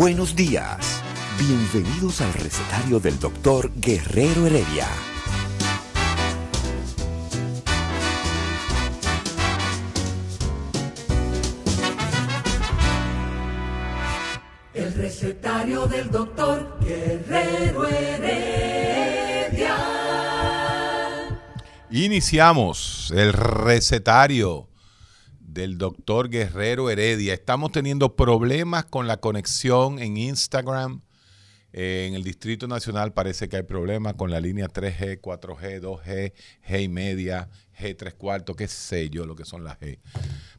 Buenos 0.00 0.36
días. 0.36 1.02
Bienvenidos 1.40 2.20
al 2.20 2.32
recetario 2.32 3.00
del 3.00 3.18
doctor 3.18 3.72
Guerrero 3.74 4.46
Heredia. 4.46 4.86
El 14.72 14.94
recetario 14.94 15.88
del 15.88 16.08
doctor 16.12 16.78
Guerrero 16.80 17.88
Heredia. 17.88 19.76
Iniciamos 21.90 23.12
el 23.16 23.32
recetario 23.32 24.67
del 25.58 25.76
doctor 25.76 26.30
Guerrero 26.30 26.88
Heredia. 26.88 27.34
Estamos 27.34 27.72
teniendo 27.72 28.14
problemas 28.14 28.84
con 28.84 29.08
la 29.08 29.16
conexión 29.16 29.98
en 29.98 30.16
Instagram. 30.16 31.00
Eh, 31.72 32.06
en 32.08 32.14
el 32.14 32.22
Distrito 32.22 32.68
Nacional 32.68 33.12
parece 33.12 33.48
que 33.48 33.56
hay 33.56 33.64
problemas 33.64 34.14
con 34.14 34.30
la 34.30 34.38
línea 34.38 34.68
3G, 34.68 35.20
4G, 35.20 35.80
2G, 35.80 36.32
G 36.64 36.82
y 36.84 36.88
media, 36.88 37.48
G 37.76 37.96
3 37.96 38.14
cuartos, 38.14 38.54
qué 38.54 38.68
sé 38.68 39.10
yo 39.10 39.26
lo 39.26 39.34
que 39.34 39.44
son 39.44 39.64
las 39.64 39.80
G. 39.80 39.98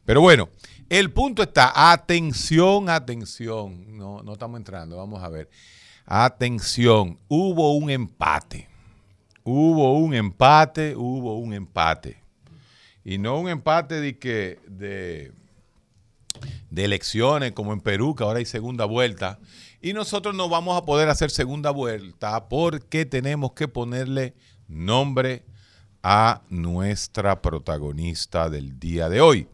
Pero 0.04 0.20
bueno, 0.20 0.50
el 0.90 1.10
punto 1.10 1.42
está, 1.42 1.92
atención, 1.92 2.90
atención. 2.90 3.96
No, 3.96 4.22
no 4.22 4.34
estamos 4.34 4.58
entrando, 4.58 4.98
vamos 4.98 5.22
a 5.22 5.30
ver. 5.30 5.48
Atención, 6.04 7.18
hubo 7.26 7.74
un 7.74 7.88
empate. 7.88 8.68
Hubo 9.44 9.96
un 9.96 10.12
empate, 10.12 10.94
hubo 10.94 11.38
un 11.38 11.54
empate. 11.54 12.19
Y 13.04 13.18
no 13.18 13.38
un 13.38 13.48
empate 13.48 14.00
de, 14.00 14.18
que, 14.18 14.58
de, 14.66 15.32
de 16.70 16.84
elecciones 16.84 17.52
como 17.52 17.72
en 17.72 17.80
Perú, 17.80 18.14
que 18.14 18.24
ahora 18.24 18.38
hay 18.38 18.44
segunda 18.44 18.84
vuelta. 18.84 19.38
Y 19.80 19.92
nosotros 19.92 20.34
no 20.34 20.48
vamos 20.48 20.76
a 20.76 20.84
poder 20.84 21.08
hacer 21.08 21.30
segunda 21.30 21.70
vuelta 21.70 22.48
porque 22.48 23.06
tenemos 23.06 23.52
que 23.52 23.68
ponerle 23.68 24.34
nombre 24.68 25.44
a 26.02 26.42
nuestra 26.48 27.42
protagonista 27.42 28.48
del 28.50 28.78
día 28.78 29.08
de 29.08 29.20
hoy. 29.20 29.48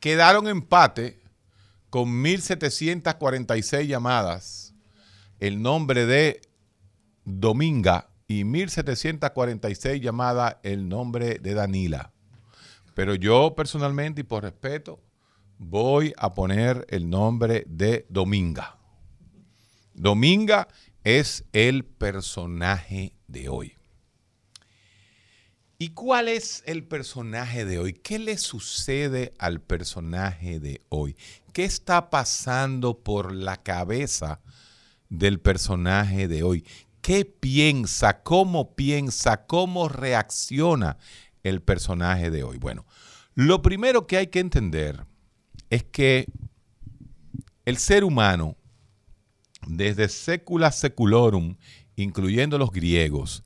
Quedaron 0.00 0.48
empate 0.48 1.20
con 1.90 2.24
1.746 2.24 3.86
llamadas 3.86 4.74
el 5.40 5.60
nombre 5.60 6.06
de 6.06 6.40
Dominga 7.24 8.08
y 8.26 8.44
1.746 8.44 10.00
llamadas 10.00 10.56
el 10.62 10.88
nombre 10.88 11.38
de 11.38 11.54
Danila. 11.54 12.13
Pero 12.94 13.14
yo 13.14 13.54
personalmente 13.54 14.22
y 14.22 14.24
por 14.24 14.44
respeto 14.44 15.00
voy 15.58 16.12
a 16.16 16.32
poner 16.34 16.86
el 16.88 17.10
nombre 17.10 17.64
de 17.68 18.06
Dominga. 18.08 18.78
Dominga 19.92 20.68
es 21.02 21.44
el 21.52 21.84
personaje 21.84 23.14
de 23.26 23.48
hoy. 23.48 23.74
¿Y 25.76 25.90
cuál 25.90 26.28
es 26.28 26.62
el 26.66 26.84
personaje 26.84 27.64
de 27.64 27.78
hoy? 27.78 27.92
¿Qué 27.94 28.18
le 28.18 28.38
sucede 28.38 29.34
al 29.38 29.60
personaje 29.60 30.60
de 30.60 30.80
hoy? 30.88 31.16
¿Qué 31.52 31.64
está 31.64 32.10
pasando 32.10 33.02
por 33.02 33.32
la 33.32 33.62
cabeza 33.62 34.40
del 35.08 35.40
personaje 35.40 36.28
de 36.28 36.42
hoy? 36.42 36.64
¿Qué 37.00 37.24
piensa? 37.24 38.22
¿Cómo 38.22 38.74
piensa? 38.74 39.46
¿Cómo 39.46 39.88
reacciona 39.88 40.96
el 41.44 41.62
personaje 41.62 42.30
de 42.30 42.42
hoy? 42.42 42.58
Bueno, 42.58 42.84
lo 43.34 43.62
primero 43.62 44.06
que 44.06 44.16
hay 44.16 44.26
que 44.26 44.40
entender 44.40 45.06
es 45.70 45.84
que 45.84 46.26
el 47.64 47.78
ser 47.78 48.04
humano, 48.04 48.56
desde 49.66 50.08
secula 50.08 50.70
seculorum, 50.70 51.56
incluyendo 51.96 52.58
los 52.58 52.70
griegos, 52.70 53.44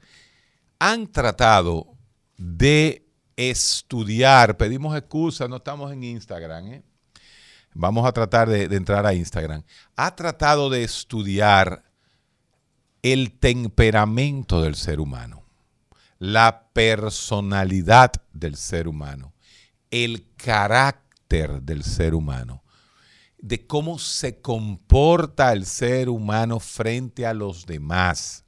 han 0.78 1.06
tratado 1.06 1.96
de 2.36 3.06
estudiar, 3.36 4.56
pedimos 4.56 4.96
excusa, 4.96 5.48
no 5.48 5.56
estamos 5.56 5.92
en 5.92 6.02
Instagram, 6.02 6.66
¿eh? 6.72 6.82
vamos 7.74 8.06
a 8.06 8.12
tratar 8.12 8.48
de, 8.48 8.68
de 8.68 8.76
entrar 8.76 9.06
a 9.06 9.14
Instagram, 9.14 9.62
ha 9.96 10.14
tratado 10.16 10.70
de 10.70 10.82
estudiar 10.82 11.84
el 13.02 13.38
temperamento 13.38 14.62
del 14.62 14.74
ser 14.74 15.00
humano, 15.00 15.44
la 16.18 16.70
personalidad 16.72 18.12
del 18.32 18.56
ser 18.56 18.88
humano, 18.88 19.34
el 19.90 20.34
carácter 20.36 21.62
del 21.62 21.84
ser 21.84 22.14
humano, 22.14 22.64
de 23.38 23.66
cómo 23.66 23.98
se 23.98 24.40
comporta 24.40 25.52
el 25.52 25.64
ser 25.64 26.08
humano 26.08 26.58
frente 26.58 27.24
a 27.24 27.34
los 27.34 27.66
demás. 27.66 28.44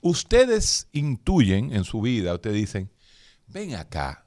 Ustedes 0.00 0.88
intuyen 0.92 1.74
en 1.74 1.84
su 1.84 2.00
vida, 2.00 2.34
ustedes 2.34 2.56
dicen, 2.56 2.90
ven 3.46 3.74
acá, 3.74 4.26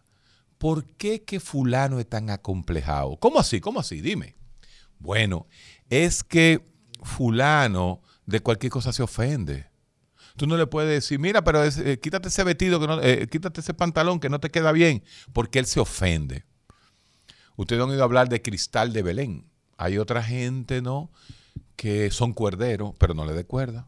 ¿por 0.57 0.85
qué 0.97 1.23
que 1.23 1.39
fulano 1.39 1.99
es 1.99 2.07
tan 2.07 2.29
acomplejado? 2.29 3.17
¿Cómo 3.17 3.39
así? 3.39 3.59
¿Cómo 3.59 3.79
así? 3.79 4.01
Dime. 4.01 4.35
Bueno, 4.99 5.47
es 5.89 6.23
que 6.23 6.63
fulano 7.01 8.03
de 8.27 8.41
cualquier 8.41 8.71
cosa 8.71 8.93
se 8.93 9.01
ofende. 9.01 9.70
Tú 10.35 10.47
no 10.47 10.57
le 10.57 10.67
puedes 10.67 10.89
decir, 10.89 11.19
mira, 11.19 11.43
pero 11.43 11.63
es, 11.63 11.77
eh, 11.77 11.99
quítate 11.99 12.29
ese 12.29 12.43
vestido, 12.43 12.79
que 12.79 12.87
no, 12.87 13.01
eh, 13.01 13.27
quítate 13.29 13.61
ese 13.61 13.73
pantalón 13.73 14.19
que 14.19 14.29
no 14.29 14.39
te 14.39 14.49
queda 14.49 14.71
bien, 14.71 15.03
porque 15.33 15.59
él 15.59 15.65
se 15.65 15.79
ofende. 15.79 16.45
Ustedes 17.55 17.81
han 17.81 17.89
oído 17.89 18.03
hablar 18.03 18.29
de 18.29 18.41
cristal 18.41 18.93
de 18.93 19.03
Belén. 19.03 19.45
Hay 19.77 19.97
otra 19.97 20.23
gente, 20.23 20.81
¿no? 20.81 21.11
Que 21.75 22.11
son 22.11 22.33
cuerderos, 22.33 22.93
pero 22.97 23.13
no 23.13 23.25
le 23.25 23.33
de 23.33 23.45
cuerda. 23.45 23.87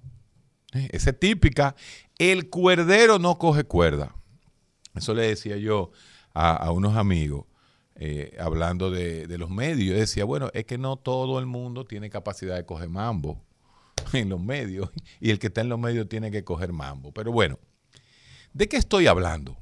Eh, 0.74 0.90
Esa 0.92 1.12
es 1.12 1.20
típica. 1.20 1.76
El 2.18 2.50
cuerdero 2.50 3.20
no 3.20 3.38
coge 3.38 3.64
cuerda. 3.64 4.16
Eso 4.96 5.14
le 5.14 5.24
decía 5.24 5.58
yo 5.58 5.92
a, 6.34 6.72
unos 6.72 6.98
amigos, 6.98 7.46
hablando 8.40 8.92
de, 8.92 9.25
de 9.28 9.38
los 9.38 9.50
medios. 9.50 9.90
Yo 9.90 10.00
decía, 10.00 10.24
bueno, 10.24 10.50
es 10.54 10.66
que 10.66 10.78
no 10.78 10.98
todo 10.98 11.40
el 11.40 11.48
mundo 11.48 11.86
tiene 11.86 12.10
capacidad 12.12 12.56
de 12.56 12.66
coger 12.66 12.90
mambo 12.90 13.44
en 14.18 14.29
los 14.29 14.41
medios. 14.41 14.90
Y 15.19 15.31
el 15.31 15.40
que 15.40 15.47
está 15.47 15.62
en 15.62 15.69
los 15.69 15.79
medios 15.79 16.07
tiene 16.07 16.31
que 16.31 16.44
coger 16.44 16.72
mambo. 16.74 17.12
Pero 17.12 17.31
bueno, 17.31 17.59
¿de 18.53 18.68
qué 18.68 18.78
estoy 18.78 19.07
hablando? 19.07 19.57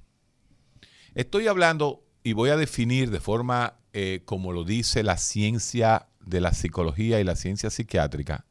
Estoy 1.13 1.47
hablando 1.47 2.05
y 2.23 2.33
voy 2.33 2.49
a 2.49 2.57
definir 2.57 3.09
de 3.09 3.19
forma 3.19 3.77
eh, 3.93 4.21
como 4.25 4.53
lo 4.53 4.63
dice 4.63 5.03
la 5.03 5.17
ciencia 5.17 6.07
de 6.21 6.39
la 6.39 6.53
psicología 6.53 7.19
y 7.19 7.23
la 7.23 7.35
ciencia 7.35 7.69
psiquiátrica, 7.69 8.45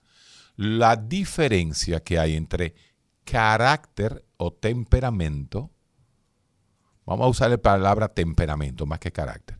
la 0.56 0.96
diferencia 0.96 2.00
que 2.00 2.18
hay 2.18 2.36
entre 2.36 2.74
carácter 3.24 4.24
o 4.36 4.52
temperamento. 4.52 5.70
Vamos 7.06 7.24
a 7.24 7.28
usar 7.30 7.50
la 7.50 7.58
palabra 7.58 8.08
temperamento 8.08 8.84
más 8.84 8.98
que 8.98 9.12
carácter. 9.12 9.58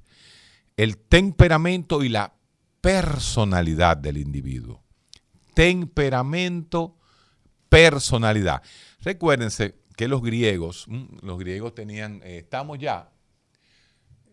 El 0.76 0.98
temperamento 0.98 2.02
y 2.02 2.10
la 2.10 2.34
personalidad 2.81 3.96
del 3.96 4.19
individuo. 4.19 4.82
Temperamento, 5.55 6.97
personalidad. 7.69 8.62
Recuérdense 9.00 9.75
que 9.97 10.08
los 10.08 10.23
griegos, 10.23 10.87
mm, 10.88 11.19
los 11.23 11.38
griegos 11.38 11.75
tenían, 11.75 12.23
eh, 12.25 12.38
estamos 12.38 12.79
ya 12.79 13.11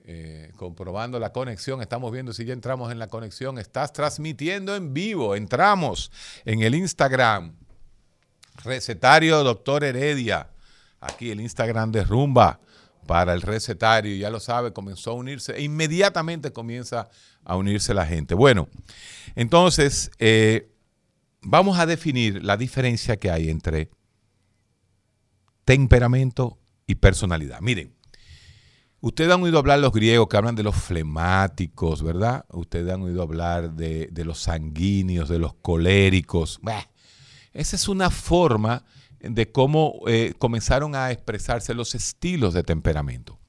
eh, 0.10 0.54
comprobando 0.56 1.20
la 1.20 1.34
conexión, 1.34 1.82
estamos 1.82 2.14
viendo 2.14 2.32
si 2.32 2.46
ya 2.46 2.54
entramos 2.54 2.94
en 2.94 3.00
la 3.00 3.08
conexión, 3.08 3.58
estás 3.58 3.92
transmitiendo 3.92 4.74
en 4.74 4.94
vivo, 4.94 5.36
entramos 5.36 6.14
en 6.46 6.62
el 6.62 6.76
Instagram, 6.76 7.54
recetario 8.64 9.44
doctor 9.44 9.84
Heredia, 9.84 10.50
aquí 11.02 11.30
el 11.30 11.42
Instagram 11.42 11.92
de 11.92 12.06
Rumba 12.06 12.62
para 13.06 13.34
el 13.34 13.42
recetario, 13.42 14.16
ya 14.16 14.30
lo 14.30 14.40
sabe, 14.40 14.72
comenzó 14.72 15.12
a 15.12 15.16
unirse, 15.16 15.58
e 15.58 15.64
inmediatamente 15.64 16.54
comienza 16.54 17.10
a 17.44 17.58
unirse 17.58 17.94
la 17.94 18.06
gente. 18.06 18.34
Bueno, 18.34 18.70
entonces, 19.36 20.12
eh, 20.20 20.70
vamos 21.42 21.80
a 21.80 21.86
definir 21.86 22.44
la 22.44 22.58
diferencia 22.58 23.18
que 23.18 23.32
hay 23.32 23.50
entre 23.50 23.90
temperamento 25.66 26.58
y 26.86 26.96
personalidad. 26.96 27.60
Miren, 27.62 27.94
ustedes 29.02 29.32
han 29.32 29.44
oído 29.44 29.60
hablar 29.60 29.80
los 29.80 29.92
griegos 29.92 30.28
que 30.28 30.38
hablan 30.38 30.56
de 30.56 30.64
los 30.64 30.76
flemáticos, 30.76 32.02
¿verdad? 32.04 32.46
Ustedes 32.50 32.92
han 32.94 33.02
oído 33.02 33.22
hablar 33.22 33.74
de, 33.74 34.10
los 34.24 34.40
sanguíneos, 34.40 35.30
de 35.30 35.40
los 35.40 35.54
coléricos. 35.56 36.60
esa 37.54 37.76
es 37.76 37.88
una 37.88 38.10
forma 38.10 38.86
de 39.20 39.52
cómo 39.52 40.00
eh, 40.08 40.34
comenzaron 40.38 40.96
a 40.96 41.12
expresarse 41.12 41.74
los 41.74 41.96
estilos 41.96 42.54
de 42.54 42.64
temperamento. 42.64 43.40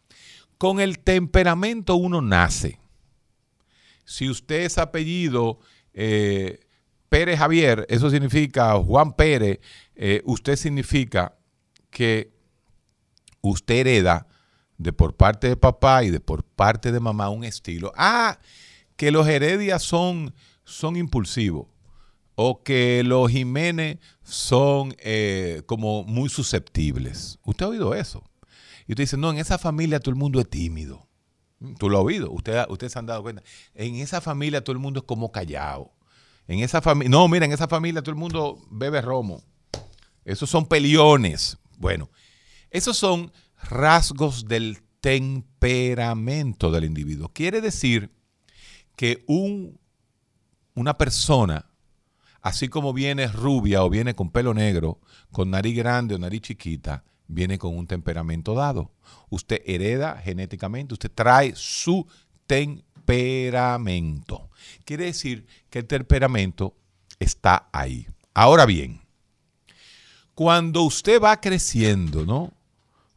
Con 0.57 0.81
el 0.81 0.99
temperamento 0.99 1.95
uno 1.95 2.21
nace. 2.21 2.81
Si 4.05 4.29
usted 4.29 4.63
es 4.63 4.79
apellido 4.79 5.61
eh, 5.93 6.68
Pérez 7.09 7.39
Javier, 7.39 7.87
eso 7.89 8.11
significa 8.11 8.75
Juan 8.75 9.13
Pérez, 9.15 9.61
eh, 9.95 10.23
usted 10.25 10.57
significa 10.57 11.37
que 11.91 12.33
usted 13.41 13.87
hereda 13.87 14.27
de 14.77 14.93
por 14.93 15.15
parte 15.15 15.49
de 15.49 15.57
papá 15.57 16.05
y 16.05 16.11
de 16.11 16.21
por 16.21 16.45
parte 16.45 16.93
de 16.93 17.01
mamá 17.01 17.31
un 17.31 17.45
estilo. 17.45 17.93
Ah, 17.97 18.39
que 18.97 19.11
los 19.11 19.27
Heredias 19.29 19.83
son, 19.83 20.35
son 20.65 20.97
impulsivos 20.97 21.67
o 22.35 22.63
que 22.63 23.03
los 23.05 23.31
Jiménez 23.31 23.99
son 24.23 24.95
eh, 24.99 25.63
como 25.67 26.05
muy 26.05 26.29
susceptibles. 26.29 27.39
¿Usted 27.45 27.67
ha 27.67 27.69
oído 27.71 27.95
eso? 27.95 28.23
Y 28.87 28.93
usted 28.93 29.05
dice, 29.05 29.17
no, 29.17 29.31
en 29.31 29.39
esa 29.39 29.59
familia 29.59 30.01
todo 30.01 30.13
el 30.13 30.19
mundo 30.19 30.41
es 30.41 30.49
tímido. 30.49 31.09
Tú 31.79 31.91
lo 31.91 31.99
has 31.99 32.05
oído, 32.05 32.31
usted, 32.31 32.65
ustedes 32.69 32.93
se 32.93 32.99
han 32.99 33.07
dado 33.07 33.23
cuenta. 33.23 33.43
En 33.75 33.97
esa 33.97 34.21
familia 34.21 34.63
todo 34.63 34.73
el 34.73 34.79
mundo 34.79 35.01
es 35.01 35.07
como 35.07 35.33
callado. 35.33 35.93
En 36.49 36.61
esa 36.61 36.81
no, 37.09 37.29
mira, 37.29 37.45
en 37.45 37.53
esa 37.53 37.69
familia 37.69 38.01
todo 38.01 38.11
el 38.11 38.19
mundo 38.19 38.59
bebe 38.71 39.03
romo. 39.03 39.43
Esos 40.25 40.49
son 40.49 40.67
peliones. 40.67 41.59
Bueno, 41.79 42.11
esos 42.71 42.97
son 42.97 43.33
rasgos 43.63 44.49
del 44.49 44.79
temperamento 45.01 46.71
del 46.71 46.85
individuo. 46.85 47.31
Quiere 47.33 47.61
decir 47.61 48.11
que 48.97 49.25
un, 49.29 49.79
una 50.75 50.97
persona, 50.97 51.71
así 52.41 52.69
como 52.69 52.95
viene 52.95 53.29
rubia 53.29 53.85
o 53.85 53.91
viene 53.91 54.15
con 54.15 54.31
pelo 54.31 54.55
negro, 54.55 55.01
con 55.31 55.51
nariz 55.51 55.77
grande 55.77 56.15
o 56.15 56.19
nariz 56.19 56.41
chiquita, 56.41 57.05
viene 57.27 57.59
con 57.59 57.77
un 57.77 57.87
temperamento 57.87 58.55
dado. 58.55 58.91
Usted 59.29 59.63
hereda 59.67 60.17
genéticamente, 60.17 60.95
usted 60.95 61.13
trae 61.15 61.53
su 61.55 62.07
temperamento. 62.47 62.88
Quiere 64.85 65.05
decir 65.05 65.47
que 65.71 65.81
el 65.81 65.87
temperamento 65.87 66.75
está 67.19 67.69
ahí. 67.73 68.07
Ahora 68.35 68.67
bien, 68.67 69.01
cuando 70.35 70.83
usted 70.83 71.21
va 71.21 71.41
creciendo, 71.41 72.25
¿no? 72.25 72.53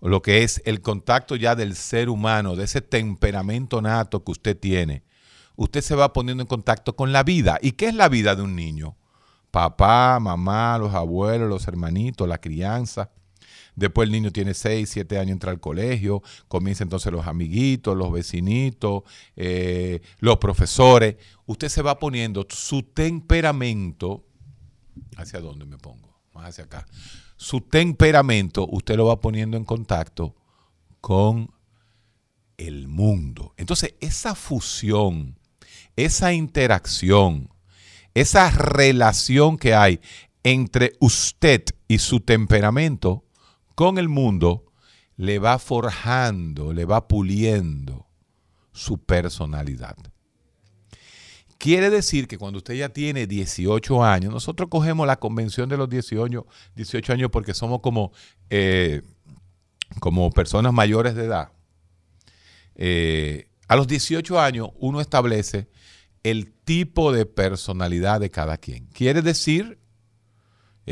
Lo 0.02 0.22
que 0.22 0.44
es 0.44 0.62
el 0.66 0.82
contacto 0.82 1.36
ya 1.36 1.56
del 1.56 1.76
ser 1.76 2.10
humano, 2.10 2.56
de 2.56 2.64
ese 2.64 2.82
temperamento 2.82 3.82
nato 3.82 4.24
que 4.24 4.32
usted 4.32 4.58
tiene, 4.58 5.04
usted 5.56 5.82
se 5.82 5.94
va 5.96 6.14
poniendo 6.14 6.42
en 6.42 6.48
contacto 6.48 6.96
con 6.96 7.12
la 7.12 7.24
vida. 7.24 7.60
¿Y 7.62 7.74
qué 7.74 7.90
es 7.90 7.94
la 7.94 8.10
vida 8.10 8.36
de 8.36 8.42
un 8.42 8.56
niño? 8.56 8.96
Papá, 9.52 10.20
mamá, 10.20 10.78
los 10.80 10.96
abuelos, 10.96 11.48
los 11.48 11.68
hermanitos, 11.68 12.28
la 12.28 12.40
crianza. 12.40 13.12
Después 13.76 14.08
el 14.08 14.12
niño 14.12 14.32
tiene 14.32 14.54
6, 14.54 14.90
7 14.90 15.18
años, 15.18 15.32
entra 15.32 15.52
al 15.52 15.60
colegio, 15.60 16.22
comienza 16.48 16.84
entonces 16.84 17.12
los 17.12 17.26
amiguitos, 17.26 17.98
los 17.98 18.12
vecinitos, 18.12 19.04
eh, 19.36 20.02
los 20.20 20.38
profesores. 20.38 21.16
Usted 21.46 21.70
se 21.70 21.82
va 21.82 21.98
poniendo 21.98 22.46
su 22.50 22.84
temperamento, 22.84 24.26
¿hacia 25.16 25.40
dónde 25.40 25.66
me 25.66 25.78
pongo? 25.78 26.20
Más 26.34 26.50
hacia 26.50 26.66
acá. 26.66 26.86
Su 27.38 27.62
temperamento, 27.62 28.68
usted 28.70 28.98
lo 28.98 29.06
va 29.06 29.20
poniendo 29.20 29.58
en 29.58 29.66
contacto 29.66 30.36
con 31.00 31.50
el 32.58 32.88
mundo. 32.88 33.54
Entonces, 33.58 33.96
esa 34.00 34.36
fusión, 34.36 35.40
esa 35.96 36.34
interacción, 36.34 37.50
esa 38.14 38.52
relación 38.52 39.58
que 39.58 39.74
hay 39.74 40.00
entre 40.44 40.94
usted 41.00 41.64
y 41.88 42.00
su 42.00 42.20
temperamento 42.20 43.24
con 43.82 43.98
el 43.98 44.10
mundo, 44.10 44.72
le 45.18 45.40
va 45.40 45.58
forjando, 45.58 46.72
le 46.72 46.86
va 46.86 47.08
puliendo 47.08 48.06
su 48.72 49.00
personalidad. 49.00 49.96
Quiere 51.58 51.90
decir 51.90 52.28
que 52.28 52.38
cuando 52.38 52.60
usted 52.60 52.76
ya 52.76 52.90
tiene 52.90 53.26
18 53.26 54.04
años, 54.04 54.32
nosotros 54.32 54.70
cogemos 54.70 55.08
la 55.08 55.18
convención 55.18 55.68
de 55.68 55.78
los 55.78 55.90
18, 55.90 56.46
18 56.76 57.14
años 57.14 57.32
porque 57.32 57.56
somos 57.56 57.80
como, 57.82 58.12
eh, 58.52 59.02
como 60.00 60.30
personas 60.30 60.74
mayores 60.74 61.16
de 61.16 61.26
edad. 61.26 61.52
Eh, 62.76 63.48
a 63.68 63.76
los 63.76 63.88
18 63.88 64.40
años 64.40 64.70
uno 64.76 65.02
establece 65.02 65.70
el 66.22 66.54
tipo 66.54 67.12
de 67.12 67.26
personalidad 67.26 68.20
de 68.20 68.30
cada 68.30 68.60
quien. 68.60 68.86
Quiere 68.94 69.24
decir 69.24 69.81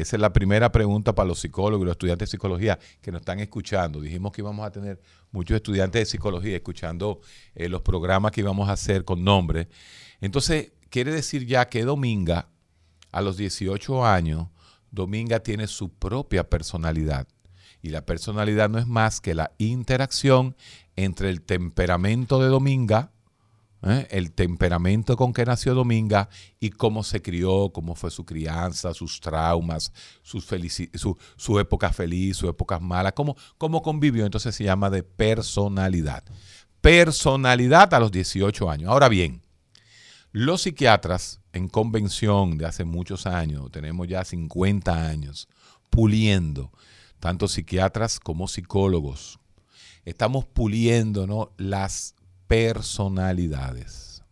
esa 0.02 0.16
es 0.16 0.22
la 0.22 0.34
primera 0.34 0.72
pregunta 0.72 1.14
para 1.14 1.28
los 1.28 1.40
psicólogos 1.40 1.84
y 1.84 1.86
los 1.86 1.94
estudiantes 1.94 2.28
de 2.28 2.32
psicología 2.32 2.80
que 3.02 3.12
nos 3.12 3.22
están 3.22 3.40
escuchando. 3.40 4.02
Dijimos 4.02 4.32
que 4.32 4.42
íbamos 4.42 4.66
a 4.66 4.72
tener 4.72 5.02
muchos 5.32 5.56
estudiantes 5.56 6.02
de 6.02 6.06
psicología 6.06 6.56
escuchando 6.56 7.22
eh, 7.56 7.70
los 7.70 7.82
programas 7.82 8.32
que 8.32 8.42
íbamos 8.42 8.70
a 8.70 8.74
hacer 8.74 9.06
con 9.06 9.24
nombre. 9.24 9.70
Entonces, 10.22 10.72
quiere 10.90 11.12
decir 11.12 11.46
ya 11.46 11.70
que 11.70 11.84
Dominga, 11.84 12.50
a 13.12 13.22
los 13.22 13.38
18 13.38 14.06
años, 14.06 14.48
Dominga 14.92 15.40
tiene 15.42 15.68
su 15.68 15.90
propia 15.90 16.50
personalidad. 16.50 17.28
Y 17.82 17.90
la 17.90 18.06
personalidad 18.06 18.70
no 18.70 18.78
es 18.78 18.88
más 18.88 19.22
que 19.22 19.34
la 19.34 19.52
interacción 19.58 20.56
entre 20.96 21.30
el 21.30 21.42
temperamento 21.42 22.42
de 22.42 22.48
Dominga, 22.50 23.12
¿eh? 23.84 24.08
el 24.12 24.32
temperamento 24.32 25.16
con 25.16 25.34
que 25.34 25.46
nació 25.46 25.74
Dominga 25.74 26.30
y 26.60 26.70
cómo 26.72 27.04
se 27.04 27.22
crió, 27.22 27.72
cómo 27.74 27.96
fue 27.96 28.12
su 28.12 28.26
crianza, 28.26 28.94
sus 28.94 29.20
traumas, 29.20 29.92
sus 30.22 30.46
su, 30.46 31.18
su, 31.36 31.60
época 31.60 31.92
feliz, 31.92 32.38
sus 32.38 32.50
épocas 32.50 32.82
malas, 32.82 33.14
cómo, 33.14 33.36
cómo 33.58 33.82
convivió. 33.82 34.26
Entonces 34.26 34.56
se 34.56 34.64
llama 34.64 34.90
de 34.90 35.04
personalidad. 35.04 36.24
Personalidad 36.82 37.94
a 37.94 38.00
los 38.00 38.12
18 38.12 38.70
años. 38.70 38.90
Ahora 38.90 39.10
bien, 39.10 39.42
los 40.32 40.62
psiquiatras 40.62 41.40
en 41.54 41.68
convención 41.68 42.58
de 42.58 42.66
hace 42.66 42.86
muchos 42.86 43.26
años, 43.26 43.72
tenemos 43.72 44.08
ya 44.08 44.24
50 44.24 45.08
años, 45.08 45.48
puliendo, 45.90 46.72
tanto 47.20 47.48
psiquiatras 47.48 48.20
como 48.20 48.48
psicólogos, 48.48 49.40
estamos 50.06 50.46
puliendo 50.46 51.28
¿no? 51.28 51.52
las 51.58 52.16
personalidades. 52.50 54.24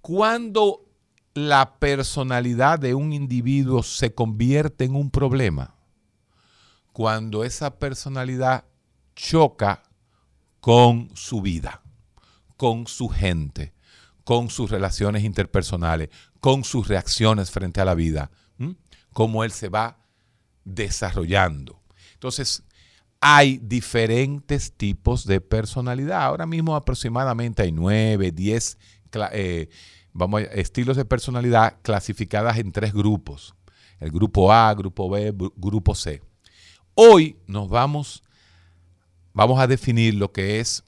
Cuando 0.00 0.90
la 1.34 1.78
personalidad 1.78 2.78
de 2.78 2.94
un 2.94 3.12
individuo 3.12 3.82
se 3.82 4.14
convierte 4.14 4.84
en 4.84 4.96
un 4.96 5.10
problema, 5.10 5.76
cuando 6.92 7.44
esa 7.44 7.78
personalidad 7.78 8.64
choca 9.14 9.82
con 10.60 11.10
su 11.14 11.42
vida, 11.42 11.82
con 12.56 12.86
su 12.86 13.08
gente, 13.08 13.74
con 14.24 14.48
sus 14.48 14.70
relaciones 14.70 15.24
interpersonales, 15.24 16.08
con 16.40 16.64
sus 16.64 16.88
reacciones 16.88 17.50
frente 17.50 17.82
a 17.82 17.84
la 17.84 17.94
vida, 17.94 18.30
cómo 19.12 19.44
él 19.44 19.52
se 19.52 19.68
va 19.68 19.98
desarrollando. 20.64 21.82
Entonces, 22.14 22.62
hay 23.26 23.56
diferentes 23.56 24.70
tipos 24.70 25.24
de 25.24 25.40
personalidad. 25.40 26.24
Ahora 26.24 26.44
mismo 26.44 26.76
aproximadamente 26.76 27.62
hay 27.62 27.72
nueve, 27.72 28.30
diez 28.32 28.76
eh, 29.32 29.70
vamos, 30.12 30.42
estilos 30.52 30.98
de 30.98 31.06
personalidad 31.06 31.78
clasificadas 31.80 32.58
en 32.58 32.70
tres 32.70 32.92
grupos. 32.92 33.54
El 33.98 34.10
grupo 34.10 34.52
A, 34.52 34.74
grupo 34.74 35.08
B, 35.08 35.32
grupo 35.56 35.94
C. 35.94 36.20
Hoy 36.92 37.38
nos 37.46 37.70
vamos, 37.70 38.22
vamos 39.32 39.58
a 39.58 39.66
definir 39.66 40.12
lo 40.16 40.30
que 40.30 40.60
es 40.60 40.84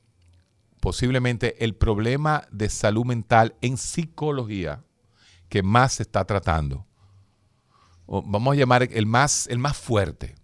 posiblemente 0.80 1.64
el 1.64 1.74
problema 1.74 2.46
de 2.50 2.68
salud 2.68 3.06
mental 3.06 3.54
en 3.62 3.78
psicología 3.78 4.84
que 5.48 5.62
más 5.62 5.94
se 5.94 6.02
está 6.02 6.26
tratando. 6.26 6.84
vamos 8.06 8.52
a 8.52 8.58
llamar 8.58 8.82
el 8.82 9.06
más, 9.06 9.46
el 9.46 9.58
más 9.58 9.74
fuerte 9.78 10.34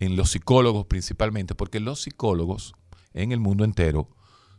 en 0.00 0.16
los 0.16 0.30
psicólogos 0.30 0.86
principalmente, 0.86 1.54
porque 1.54 1.80
los 1.80 2.02
psicólogos 2.02 2.74
en 3.14 3.32
el 3.32 3.40
mundo 3.40 3.64
entero 3.64 4.10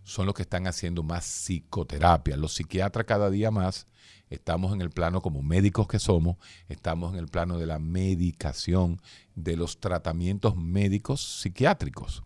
son 0.03 0.25
los 0.25 0.35
que 0.35 0.41
están 0.43 0.67
haciendo 0.67 1.03
más 1.03 1.25
psicoterapia. 1.25 2.37
Los 2.37 2.53
psiquiatras 2.53 3.05
cada 3.05 3.29
día 3.29 3.51
más 3.51 3.87
estamos 4.29 4.73
en 4.73 4.81
el 4.81 4.89
plano 4.89 5.21
como 5.21 5.43
médicos 5.43 5.87
que 5.87 5.99
somos, 5.99 6.37
estamos 6.69 7.13
en 7.13 7.19
el 7.19 7.27
plano 7.27 7.57
de 7.57 7.65
la 7.65 7.77
medicación, 7.77 9.01
de 9.35 9.57
los 9.57 9.79
tratamientos 9.79 10.55
médicos 10.55 11.41
psiquiátricos. 11.41 12.23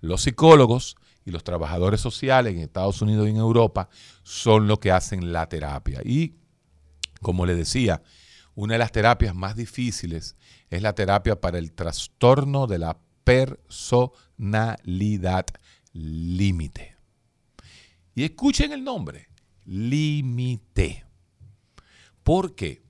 Los 0.00 0.22
psicólogos 0.22 0.96
y 1.24 1.32
los 1.32 1.44
trabajadores 1.44 2.00
sociales 2.00 2.54
en 2.54 2.60
Estados 2.60 3.02
Unidos 3.02 3.26
y 3.26 3.30
en 3.30 3.36
Europa 3.36 3.88
son 4.22 4.68
los 4.68 4.78
que 4.78 4.92
hacen 4.92 5.32
la 5.32 5.48
terapia. 5.48 6.00
Y, 6.04 6.36
como 7.20 7.46
le 7.46 7.54
decía, 7.54 8.00
una 8.54 8.74
de 8.74 8.78
las 8.78 8.92
terapias 8.92 9.34
más 9.34 9.56
difíciles 9.56 10.36
es 10.70 10.82
la 10.82 10.94
terapia 10.94 11.40
para 11.40 11.58
el 11.58 11.72
trastorno 11.72 12.66
de 12.66 12.78
la 12.78 12.98
personalidad 13.24 15.46
límite. 15.92 16.96
Y 18.14 18.24
escuchen 18.24 18.72
el 18.72 18.84
nombre, 18.84 19.28
límite. 19.64 21.06
¿Por 22.22 22.54
qué? 22.54 22.82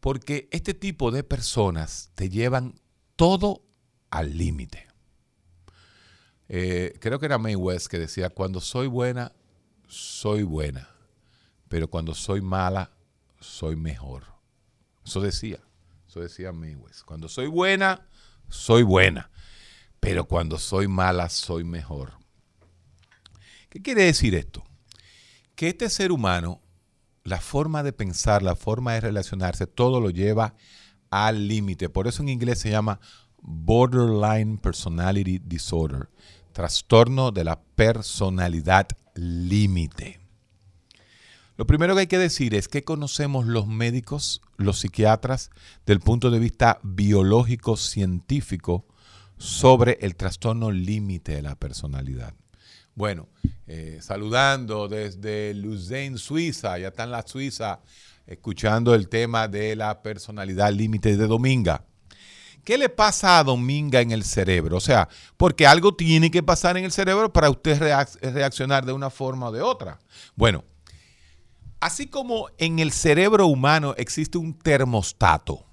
Porque 0.00 0.48
este 0.52 0.74
tipo 0.74 1.10
de 1.10 1.24
personas 1.24 2.10
te 2.14 2.28
llevan 2.28 2.74
todo 3.16 3.62
al 4.10 4.36
límite. 4.36 4.86
Eh, 6.48 6.96
creo 7.00 7.18
que 7.18 7.26
era 7.26 7.38
May 7.38 7.56
West 7.56 7.88
que 7.88 7.98
decía, 7.98 8.30
cuando 8.30 8.60
soy 8.60 8.86
buena, 8.86 9.32
soy 9.86 10.42
buena, 10.42 10.88
pero 11.68 11.88
cuando 11.88 12.14
soy 12.14 12.40
mala, 12.40 12.92
soy 13.40 13.76
mejor. 13.76 14.24
Eso 15.04 15.20
decía, 15.20 15.60
eso 16.08 16.20
decía 16.20 16.52
May 16.52 16.74
West. 16.74 17.02
Cuando 17.04 17.28
soy 17.28 17.46
buena, 17.46 18.08
soy 18.48 18.82
buena, 18.82 19.30
pero 20.00 20.24
cuando 20.24 20.58
soy 20.58 20.88
mala, 20.88 21.28
soy 21.28 21.64
mejor. 21.64 22.14
¿Qué 23.68 23.82
quiere 23.82 24.04
decir 24.04 24.34
esto? 24.34 24.64
Que 25.54 25.68
este 25.68 25.90
ser 25.90 26.10
humano, 26.10 26.62
la 27.24 27.40
forma 27.40 27.82
de 27.82 27.92
pensar, 27.92 28.42
la 28.42 28.56
forma 28.56 28.94
de 28.94 29.02
relacionarse, 29.02 29.66
todo 29.66 30.00
lo 30.00 30.08
lleva 30.08 30.54
al 31.10 31.46
límite. 31.46 31.90
Por 31.90 32.06
eso 32.08 32.22
en 32.22 32.30
inglés 32.30 32.60
se 32.60 32.70
llama 32.70 33.00
borderline 33.42 34.58
personality 34.58 35.38
disorder 35.38 36.08
trastorno 36.58 37.30
de 37.30 37.44
la 37.44 37.60
personalidad 37.60 38.88
límite. 39.14 40.18
Lo 41.58 41.66
primero 41.66 41.96
que 41.96 42.02
hay 42.02 42.06
que 42.06 42.18
decir 42.18 42.54
es 42.54 42.68
que 42.68 42.84
conocemos 42.84 43.44
los 43.44 43.66
médicos, 43.66 44.42
los 44.58 44.78
psiquiatras, 44.78 45.50
del 45.86 45.98
punto 45.98 46.30
de 46.30 46.38
vista 46.38 46.78
biológico 46.84 47.76
científico 47.76 48.86
sobre 49.38 49.98
el 50.02 50.14
trastorno 50.14 50.70
límite 50.70 51.34
de 51.34 51.42
la 51.42 51.56
personalidad. 51.56 52.32
Bueno, 52.94 53.28
eh, 53.66 53.98
saludando 54.00 54.86
desde 54.86 55.52
Luzern, 55.52 56.16
Suiza, 56.16 56.78
ya 56.78 56.88
está 56.88 57.02
en 57.02 57.10
la 57.10 57.26
Suiza, 57.26 57.80
escuchando 58.24 58.94
el 58.94 59.08
tema 59.08 59.48
de 59.48 59.74
la 59.74 60.00
personalidad 60.00 60.72
límite 60.72 61.16
de 61.16 61.26
Dominga. 61.26 61.84
¿Qué 62.62 62.78
le 62.78 62.88
pasa 62.88 63.40
a 63.40 63.42
Dominga 63.42 64.00
en 64.00 64.12
el 64.12 64.22
cerebro? 64.22 64.76
O 64.76 64.80
sea, 64.80 65.08
porque 65.36 65.66
algo 65.66 65.96
tiene 65.96 66.30
que 66.30 66.44
pasar 66.44 66.76
en 66.76 66.84
el 66.84 66.92
cerebro 66.92 67.32
para 67.32 67.50
usted 67.50 67.80
reaccionar 68.22 68.86
de 68.86 68.92
una 68.92 69.10
forma 69.10 69.48
o 69.48 69.52
de 69.52 69.62
otra. 69.62 69.98
Bueno, 70.36 70.64
así 71.80 72.06
como 72.06 72.48
en 72.58 72.78
el 72.78 72.92
cerebro 72.92 73.46
humano 73.46 73.94
existe 73.96 74.38
un 74.38 74.58
termostato. 74.58 75.64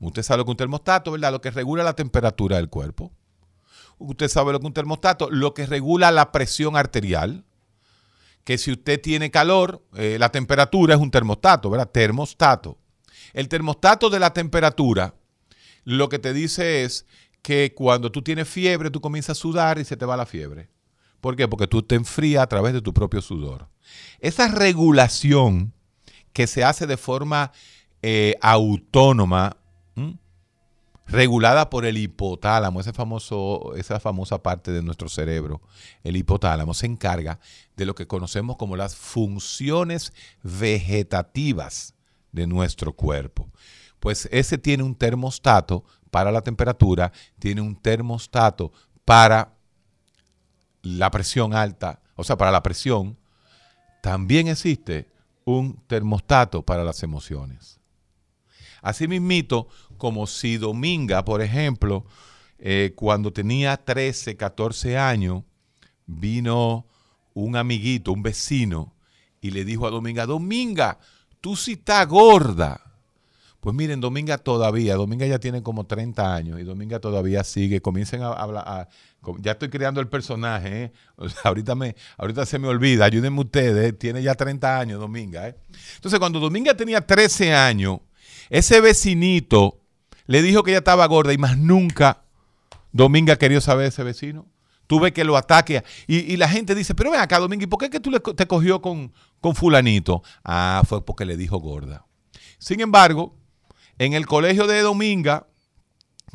Usted 0.00 0.22
sabe 0.22 0.38
lo 0.38 0.44
que 0.44 0.50
es 0.50 0.54
un 0.54 0.58
termostato, 0.58 1.12
¿verdad? 1.12 1.32
Lo 1.32 1.40
que 1.40 1.50
regula 1.50 1.82
la 1.82 1.94
temperatura 1.94 2.56
del 2.56 2.68
cuerpo. 2.68 3.12
Usted 3.98 4.28
sabe 4.28 4.52
lo 4.52 4.60
que 4.60 4.66
un 4.66 4.72
termostato, 4.72 5.28
lo 5.30 5.54
que 5.54 5.66
regula 5.66 6.10
la 6.10 6.30
presión 6.30 6.76
arterial. 6.76 7.44
Que 8.44 8.58
si 8.58 8.72
usted 8.72 9.00
tiene 9.00 9.30
calor, 9.30 9.84
eh, 9.94 10.16
la 10.18 10.30
temperatura 10.30 10.94
es 10.94 11.00
un 11.00 11.10
termostato, 11.10 11.68
¿verdad? 11.68 11.90
Termostato. 11.90 12.78
El 13.32 13.48
termostato 13.48 14.08
de 14.08 14.20
la 14.20 14.32
temperatura 14.32 15.14
lo 15.84 16.08
que 16.08 16.18
te 16.18 16.32
dice 16.32 16.84
es 16.84 17.06
que 17.42 17.74
cuando 17.74 18.12
tú 18.12 18.22
tienes 18.22 18.48
fiebre, 18.48 18.90
tú 18.90 19.00
comienzas 19.00 19.38
a 19.38 19.40
sudar 19.40 19.78
y 19.78 19.84
se 19.84 19.96
te 19.96 20.04
va 20.04 20.16
la 20.16 20.26
fiebre. 20.26 20.68
¿Por 21.20 21.36
qué? 21.36 21.48
Porque 21.48 21.66
tú 21.66 21.82
te 21.82 21.94
enfrías 21.94 22.42
a 22.42 22.46
través 22.46 22.72
de 22.72 22.82
tu 22.82 22.94
propio 22.94 23.20
sudor. 23.20 23.68
Esa 24.20 24.48
regulación 24.48 25.72
que 26.32 26.46
se 26.46 26.64
hace 26.64 26.86
de 26.86 26.96
forma 26.96 27.52
eh, 28.02 28.36
autónoma, 28.40 29.56
regulada 31.06 31.70
por 31.70 31.86
el 31.86 31.96
hipotálamo, 31.96 32.80
ese 32.80 32.92
famoso, 32.92 33.74
esa 33.76 33.98
famosa 33.98 34.42
parte 34.42 34.70
de 34.70 34.82
nuestro 34.82 35.08
cerebro, 35.08 35.62
el 36.04 36.16
hipotálamo, 36.16 36.74
se 36.74 36.84
encarga 36.84 37.40
de 37.76 37.86
lo 37.86 37.94
que 37.94 38.06
conocemos 38.06 38.56
como 38.56 38.76
las 38.76 38.94
funciones 38.94 40.12
vegetativas 40.42 41.94
de 42.30 42.46
nuestro 42.46 42.92
cuerpo 42.92 43.48
pues 44.00 44.28
ese 44.30 44.58
tiene 44.58 44.82
un 44.82 44.94
termostato 44.94 45.84
para 46.10 46.32
la 46.32 46.42
temperatura, 46.42 47.12
tiene 47.38 47.60
un 47.60 47.76
termostato 47.76 48.72
para 49.04 49.54
la 50.82 51.10
presión 51.10 51.54
alta, 51.54 52.00
o 52.16 52.24
sea, 52.24 52.36
para 52.36 52.50
la 52.50 52.62
presión. 52.62 53.16
También 54.02 54.48
existe 54.48 55.08
un 55.44 55.80
termostato 55.86 56.62
para 56.62 56.84
las 56.84 57.02
emociones. 57.02 57.80
Asimismo, 58.82 59.68
como 59.96 60.26
si 60.26 60.56
Dominga, 60.56 61.24
por 61.24 61.42
ejemplo, 61.42 62.04
eh, 62.58 62.92
cuando 62.94 63.32
tenía 63.32 63.76
13, 63.76 64.36
14 64.36 64.98
años, 64.98 65.42
vino 66.06 66.86
un 67.34 67.56
amiguito, 67.56 68.12
un 68.12 68.22
vecino, 68.22 68.94
y 69.40 69.50
le 69.50 69.64
dijo 69.64 69.86
a 69.86 69.90
Dominga, 69.90 70.26
Dominga, 70.26 70.98
tú 71.40 71.56
sí 71.56 71.72
estás 71.72 72.06
gorda. 72.08 72.87
Pues 73.68 73.76
miren, 73.76 74.00
Dominga 74.00 74.38
todavía, 74.38 74.94
Dominga 74.94 75.26
ya 75.26 75.38
tiene 75.38 75.62
como 75.62 75.84
30 75.84 76.34
años 76.34 76.58
y 76.58 76.62
Dominga 76.62 77.00
todavía 77.00 77.44
sigue. 77.44 77.82
Comiencen 77.82 78.22
a 78.22 78.28
hablar, 78.28 78.88
ya 79.40 79.52
estoy 79.52 79.68
creando 79.68 80.00
el 80.00 80.08
personaje, 80.08 80.84
¿eh? 80.84 80.92
ahorita, 81.44 81.74
me, 81.74 81.94
ahorita 82.16 82.46
se 82.46 82.58
me 82.58 82.66
olvida, 82.66 83.04
ayúdenme 83.04 83.40
ustedes, 83.40 83.98
tiene 83.98 84.22
ya 84.22 84.34
30 84.34 84.80
años 84.80 84.98
Dominga. 84.98 85.48
¿eh? 85.48 85.56
Entonces, 85.96 86.18
cuando 86.18 86.40
Dominga 86.40 86.78
tenía 86.78 87.06
13 87.06 87.52
años, 87.52 88.00
ese 88.48 88.80
vecinito 88.80 89.82
le 90.24 90.40
dijo 90.40 90.62
que 90.62 90.70
ella 90.70 90.78
estaba 90.78 91.04
gorda 91.04 91.34
y 91.34 91.36
más 91.36 91.58
nunca 91.58 92.22
Dominga 92.90 93.36
quería 93.36 93.60
saber 93.60 93.82
de 93.82 93.88
ese 93.88 94.02
vecino. 94.02 94.46
Tuve 94.86 95.12
que 95.12 95.24
lo 95.24 95.36
ataque. 95.36 95.84
Y, 96.06 96.38
la 96.38 96.48
gente 96.48 96.74
dice, 96.74 96.94
pero 96.94 97.10
ven 97.10 97.20
acá, 97.20 97.38
Dominga, 97.38 97.64
¿y 97.64 97.66
por 97.66 97.80
qué 97.80 97.90
que 97.90 98.00
tú 98.00 98.18
te 98.18 98.46
cogió 98.46 98.80
con, 98.80 99.12
con 99.42 99.54
fulanito? 99.54 100.22
Ah, 100.42 100.82
fue 100.88 101.04
porque 101.04 101.26
le 101.26 101.36
dijo 101.36 101.58
gorda. 101.58 102.06
Sin 102.56 102.80
embargo, 102.80 103.37
en 103.98 104.12
el 104.12 104.26
colegio 104.26 104.66
de 104.66 104.80
Dominga, 104.80 105.46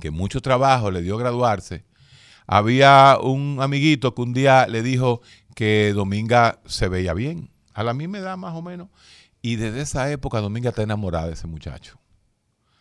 que 0.01 0.11
mucho 0.11 0.41
trabajo 0.41 0.91
le 0.91 1.01
dio 1.01 1.17
graduarse, 1.17 1.85
había 2.45 3.17
un 3.21 3.59
amiguito 3.61 4.13
que 4.13 4.21
un 4.21 4.33
día 4.33 4.67
le 4.67 4.83
dijo 4.83 5.21
que 5.55 5.93
Dominga 5.93 6.59
se 6.65 6.89
veía 6.89 7.13
bien. 7.13 7.51
A 7.73 7.83
la 7.83 7.93
misma 7.93 8.19
edad 8.19 8.37
más 8.37 8.53
o 8.53 8.61
menos. 8.61 8.89
Y 9.41 9.55
desde 9.55 9.81
esa 9.81 10.11
época 10.11 10.41
Dominga 10.41 10.69
está 10.69 10.83
enamorada 10.83 11.27
de 11.27 11.33
ese 11.33 11.47
muchacho. 11.47 11.99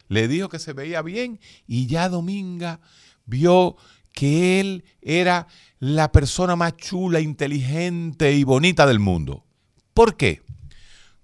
Le 0.09 0.29
dijo 0.29 0.49
que 0.49 0.59
se 0.59 0.73
veía 0.73 1.01
bien 1.03 1.41
y 1.67 1.87
ya 1.87 2.09
Dominga 2.09 2.81
vio 3.25 3.77
que 4.13 4.61
él 4.61 4.85
era 5.01 5.47
la 5.79 6.13
persona 6.13 6.55
más 6.55 6.77
chula, 6.77 7.21
inteligente 7.21 8.33
y 8.33 8.45
bonita 8.45 8.87
del 8.87 8.99
mundo. 8.99 9.45
¿Por 9.95 10.17
qué? 10.17 10.43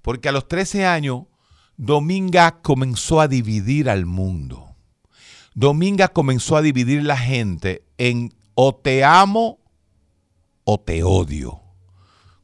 Porque 0.00 0.28
a 0.28 0.32
los 0.32 0.48
13 0.48 0.86
años 0.86 1.24
Dominga 1.78 2.60
comenzó 2.60 3.20
a 3.20 3.28
dividir 3.28 3.88
al 3.88 4.04
mundo. 4.04 4.74
Dominga 5.54 6.08
comenzó 6.08 6.56
a 6.56 6.62
dividir 6.62 7.04
la 7.04 7.16
gente 7.16 7.84
en 7.98 8.34
o 8.54 8.74
te 8.74 9.04
amo 9.04 9.60
o 10.64 10.80
te 10.80 11.04
odio. 11.04 11.62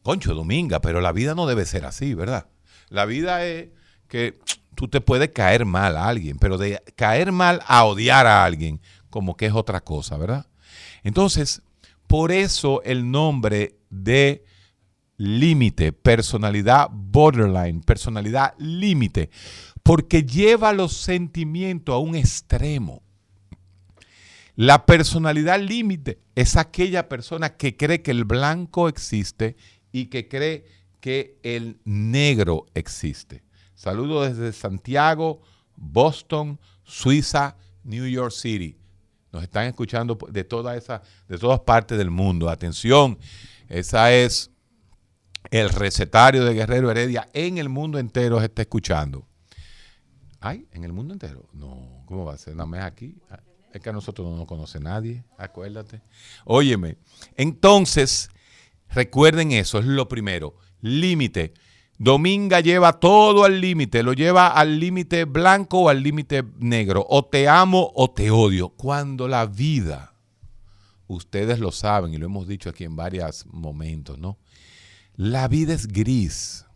Concho, 0.05 0.35
Dominga, 0.35 0.81
pero 0.81 1.01
la 1.01 1.11
vida 1.11 1.35
no 1.35 1.47
debe 1.47 1.67
ser 1.67 1.85
así, 1.85 2.15
¿verdad? 2.15 2.47
La 2.91 3.07
vida 3.07 3.45
es 3.45 3.71
que 4.07 4.39
tú 4.77 4.87
te 4.87 5.01
puedes 5.01 5.31
caer 5.31 5.65
mal 5.65 5.97
a 5.97 6.07
alguien, 6.07 6.39
pero 6.39 6.57
de 6.57 6.81
caer 6.95 7.33
mal 7.33 7.61
a 7.67 7.85
odiar 7.87 8.29
a 8.29 8.45
alguien, 8.45 8.81
como 9.11 9.37
que 9.37 9.47
es 9.47 9.53
otra 9.53 9.81
cosa, 9.81 10.17
¿verdad? 10.17 10.47
Entonces, 11.03 11.63
por 12.07 12.31
eso 12.31 12.83
el 12.85 13.11
nombre 13.11 13.81
de 13.91 14.45
límite, 15.17 15.93
personalidad 15.93 16.89
borderline, 16.91 17.81
personalidad 17.81 18.55
límite, 18.59 19.31
porque 19.83 20.25
lleva 20.25 20.73
los 20.73 20.97
sentimientos 20.97 21.95
a 21.95 21.99
un 21.99 22.15
extremo. 22.15 23.03
La 24.57 24.87
personalidad 24.87 25.61
límite 25.61 26.21
es 26.35 26.57
aquella 26.57 27.09
persona 27.09 27.57
que 27.57 27.77
cree 27.77 28.03
que 28.03 28.13
el 28.13 28.25
blanco 28.25 28.89
existe 28.89 29.57
y 29.91 30.07
que 30.07 30.29
cree 30.29 30.65
que 31.01 31.39
el 31.43 31.79
negro 31.85 32.67
existe. 32.75 33.43
Saludo 33.75 34.23
desde 34.23 34.53
Santiago, 34.53 35.43
Boston, 35.77 36.59
Suiza, 36.85 37.57
New 37.83 38.07
York 38.07 38.33
City. 38.33 38.79
Nos 39.33 39.43
están 39.43 39.67
escuchando 39.67 40.17
de, 40.31 40.45
toda 40.45 40.77
esa, 40.77 41.03
de 41.29 41.37
todas 41.37 41.61
partes 41.61 41.99
del 41.99 42.11
mundo. 42.11 42.49
Atención, 42.49 43.19
esa 43.69 44.13
es 44.13 44.53
el 45.51 45.69
recetario 45.71 46.45
de 46.45 46.55
Guerrero 46.55 46.91
Heredia 46.91 47.29
en 47.33 47.59
el 47.59 47.69
mundo 47.69 47.99
entero 47.99 48.39
se 48.39 48.47
está 48.47 48.63
escuchando. 48.63 49.27
¿Ay? 50.41 50.67
¿En 50.73 50.85
el 50.85 50.93
mundo 50.93 51.15
entero? 51.15 51.49
No, 51.53 52.05
¿cómo 52.07 52.25
va 52.25 52.35
a 52.35 52.39
ser? 52.39 52.55
Nada 52.55 52.67
más 52.67 52.83
aquí. 52.83 53.17
Ah, 53.31 53.41
es 53.73 53.81
que 53.81 53.91
a 53.91 53.93
nosotros 53.93 54.29
no 54.29 54.37
nos 54.37 54.47
conoce 54.47 54.79
nadie, 54.79 55.25
acuérdate. 55.37 56.01
Óyeme, 56.45 56.97
entonces, 57.37 58.31
recuerden 58.91 59.53
eso, 59.53 59.79
es 59.79 59.87
lo 59.87 60.07
primero. 60.07 60.55
Límite, 60.81 61.55
Dominga 61.99 62.61
lleva 62.61 62.99
todo 62.99 63.45
al 63.45 63.61
límite, 63.61 64.03
lo 64.03 64.13
lleva 64.13 64.49
al 64.49 64.81
límite 64.81 65.25
blanco 65.25 65.83
o 65.83 65.89
al 65.89 66.03
límite 66.03 66.45
negro. 66.59 67.07
O 67.09 67.25
te 67.25 67.49
amo 67.49 67.93
o 67.95 68.11
te 68.11 68.31
odio. 68.31 68.71
Cuando 68.71 69.29
la 69.29 69.47
vida, 69.47 70.15
ustedes 71.07 71.61
lo 71.61 71.71
saben 71.71 72.13
y 72.13 72.19
lo 72.19 72.27
hemos 72.27 72.49
dicho 72.49 72.69
aquí 72.69 72.85
en 72.85 72.97
varios 72.97 73.47
momentos, 73.47 74.19
¿no? 74.19 74.39
La 75.17 75.47
vida 75.47 75.75
es 75.75 75.87
gris. 75.87 76.67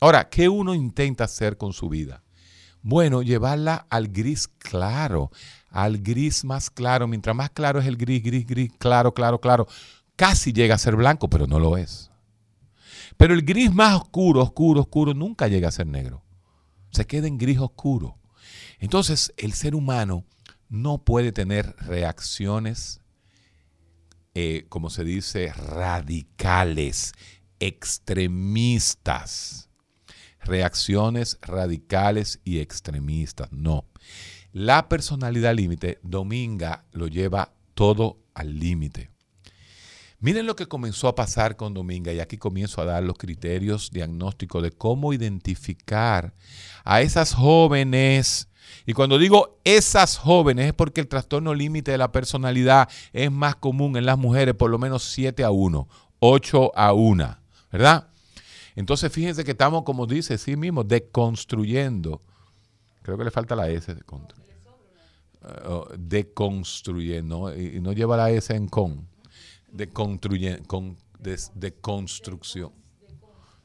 Ahora, 0.00 0.28
¿qué 0.30 0.48
uno 0.48 0.74
intenta 0.74 1.24
hacer 1.24 1.58
con 1.58 1.74
su 1.74 1.90
vida? 1.90 2.22
Bueno, 2.80 3.22
llevarla 3.22 3.86
al 3.90 4.08
gris 4.08 4.48
claro, 4.48 5.30
al 5.70 5.98
gris 5.98 6.44
más 6.44 6.70
claro. 6.70 7.06
Mientras 7.06 7.36
más 7.36 7.50
claro 7.50 7.78
es 7.78 7.86
el 7.86 7.98
gris, 7.98 8.22
gris, 8.22 8.46
gris, 8.46 8.72
claro, 8.78 9.12
claro, 9.12 9.38
claro. 9.38 9.66
Casi 10.16 10.52
llega 10.52 10.76
a 10.76 10.78
ser 10.78 10.96
blanco, 10.96 11.28
pero 11.28 11.46
no 11.46 11.58
lo 11.58 11.76
es. 11.76 12.10
Pero 13.18 13.34
el 13.34 13.42
gris 13.42 13.72
más 13.72 13.94
oscuro, 13.96 14.40
oscuro, 14.40 14.80
oscuro, 14.80 15.12
nunca 15.12 15.46
llega 15.46 15.68
a 15.68 15.72
ser 15.72 15.86
negro. 15.86 16.22
Se 16.90 17.06
queda 17.06 17.26
en 17.26 17.36
gris 17.36 17.58
oscuro. 17.58 18.16
Entonces, 18.78 19.32
el 19.36 19.52
ser 19.52 19.74
humano 19.74 20.24
no 20.70 20.98
puede 20.98 21.32
tener 21.32 21.76
reacciones, 21.80 23.00
eh, 24.34 24.66
como 24.68 24.90
se 24.90 25.04
dice, 25.04 25.52
radicales, 25.52 27.12
extremistas. 27.60 29.68
Reacciones 30.40 31.38
radicales 31.40 32.40
y 32.44 32.58
extremistas. 32.58 33.52
No. 33.52 33.86
La 34.52 34.88
personalidad 34.88 35.54
límite, 35.54 36.00
Dominga 36.02 36.84
lo 36.92 37.06
lleva 37.08 37.54
todo 37.74 38.18
al 38.34 38.58
límite. 38.58 39.14
Miren 40.24 40.46
lo 40.46 40.56
que 40.56 40.66
comenzó 40.66 41.08
a 41.08 41.14
pasar 41.14 41.56
con 41.56 41.74
Dominga 41.74 42.12
y 42.12 42.20
aquí 42.20 42.38
comienzo 42.38 42.80
a 42.80 42.86
dar 42.86 43.02
los 43.02 43.18
criterios 43.18 43.90
diagnósticos 43.90 44.62
de 44.62 44.70
cómo 44.70 45.12
identificar 45.12 46.32
a 46.84 47.02
esas 47.02 47.34
jóvenes. 47.34 48.48
Y 48.86 48.92
cuando 48.92 49.18
digo 49.18 49.58
esas 49.64 50.18
jóvenes 50.18 50.66
es 50.66 50.72
porque 50.72 51.00
el 51.00 51.08
trastorno 51.08 51.54
límite 51.54 51.90
de 51.92 51.98
la 51.98 52.12
personalidad 52.12 52.88
es 53.12 53.30
más 53.30 53.56
común 53.56 53.96
en 53.96 54.06
las 54.06 54.18
mujeres, 54.18 54.54
por 54.54 54.70
lo 54.70 54.78
menos 54.78 55.04
7 55.04 55.44
a 55.44 55.50
1, 55.50 55.88
8 56.20 56.72
a 56.74 56.92
1, 56.92 57.38
¿verdad? 57.72 58.08
Entonces 58.76 59.12
fíjense 59.12 59.44
que 59.44 59.52
estamos, 59.52 59.84
como 59.84 60.06
dice 60.06 60.38
sí 60.38 60.56
mismo, 60.56 60.84
deconstruyendo. 60.84 62.22
Creo 63.02 63.18
que 63.18 63.24
le 63.24 63.30
falta 63.30 63.54
la 63.54 63.68
S 63.68 63.94
de 63.94 64.02
uh, 64.02 65.84
deconstruyendo, 65.96 67.54
y 67.54 67.80
no 67.80 67.92
lleva 67.92 68.16
la 68.16 68.30
S 68.30 68.54
en 68.54 68.68
con 68.68 69.14
de, 69.74 69.88
con, 69.88 70.96
de, 71.18 71.74
construcción. 71.80 72.72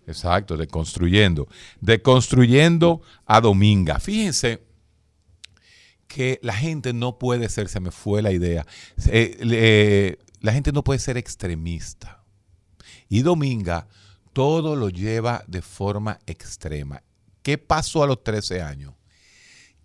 Exacto, 0.08 0.58
de 0.58 0.68
construyendo. 0.68 1.48
De 1.80 2.02
construyendo 2.02 3.02
a 3.26 3.40
Dominga. 3.40 4.00
Fíjense 4.00 4.64
que 6.10 6.40
la 6.42 6.54
gente 6.54 6.92
no 6.92 7.20
puede 7.20 7.48
ser, 7.50 7.70
se 7.70 7.80
me 7.80 7.92
fue 7.92 8.22
la 8.24 8.32
idea, 8.32 8.66
eh, 9.06 10.18
la 10.42 10.52
gente 10.52 10.72
no 10.72 10.84
puede 10.84 11.00
ser 11.00 11.18
extremista. 11.18 12.24
Y 13.08 13.22
Dominga 13.22 13.88
todo 14.34 14.76
lo 14.76 14.90
lleva 14.90 15.44
de 15.48 15.62
forma 15.62 16.20
extrema. 16.26 17.04
¿Qué 17.44 17.60
pasó 17.60 18.04
a 18.04 18.08
los 18.08 18.24
13 18.24 18.62
años? 18.62 18.96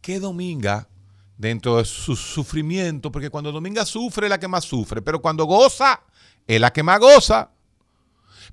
Que 0.00 0.18
Dominga, 0.18 0.88
dentro 1.36 1.76
de 1.76 1.84
su 1.84 2.16
sufrimiento, 2.16 3.12
porque 3.12 3.30
cuando 3.30 3.52
Dominga 3.52 3.84
sufre 3.84 4.26
es 4.26 4.30
la 4.30 4.40
que 4.40 4.48
más 4.48 4.64
sufre, 4.64 5.02
pero 5.02 5.20
cuando 5.20 5.44
goza 5.44 6.00
es 6.46 6.58
la 6.58 6.72
que 6.72 6.82
más 6.82 7.00
goza. 7.00 7.50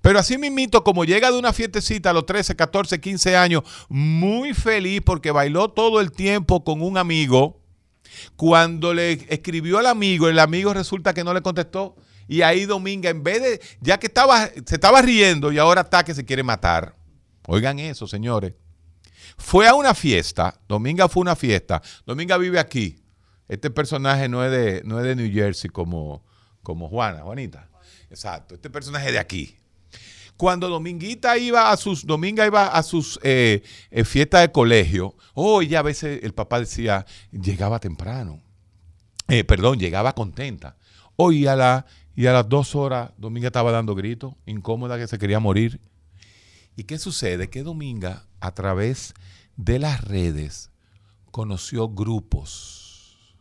Pero 0.02 0.20
así 0.20 0.38
mismito, 0.38 0.84
como 0.84 1.06
llega 1.06 1.32
de 1.32 1.40
una 1.40 1.54
fiestecita 1.54 2.10
a 2.10 2.14
los 2.14 2.26
13, 2.26 2.56
14, 2.56 3.00
15 3.00 3.38
años, 3.38 3.64
muy 3.88 4.54
feliz 4.54 5.02
porque 5.06 5.32
bailó 5.32 5.70
todo 5.70 6.02
el 6.02 6.12
tiempo 6.12 6.64
con 6.66 6.82
un 6.82 6.98
amigo, 6.98 7.61
cuando 8.36 8.94
le 8.94 9.14
escribió 9.30 9.80
al 9.80 9.88
amigo, 9.88 10.28
el 10.28 10.40
amigo 10.40 10.74
resulta 10.74 11.14
que 11.14 11.24
no 11.24 11.34
le 11.34 11.42
contestó. 11.42 11.96
Y 12.28 12.44
ahí 12.44 12.66
Dominga, 12.66 13.10
en 13.10 13.24
vez 13.24 13.42
de, 13.42 13.62
ya 13.82 14.00
que 14.00 14.08
estaba, 14.08 14.48
se 14.48 14.76
estaba 14.76 15.02
riendo 15.02 15.52
y 15.52 15.58
ahora 15.58 15.82
está 15.82 16.04
que 16.04 16.14
se 16.14 16.24
quiere 16.26 16.44
matar. 16.44 16.96
Oigan 17.48 17.80
eso, 17.80 18.08
señores. 18.08 18.54
Fue 19.38 19.68
a 19.68 19.74
una 19.74 19.94
fiesta, 19.94 20.60
Dominga 20.68 21.10
fue 21.10 21.22
a 21.22 21.24
una 21.24 21.36
fiesta. 21.36 21.82
Dominga 22.06 22.38
vive 22.38 22.60
aquí. 22.60 23.04
Este 23.48 23.70
personaje 23.70 24.30
no 24.30 24.46
es 24.46 24.52
de, 24.52 24.82
no 24.86 25.00
es 25.00 25.06
de 25.06 25.16
New 25.16 25.32
Jersey 25.32 25.70
como, 25.70 26.24
como 26.64 26.88
Juana, 26.88 27.22
Juanita. 27.22 27.70
Exacto, 28.10 28.56
este 28.56 28.70
personaje 28.70 29.12
de 29.12 29.20
aquí. 29.20 29.58
Cuando 30.42 30.70
Dominguita 30.70 31.38
iba 31.38 31.72
a 31.72 31.78
sus, 31.78 32.04
Dominga 32.04 32.48
iba 32.48 32.66
a 32.66 32.82
sus 32.82 33.20
eh, 33.22 33.62
eh, 33.92 34.04
fiestas 34.04 34.42
de 34.42 34.52
colegio, 34.52 35.16
oh, 35.36 35.62
ya 35.62 35.78
a 35.78 35.84
veces 35.84 36.24
el 36.24 36.34
papá 36.34 36.60
decía, 36.60 37.06
llegaba 37.32 37.80
temprano. 37.80 38.42
Eh, 39.28 39.44
perdón, 39.44 39.78
llegaba 39.78 40.16
contenta. 40.16 40.78
Hoy 41.16 41.46
a, 41.46 41.86
y 42.16 42.26
a 42.26 42.34
las 42.34 42.50
dos 42.50 42.74
horas 42.74 43.12
Dominga 43.18 43.50
estaba 43.50 43.72
dando 43.72 43.94
gritos, 43.94 44.34
incómoda 44.48 44.98
que 44.98 45.06
se 45.06 45.20
quería 45.20 45.40
morir. 45.40 45.80
¿Y 46.76 46.86
qué 46.86 46.98
sucede? 46.98 47.52
Que 47.52 47.62
Dominga, 47.62 48.26
a 48.40 48.52
través 48.52 49.14
de 49.58 49.78
las 49.78 50.04
redes, 50.04 50.72
conoció 51.30 51.88
grupos, 51.88 53.36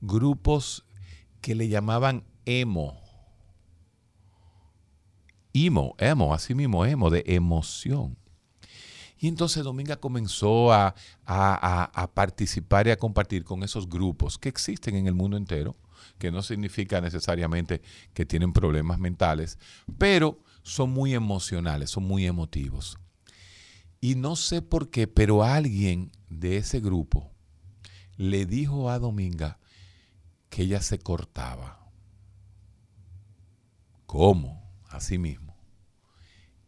grupos 0.00 0.84
que 1.40 1.56
le 1.56 1.66
llamaban 1.66 2.22
emo 2.44 3.05
emo, 5.64 5.94
emo, 5.98 6.34
así 6.34 6.54
mismo 6.54 6.84
emo, 6.84 7.08
de 7.08 7.24
emoción. 7.26 8.18
Y 9.18 9.28
entonces 9.28 9.64
Dominga 9.64 9.96
comenzó 9.96 10.72
a, 10.72 10.94
a, 11.24 12.10
participar 12.12 12.86
y 12.86 12.90
a 12.90 12.98
compartir 12.98 13.44
con 13.44 13.62
esos 13.62 13.88
grupos 13.88 14.36
que 14.36 14.50
existen 14.50 14.94
en 14.96 15.06
el 15.06 15.14
mundo 15.14 15.38
entero, 15.38 15.76
que 16.18 16.30
no 16.30 16.42
significa 16.42 17.00
necesariamente 17.00 17.80
que 18.12 18.26
tienen 18.26 18.52
problemas 18.52 18.98
mentales, 18.98 19.58
pero 19.96 20.38
son 20.62 20.90
muy 20.90 21.14
emocionales, 21.14 21.90
son 21.90 22.04
muy 22.04 22.26
emotivos. 22.26 22.98
Y 24.00 24.16
no 24.16 24.36
sé 24.36 24.60
por 24.60 24.90
qué, 24.90 25.06
pero 25.06 25.42
alguien 25.42 26.12
de 26.28 26.58
ese 26.58 26.80
grupo 26.80 27.32
le 28.18 28.44
dijo 28.44 28.90
a 28.90 28.98
Dominga 28.98 29.58
que 30.50 30.62
ella 30.62 30.82
se 30.82 30.98
cortaba. 30.98 31.90
¿Cómo? 34.04 34.62
Así 34.88 35.18
mismo 35.18 35.45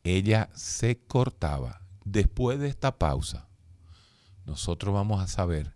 ella 0.04 0.50
se 0.54 0.98
cortaba. 0.98 1.82
Después 2.04 2.58
de 2.58 2.68
esta 2.68 2.98
pausa, 2.98 3.48
nosotros 4.46 4.94
vamos 4.94 5.22
a 5.22 5.26
saber 5.26 5.74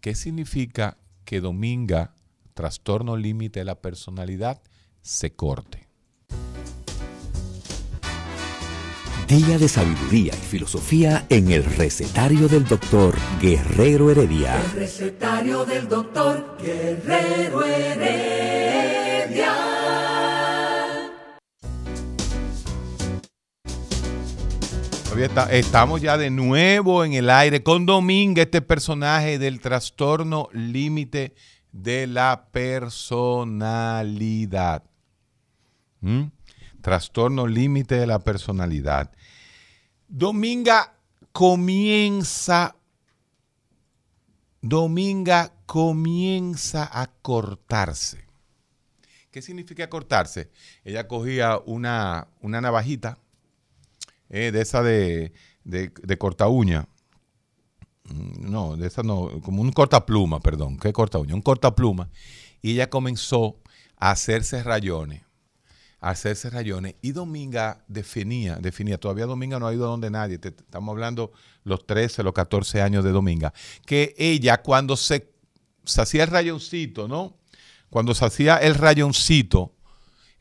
qué 0.00 0.14
significa 0.14 0.98
que 1.24 1.40
Dominga, 1.40 2.14
trastorno 2.54 3.16
límite 3.16 3.60
de 3.60 3.64
la 3.64 3.80
personalidad, 3.80 4.60
se 5.00 5.34
corte. 5.34 5.88
Día 9.28 9.56
de 9.56 9.68
sabiduría 9.68 10.34
y 10.34 10.38
filosofía 10.38 11.24
en 11.30 11.52
el 11.52 11.64
recetario 11.64 12.48
del 12.48 12.66
doctor 12.66 13.16
Guerrero 13.40 14.10
Heredia. 14.10 14.60
El 14.60 14.72
recetario 14.72 15.64
del 15.64 15.88
doctor 15.88 16.58
Guerrero 16.60 17.64
Heredia. 17.64 19.71
Estamos 25.50 26.00
ya 26.00 26.16
de 26.16 26.30
nuevo 26.30 27.04
en 27.04 27.12
el 27.12 27.28
aire 27.28 27.62
con 27.62 27.84
Dominga, 27.86 28.42
este 28.42 28.62
personaje 28.62 29.38
del 29.38 29.60
trastorno 29.60 30.48
límite 30.52 31.34
de 31.70 32.06
la 32.06 32.48
personalidad. 32.50 34.84
¿Mm? 36.00 36.22
Trastorno 36.80 37.46
límite 37.46 37.96
de 37.96 38.06
la 38.06 38.20
personalidad. 38.20 39.12
Dominga 40.08 40.94
comienza, 41.32 42.74
Dominga 44.62 45.52
comienza 45.66 46.88
a 46.90 47.06
cortarse. 47.06 48.24
¿Qué 49.30 49.42
significa 49.42 49.88
cortarse? 49.88 50.50
Ella 50.84 51.06
cogía 51.06 51.58
una, 51.58 52.28
una 52.40 52.60
navajita 52.60 53.18
eh, 54.32 54.50
de 54.50 54.62
esa 54.62 54.82
de, 54.82 55.32
de, 55.62 56.18
corta 56.18 56.48
uña. 56.48 56.88
Mm, 58.04 58.50
no, 58.50 58.76
de 58.76 58.88
esa 58.88 59.02
no, 59.02 59.40
como 59.42 59.60
un 59.60 59.70
corta 59.70 60.06
pluma, 60.06 60.40
perdón, 60.40 60.78
¿qué 60.78 60.92
corta 60.92 61.18
uña? 61.18 61.34
Un 61.34 61.42
corta 61.42 61.74
pluma. 61.76 62.10
Y 62.62 62.72
ella 62.72 62.88
comenzó 62.88 63.60
a 63.98 64.10
hacerse 64.10 64.62
rayones, 64.62 65.22
a 66.00 66.10
hacerse 66.10 66.48
rayones. 66.48 66.94
Y 67.02 67.12
Dominga 67.12 67.84
definía, 67.88 68.56
definía, 68.56 68.98
todavía 68.98 69.26
Dominga 69.26 69.58
no 69.58 69.66
ha 69.66 69.74
ido 69.74 69.84
a 69.84 69.90
donde 69.90 70.10
nadie, 70.10 70.40
estamos 70.42 70.92
hablando 70.92 71.32
los 71.64 71.86
13, 71.86 72.22
los 72.22 72.32
14 72.32 72.80
años 72.80 73.04
de 73.04 73.10
Dominga, 73.10 73.52
que 73.84 74.14
ella 74.16 74.62
cuando 74.62 74.96
se, 74.96 75.30
se 75.84 76.00
hacía 76.00 76.24
el 76.24 76.30
rayoncito, 76.30 77.06
¿no? 77.06 77.36
Cuando 77.90 78.14
se 78.14 78.24
hacía 78.24 78.56
el 78.56 78.76
rayoncito, 78.76 79.74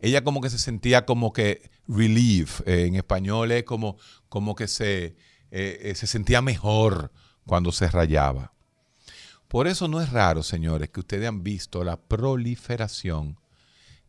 ella 0.01 0.23
como 0.23 0.41
que 0.41 0.49
se 0.49 0.57
sentía 0.57 1.05
como 1.05 1.31
que 1.31 1.69
relief, 1.87 2.61
eh, 2.65 2.87
en 2.87 2.95
español 2.95 3.51
es 3.51 3.63
como, 3.63 3.97
como 4.29 4.55
que 4.55 4.67
se, 4.67 5.15
eh, 5.51 5.79
eh, 5.81 5.93
se 5.95 6.07
sentía 6.07 6.41
mejor 6.41 7.11
cuando 7.45 7.71
se 7.71 7.87
rayaba. 7.87 8.53
Por 9.47 9.67
eso 9.67 9.87
no 9.87 10.01
es 10.01 10.11
raro, 10.11 10.43
señores, 10.43 10.89
que 10.89 11.01
ustedes 11.01 11.27
han 11.27 11.43
visto 11.43 11.83
la 11.83 11.97
proliferación 11.97 13.37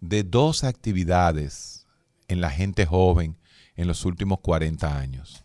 de 0.00 0.22
dos 0.22 0.64
actividades 0.64 1.86
en 2.28 2.40
la 2.40 2.50
gente 2.50 2.86
joven 2.86 3.36
en 3.76 3.86
los 3.86 4.04
últimos 4.04 4.40
40 4.40 4.98
años. 4.98 5.44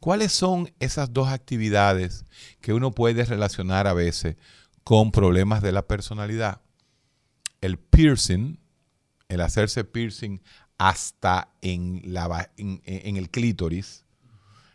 ¿Cuáles 0.00 0.32
son 0.32 0.72
esas 0.80 1.12
dos 1.12 1.28
actividades 1.28 2.26
que 2.60 2.72
uno 2.72 2.90
puede 2.90 3.24
relacionar 3.24 3.86
a 3.86 3.94
veces 3.94 4.36
con 4.84 5.12
problemas 5.12 5.62
de 5.62 5.72
la 5.72 5.86
personalidad? 5.86 6.60
El 7.60 7.78
piercing, 7.78 8.58
el 9.32 9.40
hacerse 9.40 9.84
piercing 9.84 10.42
hasta 10.76 11.48
en, 11.62 12.02
en, 12.56 13.16
el 13.16 13.30
clítoris, 13.30 14.04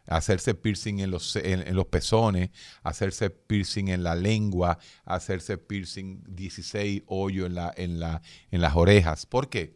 hacerse 0.08 0.56
piercing 0.56 1.00
en 1.00 1.12
los, 1.12 1.36
en, 1.36 1.76
los 1.76 1.86
pezones, 1.88 2.50
hacerse 2.82 3.30
piercing 3.30 3.90
en 3.90 4.04
la 4.04 4.16
lengua, 4.16 4.80
hacerse 5.06 5.58
piercing 5.58 6.24
16 6.28 7.04
hoyos 7.06 7.48
en, 7.48 7.56
la, 7.56 7.74
en, 7.78 8.00
la, 8.00 8.22
en 8.50 8.62
las 8.62 8.76
orejas. 8.76 9.26
¿Por 9.28 9.50
qué? 9.50 9.76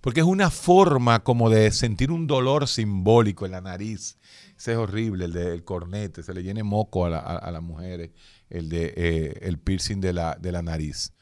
Porque 0.00 0.20
es 0.20 0.26
una 0.26 0.50
forma 0.50 1.22
como 1.22 1.50
de 1.50 1.70
sentir 1.72 2.10
un 2.10 2.26
dolor 2.26 2.68
simbólico 2.68 3.44
en 3.44 3.52
la 3.52 3.60
nariz. 3.60 4.16
Ese 4.56 4.72
es 4.72 4.78
horrible, 4.78 5.26
el 5.26 5.32
del 5.32 5.64
cornete, 5.64 6.22
se 6.22 6.32
le 6.32 6.42
llene 6.42 6.62
moco 6.62 7.04
a, 7.04 7.50
las 7.50 7.62
mujeres, 7.62 8.12
el, 8.48 8.70
de, 8.70 8.94
eh, 8.96 9.56
piercing 9.62 10.00
de 10.00 10.12
de 10.40 10.52
la 10.52 10.62
nariz. 10.62 11.12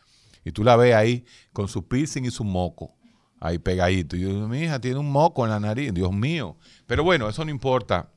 Y 0.45 0.53
tú 0.53 0.63
la 0.63 0.77
ves 0.77 0.95
ahí 0.95 1.25
con 1.53 1.69
su 1.69 1.87
piercing 1.89 2.25
y 2.25 2.31
su 2.31 2.45
moco, 2.45 2.95
ahí 3.41 3.59
pegadito. 3.59 4.17
Y 4.17 4.21
yo 4.21 4.29
digo, 4.29 4.49
mi 4.49 4.61
hija 4.61 4.81
tiene 4.81 4.99
un 4.99 5.11
moco 5.11 5.45
en 5.45 5.51
la 5.51 5.61
nariz, 5.61 5.93
Dios 5.93 6.13
mío. 6.13 6.57
Pero 6.87 7.03
bueno, 7.03 7.29
eso 7.29 7.45
no 7.45 7.51
importa. 7.51 8.11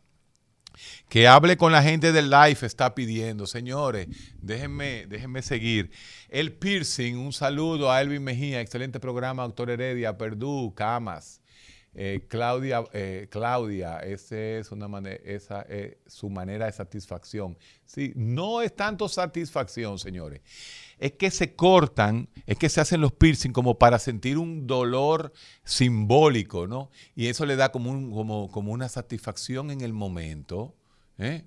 Que 1.09 1.27
hable 1.27 1.57
con 1.57 1.71
la 1.71 1.81
gente 1.81 2.11
del 2.11 2.29
live 2.29 2.59
está 2.61 2.93
pidiendo. 2.93 3.47
Señores, 3.47 4.07
déjenme, 4.41 5.07
déjenme 5.07 5.41
seguir. 5.41 5.89
El 6.29 6.53
piercing, 6.53 7.15
un 7.15 7.33
saludo 7.33 7.91
a 7.91 8.01
Elvin 8.01 8.23
Mejía, 8.23 8.61
excelente 8.61 8.99
programa, 8.99 9.43
doctor 9.43 9.71
Heredia, 9.71 10.17
Perdú, 10.17 10.73
Camas. 10.75 11.41
Eh, 11.99 12.25
Claudia, 12.27 12.83
eh, 12.93 13.27
Claudia, 13.31 13.97
esa 14.01 14.37
es 14.37 14.71
una 14.71 14.87
esa 15.09 15.63
es 15.63 15.97
su 16.05 16.29
manera 16.29 16.67
de 16.67 16.71
satisfacción. 16.71 17.57
Sí, 17.85 18.13
no 18.15 18.61
es 18.61 18.75
tanto 18.75 19.09
satisfacción, 19.09 19.97
señores. 19.97 20.41
Es 20.99 21.13
que 21.13 21.31
se 21.31 21.55
cortan, 21.55 22.29
es 22.45 22.57
que 22.57 22.69
se 22.69 22.81
hacen 22.81 23.01
los 23.01 23.11
piercing 23.11 23.51
como 23.51 23.77
para 23.77 23.99
sentir 23.99 24.37
un 24.37 24.67
dolor 24.67 25.33
simbólico, 25.63 26.67
¿no? 26.67 26.89
Y 27.15 27.27
eso 27.27 27.45
le 27.45 27.55
da 27.55 27.71
como, 27.71 27.91
un, 27.91 28.11
como, 28.11 28.49
como 28.49 28.71
una 28.71 28.89
satisfacción 28.89 29.71
en 29.71 29.81
el 29.81 29.93
momento, 29.93 30.75
¿eh? 31.17 31.43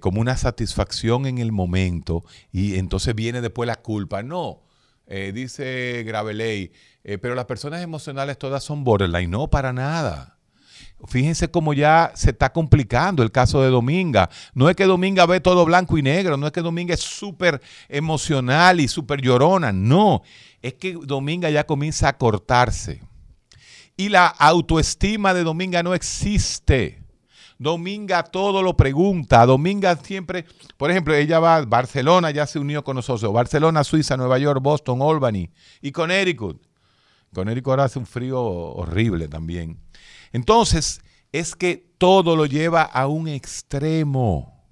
como 0.00 0.20
una 0.20 0.36
satisfacción 0.36 1.26
en 1.26 1.38
el 1.38 1.52
momento, 1.52 2.24
y 2.50 2.76
entonces 2.76 3.14
viene 3.14 3.40
después 3.40 3.68
la 3.68 3.76
culpa. 3.76 4.24
No, 4.24 4.62
dice 5.06 6.02
Graveley, 6.04 6.72
eh, 7.04 7.18
pero 7.18 7.36
las 7.36 7.44
personas 7.44 7.82
emocionales 7.82 8.36
todas 8.36 8.64
son 8.64 8.82
borderline. 8.82 9.30
No, 9.30 9.48
para 9.48 9.72
nada. 9.72 10.35
Fíjense 11.06 11.50
cómo 11.50 11.74
ya 11.74 12.10
se 12.14 12.30
está 12.30 12.52
complicando 12.52 13.22
el 13.22 13.30
caso 13.30 13.60
de 13.60 13.68
Dominga. 13.68 14.30
No 14.54 14.70
es 14.70 14.76
que 14.76 14.86
Dominga 14.86 15.26
ve 15.26 15.40
todo 15.40 15.64
blanco 15.64 15.98
y 15.98 16.02
negro, 16.02 16.36
no 16.36 16.46
es 16.46 16.52
que 16.52 16.62
Dominga 16.62 16.94
es 16.94 17.00
súper 17.00 17.60
emocional 17.88 18.80
y 18.80 18.88
súper 18.88 19.20
llorona, 19.20 19.72
no. 19.72 20.22
Es 20.62 20.74
que 20.74 20.94
Dominga 20.94 21.50
ya 21.50 21.64
comienza 21.64 22.08
a 22.08 22.16
cortarse. 22.16 23.02
Y 23.96 24.08
la 24.08 24.26
autoestima 24.26 25.34
de 25.34 25.44
Dominga 25.44 25.82
no 25.82 25.94
existe. 25.94 27.02
Dominga 27.58 28.22
todo 28.22 28.62
lo 28.62 28.76
pregunta. 28.76 29.46
Dominga 29.46 29.96
siempre, 29.96 30.44
por 30.76 30.90
ejemplo, 30.90 31.14
ella 31.14 31.38
va 31.38 31.56
a 31.56 31.64
Barcelona, 31.64 32.30
ya 32.30 32.46
se 32.46 32.58
unió 32.58 32.84
con 32.84 32.96
nosotros. 32.96 33.32
Barcelona, 33.32 33.84
Suiza, 33.84 34.16
Nueva 34.16 34.38
York, 34.38 34.60
Boston, 34.62 35.00
Albany 35.02 35.50
y 35.80 35.92
Connecticut. 35.92 36.60
Connecticut 37.32 37.70
ahora 37.70 37.84
hace 37.84 37.98
un 37.98 38.06
frío 38.06 38.42
horrible 38.42 39.28
también. 39.28 39.78
Entonces, 40.32 41.00
es 41.32 41.54
que 41.54 41.92
todo 41.98 42.36
lo 42.36 42.46
lleva 42.46 42.82
a 42.82 43.06
un 43.06 43.28
extremo. 43.28 44.64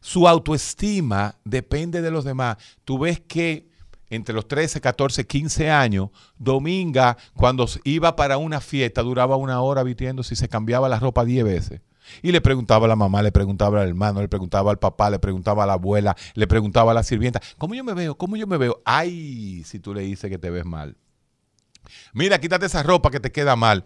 Su 0.00 0.28
autoestima 0.28 1.36
depende 1.44 2.02
de 2.02 2.10
los 2.10 2.24
demás. 2.24 2.56
Tú 2.84 2.98
ves 2.98 3.20
que 3.20 3.70
entre 4.10 4.34
los 4.34 4.46
13, 4.46 4.80
14, 4.80 5.26
15 5.26 5.70
años, 5.70 6.10
Dominga, 6.36 7.16
cuando 7.34 7.66
iba 7.84 8.14
para 8.14 8.36
una 8.36 8.60
fiesta, 8.60 9.02
duraba 9.02 9.36
una 9.36 9.62
hora 9.62 9.82
vistiéndose 9.82 10.34
y 10.34 10.36
se 10.36 10.50
cambiaba 10.50 10.88
la 10.88 10.98
ropa 10.98 11.24
10 11.24 11.44
veces. 11.44 11.80
Y 12.20 12.32
le 12.32 12.40
preguntaba 12.40 12.84
a 12.84 12.88
la 12.88 12.96
mamá, 12.96 13.22
le 13.22 13.32
preguntaba 13.32 13.80
al 13.80 13.88
hermano, 13.88 14.20
le 14.20 14.28
preguntaba 14.28 14.70
al 14.70 14.78
papá, 14.78 15.08
le 15.08 15.18
preguntaba 15.18 15.64
a 15.64 15.66
la 15.66 15.74
abuela, 15.74 16.14
le 16.34 16.46
preguntaba 16.46 16.90
a 16.90 16.94
la 16.94 17.04
sirvienta, 17.04 17.40
¿cómo 17.56 17.74
yo 17.74 17.84
me 17.84 17.94
veo? 17.94 18.18
¿Cómo 18.18 18.36
yo 18.36 18.46
me 18.46 18.58
veo? 18.58 18.82
Ay, 18.84 19.62
si 19.64 19.78
tú 19.78 19.94
le 19.94 20.02
dices 20.02 20.28
que 20.28 20.38
te 20.38 20.50
ves 20.50 20.66
mal. 20.66 20.96
Mira, 22.12 22.38
quítate 22.38 22.66
esa 22.66 22.82
ropa 22.82 23.10
que 23.10 23.20
te 23.20 23.32
queda 23.32 23.56
mal. 23.56 23.84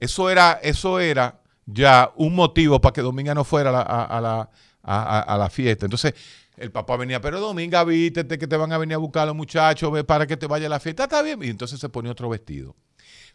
Eso 0.00 0.30
era, 0.30 0.58
eso 0.62 1.00
era 1.00 1.42
ya 1.66 2.10
un 2.16 2.34
motivo 2.34 2.80
para 2.80 2.92
que 2.92 3.02
Dominga 3.02 3.34
no 3.34 3.44
fuera 3.44 3.70
a 3.70 4.20
la, 4.20 4.50
a, 4.82 5.36
la, 5.38 5.50
fiesta. 5.50 5.86
Entonces, 5.86 6.14
el 6.56 6.72
papá 6.72 6.96
venía, 6.96 7.20
pero 7.20 7.40
Dominga, 7.40 7.84
vístete 7.84 8.38
que 8.38 8.46
te 8.46 8.56
van 8.56 8.72
a 8.72 8.78
venir 8.78 8.94
a 8.94 8.98
buscar 8.98 9.26
los 9.26 9.36
muchachos 9.36 9.92
ve, 9.92 10.04
para 10.04 10.26
que 10.26 10.36
te 10.36 10.46
vaya 10.46 10.66
a 10.66 10.70
la 10.70 10.80
fiesta. 10.80 11.04
Está 11.04 11.22
bien. 11.22 11.42
Y 11.42 11.48
entonces 11.48 11.78
se 11.78 11.88
ponía 11.88 12.12
otro 12.12 12.28
vestido. 12.28 12.76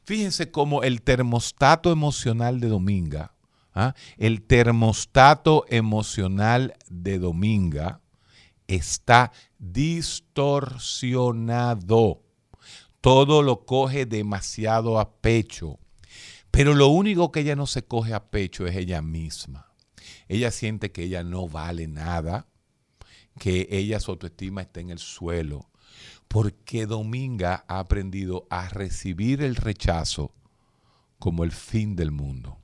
Fíjense 0.04 0.52
cómo 0.52 0.84
el 0.84 1.02
termostato 1.02 1.92
emocional 1.92 2.60
de 2.60 2.68
Dominga, 2.68 3.34
¿ah? 3.74 3.96
el 4.18 4.44
termostato 4.44 5.66
emocional 5.70 6.76
de 6.90 7.18
Dominga 7.20 8.02
está 8.68 9.32
distorsionado 9.58 12.28
todo 13.08 13.42
lo 13.42 13.66
coge 13.66 14.06
demasiado 14.06 15.00
a 15.00 15.14
pecho. 15.22 15.80
Pero 16.58 16.74
lo 16.74 16.88
único 16.88 17.32
que 17.32 17.42
ella 17.42 17.56
no 17.56 17.68
se 17.68 17.86
coge 17.86 18.16
a 18.16 18.32
pecho 18.32 18.66
es 18.66 18.76
ella 18.76 19.04
misma. 19.04 19.72
Ella 20.28 20.50
siente 20.50 20.92
que 20.92 21.04
ella 21.04 21.22
no 21.22 21.48
vale 21.48 21.88
nada, 21.88 22.48
que 23.40 23.68
ella 23.70 24.00
su 24.00 24.10
autoestima 24.10 24.64
está 24.64 24.80
en 24.80 24.90
el 24.90 24.98
suelo, 24.98 25.70
porque 26.28 26.88
Dominga 26.88 27.64
ha 27.68 27.78
aprendido 27.78 28.48
a 28.50 28.70
recibir 28.70 29.44
el 29.44 29.56
rechazo 29.56 30.34
como 31.20 31.44
el 31.44 31.52
fin 31.52 31.96
del 31.96 32.10
mundo. 32.10 32.58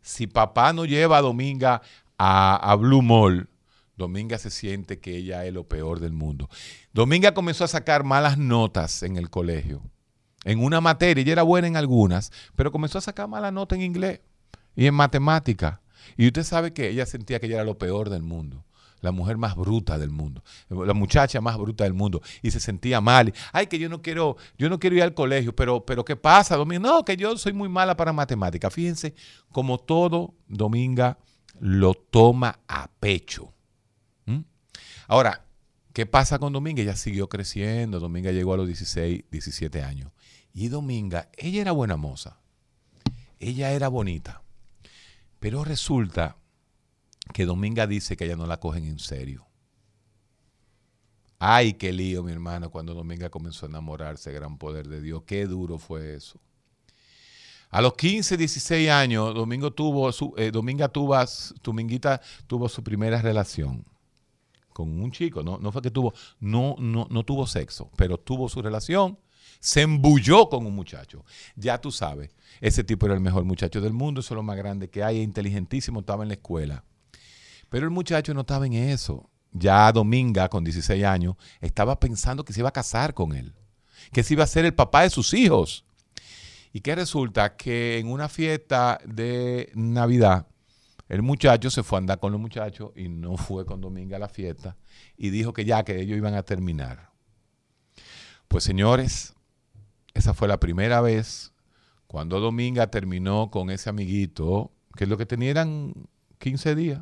Si 0.00 0.26
papá 0.26 0.72
no 0.72 0.84
lleva 0.84 1.18
a 1.18 1.22
Dominga 1.22 1.82
a, 2.18 2.56
a 2.56 2.74
Blue 2.74 3.00
Mall, 3.00 3.48
Dominga 3.96 4.38
se 4.38 4.50
siente 4.50 4.98
que 4.98 5.18
ella 5.18 5.46
es 5.46 5.54
lo 5.54 5.68
peor 5.68 6.00
del 6.00 6.14
mundo. 6.14 6.50
Dominga 6.92 7.32
comenzó 7.32 7.62
a 7.62 7.68
sacar 7.68 8.02
malas 8.02 8.38
notas 8.38 9.04
en 9.04 9.18
el 9.18 9.30
colegio. 9.30 9.84
En 10.44 10.62
una 10.62 10.80
materia, 10.80 11.22
ella 11.22 11.32
era 11.32 11.42
buena 11.42 11.68
en 11.68 11.76
algunas, 11.76 12.32
pero 12.56 12.72
comenzó 12.72 12.98
a 12.98 13.02
sacar 13.02 13.28
malas 13.28 13.52
notas 13.52 13.78
en 13.78 13.84
inglés 13.84 14.20
y 14.74 14.86
en 14.86 14.94
matemática. 14.94 15.80
Y 16.16 16.26
usted 16.26 16.42
sabe 16.42 16.72
que 16.72 16.88
ella 16.88 17.06
sentía 17.06 17.38
que 17.38 17.46
ella 17.46 17.56
era 17.56 17.64
lo 17.64 17.78
peor 17.78 18.10
del 18.10 18.22
mundo 18.22 18.64
la 19.02 19.12
mujer 19.12 19.36
más 19.36 19.54
bruta 19.54 19.98
del 19.98 20.10
mundo, 20.10 20.42
la 20.70 20.94
muchacha 20.94 21.40
más 21.40 21.58
bruta 21.58 21.84
del 21.84 21.92
mundo, 21.92 22.22
y 22.40 22.50
se 22.50 22.60
sentía 22.60 23.00
mal. 23.00 23.34
Ay, 23.52 23.66
que 23.66 23.78
yo 23.78 23.88
no 23.88 24.00
quiero, 24.00 24.36
yo 24.56 24.70
no 24.70 24.78
quiero 24.78 24.96
ir 24.96 25.02
al 25.02 25.12
colegio, 25.12 25.54
pero, 25.54 25.84
pero 25.84 26.04
¿qué 26.04 26.16
pasa, 26.16 26.56
Dominga? 26.56 26.88
No, 26.88 27.04
que 27.04 27.16
yo 27.16 27.36
soy 27.36 27.52
muy 27.52 27.68
mala 27.68 27.96
para 27.96 28.12
matemática. 28.12 28.70
Fíjense, 28.70 29.14
como 29.50 29.78
todo 29.78 30.34
Dominga 30.46 31.18
lo 31.60 31.94
toma 31.94 32.60
a 32.66 32.88
pecho. 32.88 33.52
Ahora, 35.08 35.44
¿qué 35.92 36.06
pasa 36.06 36.38
con 36.38 36.52
Dominga? 36.52 36.80
Ella 36.80 36.96
siguió 36.96 37.28
creciendo. 37.28 38.00
Dominga 38.00 38.30
llegó 38.30 38.54
a 38.54 38.56
los 38.56 38.66
16, 38.66 39.24
17 39.30 39.82
años. 39.82 40.10
Y 40.54 40.68
Dominga, 40.68 41.30
ella 41.36 41.62
era 41.62 41.72
buena 41.72 41.96
moza. 41.96 42.38
Ella 43.38 43.72
era 43.72 43.88
bonita. 43.88 44.42
Pero 45.40 45.64
resulta 45.64 46.36
que 47.32 47.46
Dominga 47.46 47.86
dice 47.86 48.16
que 48.16 48.24
ella 48.24 48.36
no 48.36 48.46
la 48.46 48.60
cogen 48.60 48.84
en 48.84 48.98
serio. 48.98 49.46
Ay, 51.38 51.74
qué 51.74 51.92
lío, 51.92 52.22
mi 52.22 52.30
hermano, 52.30 52.70
cuando 52.70 52.94
Dominga 52.94 53.28
comenzó 53.28 53.66
a 53.66 53.68
enamorarse, 53.68 54.32
gran 54.32 54.58
poder 54.58 54.86
de 54.86 55.00
Dios. 55.00 55.24
Qué 55.26 55.46
duro 55.46 55.78
fue 55.78 56.14
eso. 56.14 56.38
A 57.70 57.80
los 57.80 57.94
15, 57.94 58.36
16 58.36 58.90
años, 58.90 59.34
Domingo 59.34 59.72
tuvo 59.72 60.12
su, 60.12 60.34
eh, 60.36 60.50
Dominga 60.50 60.88
tuvo, 60.88 61.16
Dominguita 61.62 62.20
tuvo 62.46 62.68
su 62.68 62.84
primera 62.84 63.20
relación 63.20 63.84
con 64.72 65.00
un 65.00 65.10
chico, 65.10 65.42
no, 65.42 65.58
no 65.58 65.72
fue 65.72 65.82
que 65.82 65.90
tuvo, 65.90 66.14
no, 66.40 66.76
no, 66.78 67.06
no 67.10 67.24
tuvo 67.24 67.46
sexo, 67.46 67.90
pero 67.96 68.18
tuvo 68.18 68.48
su 68.48 68.62
relación, 68.62 69.18
se 69.62 69.82
embulló 69.82 70.48
con 70.48 70.66
un 70.66 70.74
muchacho. 70.74 71.24
Ya 71.54 71.80
tú 71.80 71.92
sabes, 71.92 72.34
ese 72.60 72.82
tipo 72.82 73.06
era 73.06 73.14
el 73.14 73.20
mejor 73.20 73.44
muchacho 73.44 73.80
del 73.80 73.92
mundo, 73.92 74.20
eso 74.20 74.34
es 74.34 74.36
lo 74.36 74.42
más 74.42 74.56
grande 74.56 74.90
que 74.90 75.04
hay, 75.04 75.20
inteligentísimo, 75.20 76.00
estaba 76.00 76.24
en 76.24 76.28
la 76.30 76.34
escuela. 76.34 76.84
Pero 77.70 77.84
el 77.84 77.90
muchacho 77.92 78.34
no 78.34 78.40
estaba 78.40 78.66
en 78.66 78.72
eso. 78.72 79.30
Ya 79.52 79.92
Dominga, 79.92 80.48
con 80.48 80.64
16 80.64 81.04
años, 81.04 81.36
estaba 81.60 82.00
pensando 82.00 82.44
que 82.44 82.52
se 82.52 82.58
iba 82.58 82.70
a 82.70 82.72
casar 82.72 83.14
con 83.14 83.34
él. 83.34 83.54
que 84.12 84.22
ese 84.22 84.34
iba 84.34 84.42
a 84.42 84.48
ser 84.48 84.64
el 84.64 84.74
papá 84.74 85.02
de 85.02 85.10
sus 85.10 85.32
hijos. 85.32 85.84
Y 86.72 86.80
que 86.80 86.96
resulta 86.96 87.56
que 87.56 87.98
en 87.98 88.10
una 88.10 88.28
fiesta 88.28 88.98
de 89.04 89.70
Navidad, 89.76 90.48
el 91.08 91.22
muchacho 91.22 91.70
se 91.70 91.84
fue 91.84 91.98
a 91.98 92.00
andar 92.00 92.18
con 92.18 92.32
los 92.32 92.40
muchachos 92.40 92.90
y 92.96 93.08
no 93.08 93.36
fue 93.36 93.64
con 93.64 93.80
Dominga 93.80 94.16
a 94.16 94.20
la 94.20 94.28
fiesta 94.28 94.76
y 95.16 95.30
dijo 95.30 95.52
que 95.52 95.64
ya 95.64 95.84
que 95.84 96.00
ellos 96.00 96.16
iban 96.16 96.34
a 96.34 96.42
terminar. 96.42 97.12
Pues 98.48 98.64
señores, 98.64 99.31
esa 100.14 100.34
fue 100.34 100.48
la 100.48 100.60
primera 100.60 101.00
vez 101.00 101.52
cuando 102.06 102.40
Dominga 102.40 102.88
terminó 102.88 103.50
con 103.50 103.70
ese 103.70 103.88
amiguito, 103.88 104.70
que 104.96 105.06
lo 105.06 105.16
que 105.16 105.24
tenía 105.24 105.50
eran 105.50 105.94
15 106.38 106.74
días. 106.74 107.00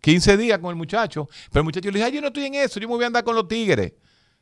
15 0.00 0.36
días 0.36 0.58
con 0.58 0.70
el 0.70 0.76
muchacho. 0.76 1.28
Pero 1.50 1.60
el 1.60 1.64
muchacho 1.64 1.90
le 1.90 1.98
dijo, 2.00 2.10
yo 2.10 2.20
no 2.20 2.28
estoy 2.28 2.46
en 2.46 2.54
eso, 2.54 2.80
yo 2.80 2.88
me 2.88 2.94
voy 2.94 3.04
a 3.04 3.06
andar 3.06 3.22
con 3.22 3.36
los 3.36 3.46
tigres. 3.46 3.92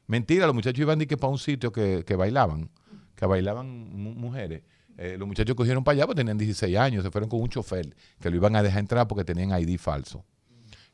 Mentira, 0.07 0.47
los 0.47 0.55
muchachos 0.55 0.79
iban 0.79 0.99
que 1.01 1.17
para 1.17 1.31
un 1.31 1.39
sitio 1.39 1.71
que, 1.71 2.17
bailaban, 2.17 2.71
que 3.15 3.27
bailaban 3.27 3.67
mujeres. 3.95 4.63
Eh, 4.97 5.17
los 5.19 5.27
muchachos 5.27 5.55
cogieron 5.55 5.83
para 5.83 5.97
allá 5.97 6.07
porque 6.07 6.21
tenían 6.21 6.39
16 6.39 6.77
años, 6.77 7.05
se 7.05 7.11
fueron 7.11 7.29
con 7.29 7.41
un 7.41 7.49
chofer 7.49 7.95
que 8.21 8.31
lo 8.31 8.37
iban 8.37 8.57
a 8.57 8.63
dejar 8.63 8.81
entrar 8.81 9.09
porque 9.09 9.25
tenían 9.25 9.51
ID 9.51 9.79
falso. 9.79 10.25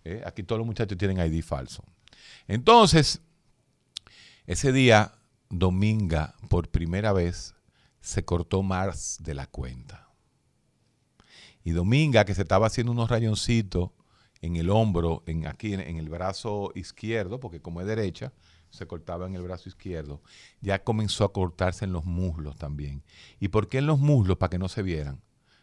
Eh, 0.05 0.23
aquí 0.25 0.43
todos 0.43 0.59
los 0.59 0.67
muchachos 0.67 0.97
tienen 0.97 1.19
ID 1.19 1.43
falso. 1.45 1.85
Entonces, 2.49 3.21
ese 4.47 4.73
día, 4.73 5.13
Dominga, 5.51 6.37
por 6.49 6.69
primera 6.69 7.13
vez, 7.13 7.55
se 8.01 8.25
cortó 8.25 8.63
más 8.63 9.19
de 9.21 9.35
la 9.35 9.47
cuenta. 9.47 10.09
Y 11.65 11.73
Dominga, 11.73 12.25
que 12.25 12.35
se 12.35 12.43
estaba 12.43 12.69
haciendo 12.69 12.93
unos 12.93 13.11
rayoncitos 13.11 13.91
en 14.41 14.57
el 14.57 14.71
hombro, 14.71 15.23
en, 15.27 15.47
aquí 15.47 15.75
en, 15.75 15.81
el 15.81 16.09
brazo 16.09 16.71
izquierdo, 16.75 17.41
porque 17.41 17.61
como 17.61 17.81
es 17.81 17.87
derecha, 17.87 18.33
se 18.71 18.87
cortaba 18.87 19.27
en 19.27 19.35
el 19.35 19.43
brazo 19.43 19.69
izquierdo, 19.69 20.23
ya 20.61 20.85
comenzó 20.85 21.25
a 21.25 21.33
cortarse 21.33 21.85
en 21.85 21.93
los 21.93 22.05
muslos 22.05 22.57
también. 22.57 23.03
¿Y 23.41 23.49
por 23.49 23.69
qué 23.69 23.79
en 23.79 23.87
los 23.87 23.99
muslos? 23.99 24.39
Para 24.39 24.51
que 24.51 24.59
no 24.59 24.69
se 24.69 24.83
vieran. 24.83 25.21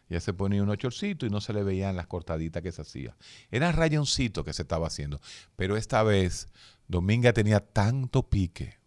Ya 0.08 0.20
se 0.20 0.32
ponía 0.32 0.62
un 0.62 0.76
chorcito 0.76 1.26
y 1.26 1.30
no 1.30 1.40
se 1.40 1.52
le 1.52 1.62
veían 1.62 1.96
las 1.96 2.06
cortaditas 2.06 2.62
que 2.62 2.72
se 2.72 2.82
hacía. 2.82 3.16
Era 3.50 3.72
rayoncito 3.72 4.44
que 4.44 4.52
se 4.52 4.62
estaba 4.62 4.86
haciendo. 4.86 5.20
Pero 5.56 5.76
esta 5.76 6.02
vez 6.02 6.48
Dominga 6.86 7.32
tenía 7.32 7.60
tanto 7.60 8.28
pique, 8.28 8.77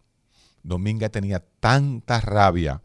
Dominga 0.62 1.08
tenía 1.08 1.44
tanta 1.60 2.20
rabia. 2.20 2.82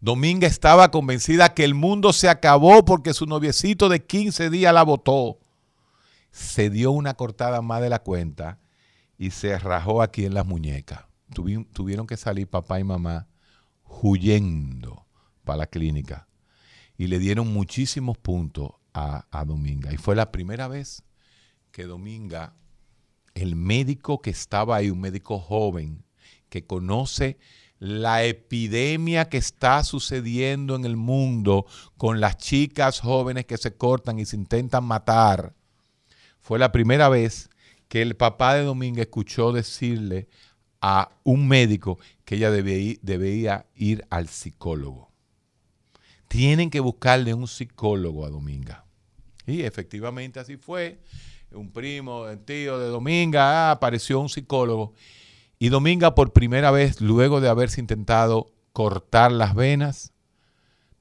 Dominga 0.00 0.46
estaba 0.46 0.90
convencida 0.90 1.54
que 1.54 1.64
el 1.64 1.74
mundo 1.74 2.12
se 2.12 2.28
acabó 2.28 2.84
porque 2.84 3.14
su 3.14 3.26
noviecito 3.26 3.88
de 3.88 4.04
15 4.04 4.50
días 4.50 4.72
la 4.72 4.82
botó 4.82 5.38
se 6.36 6.68
dio 6.68 6.92
una 6.92 7.14
cortada 7.14 7.62
más 7.62 7.80
de 7.80 7.88
la 7.88 8.02
cuenta 8.02 8.60
y 9.16 9.30
se 9.30 9.58
rajó 9.58 10.02
aquí 10.02 10.26
en 10.26 10.34
las 10.34 10.44
muñecas. 10.44 11.04
tuvieron 11.72 12.06
que 12.06 12.18
salir 12.18 12.46
papá 12.46 12.78
y 12.78 12.84
mamá 12.84 13.26
huyendo 13.84 15.06
para 15.44 15.58
la 15.58 15.66
clínica 15.66 16.28
y 16.98 17.06
le 17.06 17.18
dieron 17.18 17.52
muchísimos 17.52 18.18
puntos 18.18 18.72
a, 18.92 19.26
a 19.30 19.44
Dominga. 19.46 19.94
Y 19.94 19.96
fue 19.96 20.14
la 20.14 20.30
primera 20.30 20.68
vez 20.68 21.02
que 21.70 21.84
Dominga, 21.84 22.54
el 23.34 23.56
médico 23.56 24.20
que 24.20 24.30
estaba 24.30 24.76
ahí, 24.76 24.90
un 24.90 25.00
médico 25.00 25.38
joven, 25.38 26.04
que 26.48 26.64
conoce 26.64 27.38
la 27.78 28.24
epidemia 28.24 29.28
que 29.28 29.36
está 29.36 29.84
sucediendo 29.84 30.76
en 30.76 30.84
el 30.84 30.96
mundo 30.96 31.66
con 31.96 32.20
las 32.20 32.38
chicas 32.38 33.00
jóvenes 33.00 33.44
que 33.44 33.58
se 33.58 33.74
cortan 33.74 34.18
y 34.18 34.24
se 34.24 34.36
intentan 34.36 34.84
matar, 34.84 35.54
fue 36.40 36.58
la 36.58 36.72
primera 36.72 37.08
vez 37.08 37.50
que 37.88 38.02
el 38.02 38.16
papá 38.16 38.54
de 38.54 38.64
Dominga 38.64 39.02
escuchó 39.02 39.52
decirle 39.52 40.28
a 40.80 41.10
un 41.24 41.48
médico 41.48 41.98
que 42.24 42.36
ella 42.36 42.50
debía, 42.50 43.66
ir 43.74 44.06
al 44.10 44.28
psicólogo. 44.28 45.10
Tienen 46.28 46.70
que 46.70 46.80
buscarle 46.80 47.34
un 47.34 47.48
psicólogo 47.48 48.24
a 48.24 48.30
Dominga. 48.30 48.84
Y 49.46 49.62
efectivamente 49.62 50.40
así 50.40 50.56
fue. 50.56 51.00
Un 51.52 51.72
primo, 51.72 52.22
un 52.22 52.44
tío 52.44 52.78
de 52.78 52.88
Dominga, 52.88 53.68
ah, 53.68 53.70
apareció 53.72 54.20
un 54.20 54.28
psicólogo. 54.28 54.94
Y 55.58 55.70
Dominga 55.70 56.14
por 56.14 56.32
primera 56.32 56.70
vez, 56.70 57.00
luego 57.00 57.40
de 57.40 57.48
haberse 57.48 57.80
intentado 57.80 58.52
cortar 58.72 59.32
las 59.32 59.54
venas, 59.54 60.12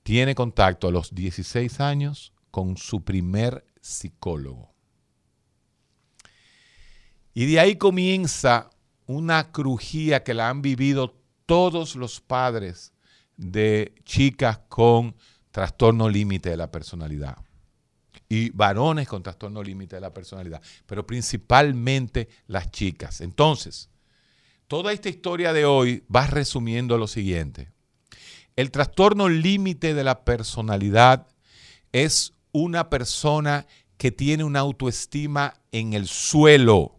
tiene 0.03 0.35
contacto 0.35 0.87
a 0.87 0.91
los 0.91 1.13
16 1.13 1.79
años 1.79 2.31
con 2.51 2.77
su 2.77 3.03
primer 3.03 3.65
psicólogo. 3.81 4.73
Y 7.33 7.47
de 7.47 7.59
ahí 7.59 7.75
comienza 7.75 8.69
una 9.07 9.51
crujía 9.51 10.23
que 10.23 10.33
la 10.33 10.49
han 10.49 10.61
vivido 10.61 11.21
todos 11.45 11.95
los 11.95 12.21
padres 12.21 12.93
de 13.35 13.93
chicas 14.05 14.59
con 14.69 15.15
trastorno 15.51 16.07
límite 16.07 16.49
de 16.49 16.57
la 16.57 16.71
personalidad 16.71 17.37
y 18.29 18.49
varones 18.51 19.07
con 19.07 19.21
trastorno 19.21 19.61
límite 19.61 19.97
de 19.97 20.01
la 20.01 20.13
personalidad, 20.13 20.61
pero 20.85 21.05
principalmente 21.05 22.29
las 22.47 22.71
chicas. 22.71 23.21
Entonces, 23.21 23.89
toda 24.67 24.93
esta 24.93 25.09
historia 25.09 25.53
de 25.53 25.65
hoy 25.65 26.03
va 26.13 26.27
resumiendo 26.27 26.97
lo 26.97 27.07
siguiente. 27.07 27.71
El 28.55 28.71
trastorno 28.71 29.29
límite 29.29 29.93
de 29.93 30.03
la 30.03 30.23
personalidad 30.23 31.27
es 31.91 32.33
una 32.51 32.89
persona 32.89 33.67
que 33.97 34.11
tiene 34.11 34.43
una 34.43 34.59
autoestima 34.59 35.55
en 35.71 35.93
el 35.93 36.07
suelo 36.07 36.95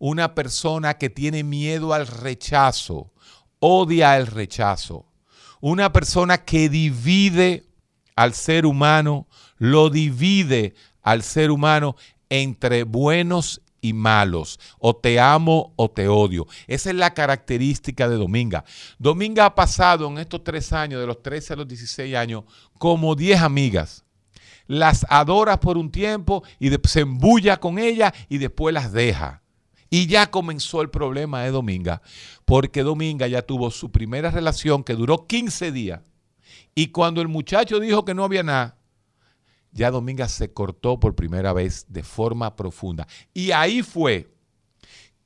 una 0.00 0.34
persona 0.34 0.94
que 0.94 1.10
tiene 1.10 1.44
miedo 1.44 1.92
al 1.92 2.06
rechazo, 2.06 3.12
odia 3.60 4.16
el 4.16 4.26
rechazo, 4.26 5.06
una 5.60 5.92
persona 5.92 6.38
que 6.38 6.70
divide 6.70 7.66
al 8.16 8.32
ser 8.32 8.64
humano, 8.64 9.28
lo 9.58 9.90
divide 9.90 10.74
al 11.02 11.22
ser 11.22 11.50
humano 11.50 11.96
entre 12.30 12.84
buenos 12.84 13.60
y 13.80 13.92
malos, 13.92 14.58
o 14.78 14.94
te 14.94 15.18
amo 15.20 15.72
o 15.76 15.90
te 15.90 16.08
odio. 16.08 16.46
Esa 16.66 16.90
es 16.90 16.96
la 16.96 17.14
característica 17.14 18.08
de 18.08 18.16
Dominga. 18.16 18.64
Dominga 18.98 19.46
ha 19.46 19.54
pasado 19.54 20.06
en 20.08 20.18
estos 20.18 20.44
tres 20.44 20.72
años, 20.72 21.00
de 21.00 21.06
los 21.06 21.22
13 21.22 21.54
a 21.54 21.56
los 21.56 21.68
16 21.68 22.14
años, 22.14 22.44
como 22.78 23.14
10 23.14 23.40
amigas. 23.40 24.04
Las 24.66 25.04
adora 25.08 25.58
por 25.58 25.76
un 25.76 25.90
tiempo 25.90 26.44
y 26.58 26.70
se 26.84 27.00
embulla 27.00 27.58
con 27.58 27.78
ella 27.78 28.14
y 28.28 28.38
después 28.38 28.72
las 28.72 28.92
deja. 28.92 29.42
Y 29.90 30.06
ya 30.06 30.30
comenzó 30.30 30.82
el 30.82 30.90
problema 30.90 31.42
de 31.42 31.50
Dominga, 31.50 32.00
porque 32.44 32.84
Dominga 32.84 33.26
ya 33.26 33.42
tuvo 33.42 33.72
su 33.72 33.90
primera 33.90 34.30
relación 34.30 34.84
que 34.84 34.94
duró 34.94 35.26
15 35.26 35.72
días. 35.72 36.02
Y 36.76 36.88
cuando 36.88 37.20
el 37.20 37.26
muchacho 37.26 37.80
dijo 37.80 38.04
que 38.04 38.14
no 38.14 38.22
había 38.22 38.44
nada, 38.44 38.76
ya 39.72 39.90
Dominga 39.90 40.28
se 40.28 40.52
cortó 40.52 40.98
por 40.98 41.14
primera 41.14 41.52
vez 41.52 41.86
de 41.88 42.02
forma 42.02 42.56
profunda. 42.56 43.06
Y 43.32 43.52
ahí 43.52 43.82
fue 43.82 44.32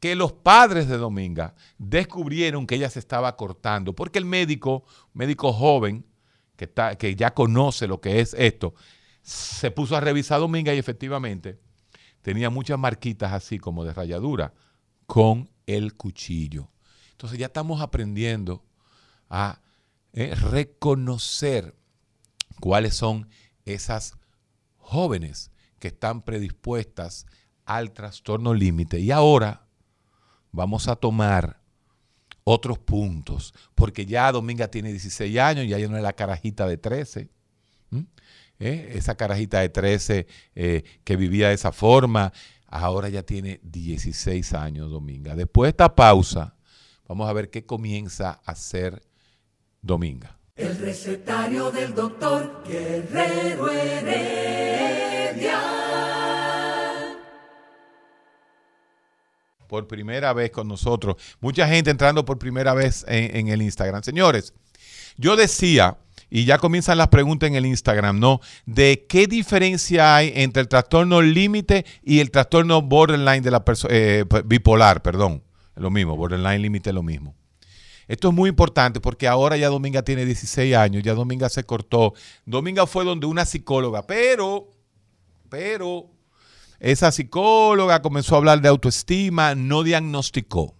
que 0.00 0.14
los 0.14 0.32
padres 0.32 0.88
de 0.88 0.98
Dominga 0.98 1.54
descubrieron 1.78 2.66
que 2.66 2.74
ella 2.74 2.90
se 2.90 2.98
estaba 2.98 3.36
cortando, 3.36 3.94
porque 3.94 4.18
el 4.18 4.26
médico, 4.26 4.84
médico 5.14 5.52
joven, 5.52 6.04
que, 6.56 6.66
está, 6.66 6.96
que 6.96 7.16
ya 7.16 7.32
conoce 7.32 7.86
lo 7.86 8.00
que 8.00 8.20
es 8.20 8.34
esto, 8.34 8.74
se 9.22 9.70
puso 9.70 9.96
a 9.96 10.00
revisar 10.00 10.36
a 10.36 10.40
Dominga 10.40 10.74
y 10.74 10.78
efectivamente 10.78 11.58
tenía 12.20 12.50
muchas 12.50 12.78
marquitas 12.78 13.32
así 13.32 13.58
como 13.58 13.84
de 13.84 13.94
rayadura 13.94 14.52
con 15.06 15.50
el 15.66 15.94
cuchillo. 15.94 16.70
Entonces 17.12 17.38
ya 17.38 17.46
estamos 17.46 17.80
aprendiendo 17.80 18.62
a 19.30 19.62
eh, 20.12 20.34
reconocer 20.34 21.74
cuáles 22.60 22.94
son 22.94 23.28
esas 23.64 24.14
jóvenes 24.84 25.50
que 25.78 25.88
están 25.88 26.22
predispuestas 26.22 27.26
al 27.64 27.92
trastorno 27.92 28.54
límite. 28.54 29.00
Y 29.00 29.10
ahora 29.10 29.66
vamos 30.52 30.88
a 30.88 30.96
tomar 30.96 31.60
otros 32.44 32.78
puntos, 32.78 33.54
porque 33.74 34.06
ya 34.06 34.30
Dominga 34.30 34.68
tiene 34.68 34.90
16 34.90 35.38
años, 35.38 35.66
ya 35.66 35.78
no 35.88 35.96
es 35.96 36.02
la 36.02 36.12
carajita 36.12 36.66
de 36.66 36.76
13. 36.76 37.30
¿eh? 38.58 38.92
esa 38.94 39.16
carajita 39.16 39.60
de 39.60 39.68
13 39.68 40.26
eh, 40.54 40.84
que 41.04 41.16
vivía 41.16 41.48
de 41.48 41.54
esa 41.54 41.72
forma, 41.72 42.32
ahora 42.66 43.08
ya 43.08 43.22
tiene 43.22 43.60
16 43.62 44.52
años 44.54 44.90
Dominga. 44.90 45.34
Después 45.34 45.66
de 45.66 45.70
esta 45.70 45.94
pausa, 45.94 46.56
vamos 47.08 47.28
a 47.28 47.32
ver 47.32 47.50
qué 47.50 47.64
comienza 47.64 48.40
a 48.44 48.52
hacer 48.52 49.02
Dominga. 49.82 50.38
El 50.56 50.78
recetario 50.78 51.72
del 51.72 51.92
doctor 51.96 52.62
Guerrero 52.64 53.68
Heredia. 53.72 55.60
Por 59.66 59.88
primera 59.88 60.32
vez 60.32 60.52
con 60.52 60.68
nosotros. 60.68 61.16
Mucha 61.40 61.66
gente 61.66 61.90
entrando 61.90 62.24
por 62.24 62.38
primera 62.38 62.72
vez 62.72 63.04
en 63.08 63.48
el 63.48 63.62
Instagram. 63.62 64.04
Señores, 64.04 64.54
yo 65.16 65.34
decía 65.34 65.98
y 66.30 66.44
ya 66.44 66.58
comienzan 66.58 66.98
las 66.98 67.08
preguntas 67.08 67.48
en 67.48 67.56
el 67.56 67.66
Instagram, 67.66 68.20
¿no? 68.20 68.40
De 68.64 69.06
qué 69.08 69.26
diferencia 69.26 70.14
hay 70.14 70.30
entre 70.36 70.62
el 70.62 70.68
trastorno 70.68 71.20
límite 71.20 71.84
y 72.04 72.20
el 72.20 72.30
trastorno 72.30 72.80
borderline 72.80 73.42
de 73.42 73.50
la 73.50 73.64
eh, 73.88 74.24
bipolar, 74.44 75.02
perdón. 75.02 75.42
Lo 75.74 75.90
mismo, 75.90 76.16
borderline 76.16 76.62
límite 76.62 76.90
es 76.90 76.94
lo 76.94 77.02
mismo. 77.02 77.34
Esto 78.08 78.28
es 78.28 78.34
muy 78.34 78.50
importante 78.50 79.00
porque 79.00 79.28
ahora 79.28 79.56
ya 79.56 79.68
Dominga 79.68 80.02
tiene 80.02 80.24
16 80.24 80.74
años, 80.76 81.02
ya 81.02 81.14
Dominga 81.14 81.48
se 81.48 81.64
cortó. 81.64 82.14
Dominga 82.44 82.86
fue 82.86 83.04
donde 83.04 83.26
una 83.26 83.44
psicóloga, 83.44 84.06
pero, 84.06 84.68
pero, 85.48 86.10
esa 86.80 87.10
psicóloga 87.12 88.02
comenzó 88.02 88.34
a 88.34 88.38
hablar 88.38 88.60
de 88.60 88.68
autoestima, 88.68 89.54
no 89.54 89.82
diagnosticó. 89.82 90.74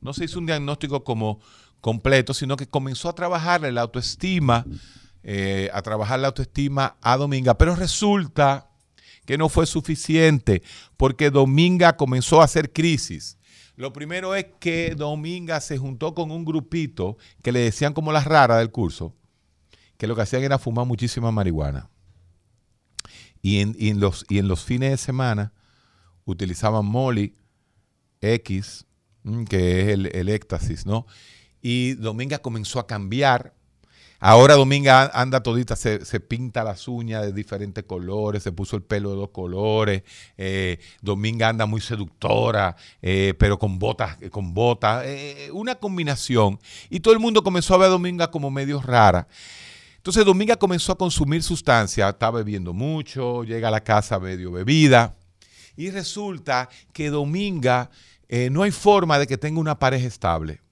No 0.00 0.12
se 0.12 0.24
hizo 0.24 0.38
un 0.38 0.46
diagnóstico 0.46 1.02
como 1.02 1.40
completo, 1.80 2.34
sino 2.34 2.56
que 2.56 2.66
comenzó 2.66 3.08
a 3.08 3.14
trabajarle 3.14 3.72
la 3.72 3.82
autoestima, 3.82 4.66
eh, 5.22 5.70
a 5.72 5.80
trabajar 5.82 6.20
la 6.20 6.28
autoestima 6.28 6.96
a 7.00 7.16
Dominga. 7.16 7.56
Pero 7.56 7.74
resulta 7.74 8.68
que 9.24 9.38
no 9.38 9.48
fue 9.48 9.66
suficiente 9.66 10.62
porque 10.96 11.30
Dominga 11.30 11.96
comenzó 11.96 12.40
a 12.40 12.44
hacer 12.44 12.72
crisis. 12.72 13.38
Lo 13.76 13.92
primero 13.92 14.34
es 14.34 14.46
que 14.60 14.94
Dominga 14.94 15.60
se 15.60 15.78
juntó 15.78 16.14
con 16.14 16.30
un 16.30 16.44
grupito 16.44 17.16
que 17.42 17.52
le 17.52 17.60
decían 17.60 17.92
como 17.92 18.12
las 18.12 18.24
raras 18.24 18.58
del 18.58 18.70
curso, 18.70 19.14
que 19.96 20.06
lo 20.06 20.14
que 20.14 20.22
hacían 20.22 20.42
era 20.44 20.58
fumar 20.58 20.86
muchísima 20.86 21.30
marihuana. 21.32 21.90
Y 23.42 23.60
en, 23.60 24.00
los, 24.00 24.64
fines 24.64 24.90
de 24.90 24.96
semana 24.96 25.52
utilizaban 26.24 26.86
Molly 26.86 27.34
X, 28.20 28.86
mm, 29.24 29.44
que 29.44 29.80
es 29.80 29.88
el 29.88 30.28
éxtasis, 30.28 30.86
¿no? 30.86 31.06
Y 31.60 31.94
Dominga 31.94 32.40
comenzó 32.40 32.78
a 32.78 32.86
cambiar 32.86 33.54
Ahora 34.26 34.54
Dominga 34.54 35.10
anda 35.12 35.42
todita, 35.42 35.76
se, 35.76 35.98
pinta 36.18 36.64
las 36.64 36.88
uñas 36.88 37.26
de 37.26 37.32
diferentes 37.34 37.84
colores, 37.84 38.42
se 38.42 38.52
puso 38.52 38.74
el 38.74 38.82
pelo 38.82 39.10
de 39.10 39.16
dos 39.16 39.28
colores. 39.28 40.02
Eh, 40.38 40.78
Dominga 41.02 41.50
anda 41.50 41.66
muy 41.66 41.82
seductora, 41.82 42.74
eh, 43.02 43.34
pero 43.38 43.58
con 43.58 43.78
botas, 43.78 44.16
con 44.30 44.54
botas, 44.54 45.04
eh, 45.04 45.50
una 45.52 45.74
combinación. 45.74 46.58
Y 46.88 47.00
todo 47.00 47.12
el 47.12 47.20
mundo 47.20 47.42
comenzó 47.42 47.74
a 47.74 47.76
ver 47.76 47.88
a 47.88 47.90
Dominga 47.90 48.30
como 48.30 48.50
medio 48.50 48.80
rara. 48.80 49.28
Entonces 49.96 50.24
Dominga 50.24 50.56
comenzó 50.56 50.92
a 50.92 50.96
consumir 50.96 51.42
sustancia, 51.42 52.08
está 52.08 52.30
bebiendo 52.30 52.72
mucho, 52.72 53.44
llega 53.44 53.68
a 53.68 53.72
la 53.72 53.84
casa 53.84 54.18
medio 54.18 54.52
bebida. 54.52 55.14
Y 55.76 55.90
resulta 55.90 56.70
que 56.94 57.10
Dominga 57.10 57.90
no 58.50 58.62
hay 58.62 58.70
forma 58.70 59.18
de 59.18 59.26
que 59.26 59.36
tenga 59.36 59.60
una 59.60 59.78
pareja 59.78 60.06
estable. 60.06 60.62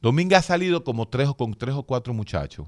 Dominga 0.00 0.38
ha 0.38 0.42
salido 0.42 0.84
como 0.84 1.08
tres 1.08 1.28
o 1.28 1.36
con 1.36 1.54
tres 1.54 1.74
o 1.74 1.82
cuatro 1.82 2.14
muchachos. 2.14 2.66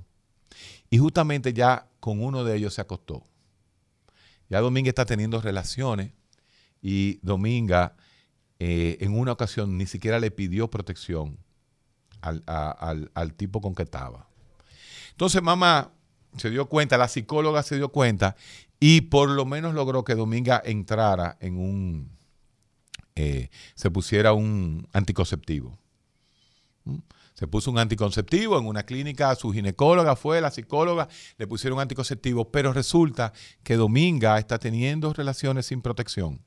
Y 0.91 0.99
justamente 0.99 1.53
ya 1.53 1.89
con 2.01 2.23
uno 2.23 2.45
de 2.45 2.57
ellos 2.57 2.75
se 2.75 2.81
acostó. 2.81 3.25
Ya 4.49 4.61
Dominga 4.61 4.91
está 4.91 5.07
teniendo 5.07 5.41
relaciones 5.41 6.13
y 6.83 7.19
Dominga 7.23 7.97
eh, 8.59 8.99
en 9.01 9.19
una 9.19 9.33
ocasión 9.33 9.79
ni 9.79 9.87
siquiera 9.87 10.21
le 10.21 10.31
pidió 10.31 10.69
protección 10.69 11.39
al, 12.21 12.43
al 13.15 13.35
tipo 13.35 13.61
con 13.61 13.75
que 13.75 13.85
estaba. 13.85 14.29
Entonces 15.11 15.43
mamá 15.43 15.93
se 16.37 16.51
dio 16.51 16.67
cuenta, 16.67 16.99
la 16.99 17.09
psicóloga 17.09 17.63
se 17.63 17.77
dio 17.77 17.91
cuenta 17.91 18.37
y 18.81 19.03
por 19.03 19.31
lo 19.31 19.45
menos 19.45 19.75
logró 19.75 20.05
que 20.05 20.15
Dominga 20.15 20.61
entrara 20.65 21.37
en 21.41 21.57
un, 21.57 22.11
eh, 23.15 23.49
se 23.75 23.91
pusiera 23.91 24.33
un 24.33 24.89
anticonceptivo. 24.93 25.79
¿Mm? 26.85 26.99
Se 27.43 27.49
puso 27.49 27.73
un 27.73 27.79
anticonceptivo 27.79 28.57
en 28.57 28.69
una 28.69 28.85
clínica, 28.85 29.35
su 29.35 29.51
ginecóloga 29.51 30.15
fue, 30.15 30.41
la 30.41 30.53
psicóloga, 30.53 31.09
le 31.39 31.49
pusieron 31.49 31.81
anticonceptivo, 31.81 32.53
pero 32.53 32.73
resulta 32.73 33.33
que 33.65 33.75
Dominga 33.75 34.39
está 34.39 34.61
teniendo 34.61 35.13
relaciones 35.13 35.67
sin 35.67 35.83
protección. 35.83 36.41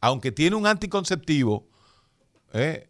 Aunque 0.00 0.30
tiene 0.30 0.54
un 0.54 0.68
anticonceptivo, 0.68 1.66
eh, 2.52 2.88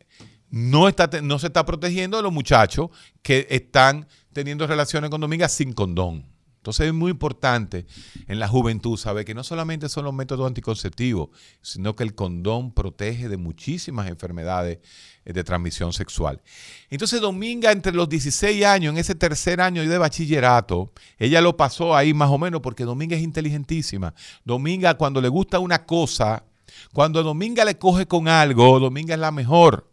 no, 0.50 0.88
está, 0.88 1.08
no 1.22 1.38
se 1.38 1.46
está 1.46 1.64
protegiendo 1.64 2.18
de 2.18 2.22
los 2.22 2.34
muchachos 2.34 2.90
que 3.22 3.46
están 3.48 4.06
teniendo 4.34 4.66
relaciones 4.66 5.08
con 5.08 5.22
Dominga 5.22 5.48
sin 5.48 5.72
condón. 5.72 6.26
Entonces 6.58 6.88
es 6.88 6.94
muy 6.94 7.12
importante 7.12 7.86
en 8.26 8.40
la 8.40 8.48
juventud 8.48 8.96
saber 8.96 9.24
que 9.24 9.34
no 9.34 9.44
solamente 9.44 9.88
son 9.88 10.04
los 10.04 10.12
métodos 10.12 10.46
anticonceptivos, 10.46 11.30
sino 11.62 11.94
que 11.94 12.02
el 12.02 12.14
condón 12.14 12.72
protege 12.72 13.28
de 13.28 13.36
muchísimas 13.36 14.08
enfermedades 14.08 14.78
eh, 15.24 15.32
de 15.32 15.44
transmisión 15.44 15.92
sexual. 15.92 16.42
Entonces 16.90 17.20
Dominga 17.20 17.70
entre 17.70 17.92
los 17.92 18.08
16 18.08 18.64
años, 18.64 18.92
en 18.92 18.98
ese 18.98 19.14
tercer 19.14 19.60
año 19.60 19.88
de 19.88 19.98
bachillerato, 19.98 20.92
ella 21.16 21.40
lo 21.40 21.56
pasó 21.56 21.96
ahí 21.96 22.12
más 22.12 22.30
o 22.30 22.38
menos 22.38 22.60
porque 22.60 22.84
Dominga 22.84 23.16
es 23.16 23.22
inteligentísima. 23.22 24.12
Dominga 24.44 24.94
cuando 24.94 25.20
le 25.20 25.28
gusta 25.28 25.60
una 25.60 25.86
cosa, 25.86 26.44
cuando 26.92 27.22
Dominga 27.22 27.64
le 27.64 27.78
coge 27.78 28.06
con 28.06 28.26
algo, 28.26 28.80
Dominga 28.80 29.14
es 29.14 29.20
la 29.20 29.30
mejor. 29.30 29.88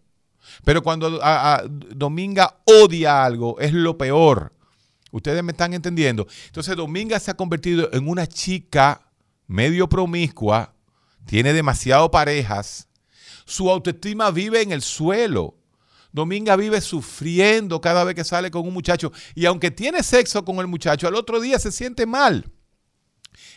Pero 0.64 0.82
cuando 0.82 1.20
Dominga 1.96 2.58
odia 2.66 3.24
algo, 3.24 3.60
es 3.60 3.74
lo 3.74 3.98
peor. 3.98 4.55
Ustedes 5.16 5.42
me 5.46 5.54
están 5.54 5.74
entendiendo. 5.74 6.28
Entonces 6.48 6.76
Dominga 6.76 7.18
se 7.22 7.32
ha 7.32 7.36
convertido 7.36 7.90
en 7.94 8.10
una 8.10 8.28
chica 8.28 9.14
medio 9.48 9.88
promiscua, 9.88 10.76
tiene 11.26 11.54
demasiado 11.54 12.12
parejas, 12.12 12.90
su 13.46 13.72
autoestima 13.72 14.30
vive 14.32 14.62
en 14.62 14.74
el 14.74 14.82
suelo. 14.82 15.56
Dominga 16.12 16.58
vive 16.58 16.82
sufriendo 16.82 17.80
cada 17.80 18.04
vez 18.04 18.14
que 18.14 18.26
sale 18.26 18.52
con 18.52 18.68
un 18.68 18.74
muchacho 18.74 19.14
y 19.36 19.46
aunque 19.46 19.72
tiene 19.72 20.04
sexo 20.04 20.44
con 20.44 20.58
el 20.58 20.68
muchacho, 20.68 21.08
al 21.08 21.16
otro 21.16 21.40
día 21.40 21.60
se 21.60 21.72
siente 21.72 22.06
mal. 22.06 22.52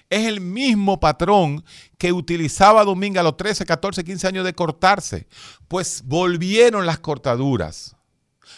Es 0.08 0.26
el 0.26 0.40
mismo 0.40 1.00
patrón 1.00 1.64
que 1.98 2.12
utilizaba 2.12 2.84
Dominga 2.84 3.20
a 3.20 3.24
los 3.24 3.36
13, 3.36 3.66
14, 3.66 4.04
15 4.04 4.28
años 4.28 4.44
de 4.44 4.54
cortarse. 4.54 5.26
Pues 5.66 6.02
volvieron 6.04 6.86
las 6.86 7.00
cortaduras 7.00 7.97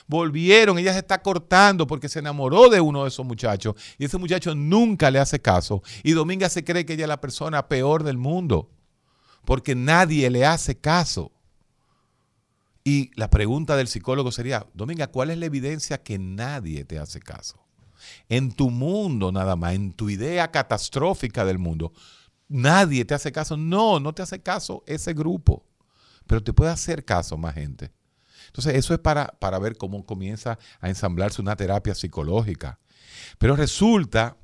volvieron, 0.07 0.79
ella 0.79 0.92
se 0.92 1.00
está 1.00 1.22
cortando 1.22 1.87
porque 1.87 2.09
se 2.09 2.18
enamoró 2.18 2.68
de 2.68 2.81
uno 2.81 3.03
de 3.03 3.09
esos 3.09 3.26
muchachos 3.26 3.74
y 3.98 4.05
ese 4.05 4.18
muchacho 4.18 4.55
nunca 4.55 5.11
le 5.11 5.18
hace 5.18 5.40
caso. 5.40 5.83
Y 6.03 6.12
Dominga 6.12 6.48
se 6.48 6.64
cree 6.64 6.85
que 6.85 6.94
ella 6.94 7.05
es 7.05 7.09
la 7.09 7.20
persona 7.20 7.68
peor 7.68 8.03
del 8.03 8.18
mundo 8.18 8.70
porque 9.44 9.74
nadie 9.74 10.31
le 10.31 10.46
hace 10.46 10.79
caso. 10.79 11.33
Y 12.85 13.11
la 13.14 13.29
pregunta 13.31 13.76
del 13.76 13.88
psicólogo 13.88 14.33
sería, 14.33 14.66
Dominga, 14.74 15.09
¿cuál 15.09 15.31
es 15.31 15.38
la 15.38 15.46
evidencia 15.46 16.03
que 16.03 16.18
nadie 16.18 16.85
te 16.85 16.98
hace 16.98 17.20
caso? 17.20 17.61
En 18.29 18.53
tu 18.53 18.70
mundo 18.70 19.31
nada 19.31 19.57
más, 19.57 19.74
en 19.74 19.92
tu 19.92 20.09
idea 20.09 20.50
catastrófica 20.50 21.44
del 21.44 21.59
mundo, 21.59 21.92
nadie 22.48 23.05
te 23.05 23.14
hace 23.14 23.33
caso. 23.33 23.57
No, 23.57 24.00
no 24.00 24.14
te 24.14 24.22
hace 24.22 24.40
caso 24.40 24.83
ese 24.87 25.12
grupo, 25.12 25.64
pero 26.26 26.42
te 26.42 26.53
puede 26.53 26.70
hacer 26.70 27.05
caso 27.05 27.37
más 27.37 27.55
gente. 27.55 27.90
Entonces, 28.50 28.74
eso 28.74 28.92
es 28.94 29.00
para, 29.00 29.28
para 29.38 29.60
ver 29.60 29.76
cómo 29.76 30.04
comienza 30.04 30.58
a 30.80 30.88
ensamblarse 30.88 31.40
una 31.40 31.54
terapia 31.54 31.94
psicológica. 31.94 32.80
Pero 33.38 33.54
resulta 33.54 34.36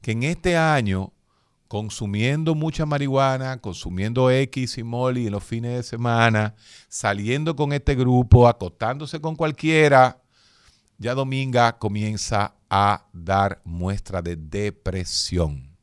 que 0.00 0.12
en 0.12 0.22
este 0.22 0.56
año, 0.56 1.12
consumiendo 1.68 2.54
mucha 2.54 2.86
marihuana, 2.86 3.60
consumiendo 3.60 4.30
X 4.30 4.78
y 4.78 4.82
Molly 4.82 5.26
en 5.26 5.32
los 5.32 5.44
fines 5.44 5.72
de 5.72 5.82
semana, 5.82 6.54
saliendo 6.88 7.54
con 7.54 7.74
este 7.74 7.94
grupo, 7.94 8.48
acostándose 8.48 9.20
con 9.20 9.36
cualquiera, 9.36 10.22
ya 10.96 11.14
Dominga 11.14 11.78
comienza 11.78 12.54
a 12.70 13.06
dar 13.12 13.60
muestra 13.64 14.22
de 14.22 14.36
depresión. 14.36 15.76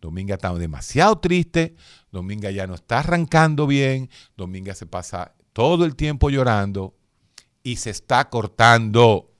Dominga 0.00 0.34
está 0.34 0.52
demasiado 0.54 1.18
triste, 1.18 1.76
Dominga 2.10 2.50
ya 2.50 2.66
no 2.66 2.74
está 2.74 2.98
arrancando 2.98 3.66
bien, 3.66 4.10
Dominga 4.36 4.74
se 4.74 4.84
pasa 4.84 5.34
todo 5.52 5.84
el 5.84 5.96
tiempo 5.96 6.30
llorando 6.30 6.94
y 7.62 7.76
se 7.76 7.90
está 7.90 8.28
cortando. 8.28 9.30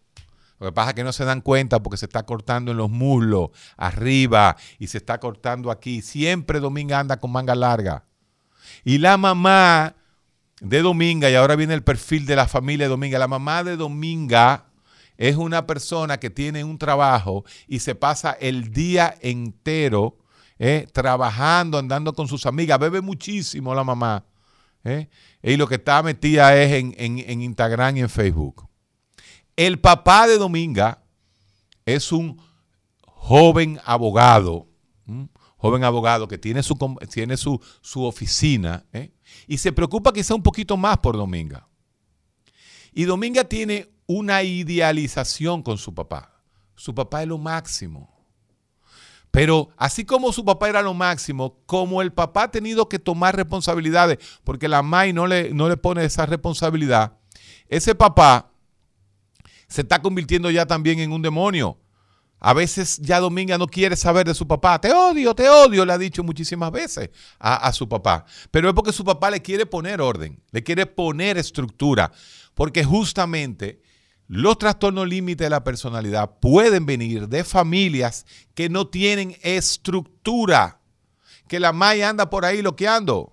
Lo 0.58 0.66
que 0.66 0.72
pasa 0.72 0.90
es 0.90 0.94
que 0.94 1.04
no 1.04 1.12
se 1.12 1.24
dan 1.24 1.40
cuenta 1.40 1.82
porque 1.82 1.96
se 1.96 2.06
está 2.06 2.24
cortando 2.24 2.70
en 2.70 2.76
los 2.76 2.88
muslos, 2.88 3.50
arriba, 3.76 4.56
y 4.78 4.86
se 4.86 4.98
está 4.98 5.18
cortando 5.18 5.70
aquí. 5.70 6.02
Siempre 6.02 6.60
Dominga 6.60 7.00
anda 7.00 7.18
con 7.18 7.32
manga 7.32 7.54
larga. 7.54 8.04
Y 8.84 8.98
la 8.98 9.16
mamá 9.16 9.96
de 10.60 10.82
Dominga, 10.82 11.28
y 11.28 11.34
ahora 11.34 11.56
viene 11.56 11.74
el 11.74 11.82
perfil 11.82 12.26
de 12.26 12.36
la 12.36 12.46
familia 12.46 12.86
de 12.86 12.90
Dominga, 12.90 13.18
la 13.18 13.26
mamá 13.26 13.64
de 13.64 13.76
Dominga 13.76 14.66
es 15.16 15.36
una 15.36 15.66
persona 15.66 16.18
que 16.18 16.30
tiene 16.30 16.64
un 16.64 16.78
trabajo 16.78 17.44
y 17.66 17.80
se 17.80 17.94
pasa 17.94 18.32
el 18.32 18.72
día 18.72 19.14
entero 19.20 20.18
eh, 20.58 20.86
trabajando, 20.92 21.78
andando 21.78 22.12
con 22.12 22.28
sus 22.28 22.46
amigas, 22.46 22.78
bebe 22.78 23.00
muchísimo 23.00 23.74
la 23.74 23.84
mamá. 23.84 24.24
Eh, 24.84 25.08
y 25.42 25.56
lo 25.56 25.68
que 25.68 25.76
está 25.76 26.02
metida 26.02 26.56
es 26.56 26.72
en, 26.72 27.40
Instagram 27.42 27.96
y 27.96 28.00
en 28.00 28.08
Facebook. 28.08 28.68
El 29.56 29.80
papá 29.80 30.26
de 30.26 30.38
Dominga 30.38 31.02
es 31.84 32.10
un 32.10 32.40
joven 33.04 33.78
abogado, 33.84 34.68
joven 35.56 35.84
abogado 35.84 36.26
que 36.26 36.38
tiene 36.38 36.62
su, 36.62 36.76
tiene 37.10 37.36
su, 37.36 37.60
oficina 37.94 38.84
¿eh? 38.92 39.12
y 39.46 39.58
se 39.58 39.72
preocupa 39.72 40.12
quizá 40.12 40.34
un 40.34 40.42
poquito 40.42 40.76
más 40.76 40.98
por 40.98 41.16
Dominga. 41.16 41.68
Y 42.92 43.04
Dominga 43.04 43.44
tiene 43.44 43.90
una 44.06 44.42
idealización 44.42 45.62
con 45.62 45.78
su 45.78 45.94
papá. 45.94 46.42
Su 46.74 46.94
papá 46.94 47.22
es 47.22 47.28
lo 47.28 47.38
máximo. 47.38 48.11
Pero 49.32 49.70
así 49.78 50.04
como 50.04 50.30
su 50.30 50.44
papá 50.44 50.68
era 50.68 50.82
lo 50.82 50.92
máximo, 50.92 51.56
como 51.64 52.02
el 52.02 52.12
papá 52.12 52.44
ha 52.44 52.50
tenido 52.50 52.88
que 52.90 52.98
tomar 52.98 53.34
responsabilidades, 53.34 54.18
porque 54.44 54.68
la 54.68 54.82
MAI 54.82 55.14
no 55.14 55.26
le, 55.26 55.54
no 55.54 55.70
le 55.70 55.78
pone 55.78 56.04
esa 56.04 56.26
responsabilidad, 56.26 57.16
ese 57.66 57.94
papá 57.94 58.52
se 59.68 59.80
está 59.80 60.02
convirtiendo 60.02 60.50
ya 60.50 60.66
también 60.66 61.00
en 61.00 61.12
un 61.12 61.22
demonio. 61.22 61.78
A 62.40 62.52
veces 62.52 62.98
ya 62.98 63.20
Dominga 63.20 63.56
no 63.56 63.68
quiere 63.68 63.96
saber 63.96 64.26
de 64.26 64.34
su 64.34 64.46
papá. 64.46 64.78
Te 64.80 64.92
odio, 64.92 65.34
te 65.34 65.48
odio, 65.48 65.86
le 65.86 65.92
ha 65.94 65.98
dicho 65.98 66.22
muchísimas 66.22 66.70
veces 66.70 67.08
a, 67.38 67.54
a, 67.54 67.72
su 67.72 67.88
papá. 67.88 68.26
Pero 68.50 68.68
es 68.68 68.74
porque 68.74 68.92
su 68.92 69.04
papá 69.04 69.30
le 69.30 69.40
quiere 69.40 69.64
poner 69.64 70.02
orden, 70.02 70.42
le 70.50 70.62
quiere 70.62 70.84
poner 70.84 71.38
estructura. 71.38 72.12
Porque 72.52 72.84
justamente 72.84 73.80
los 74.28 74.58
trastornos 74.58 75.08
límite 75.08 75.44
de 75.44 75.50
la 75.50 75.64
personalidad 75.64 76.38
pueden 76.40 76.86
venir 76.86 77.28
de 77.28 77.44
familias 77.44 78.26
que 78.54 78.68
no 78.68 78.86
tienen 78.88 79.36
estructura. 79.42 80.80
Que 81.48 81.60
la 81.60 81.72
maya 81.72 82.08
anda 82.08 82.30
por 82.30 82.44
ahí 82.44 82.62
loqueando. 82.62 83.32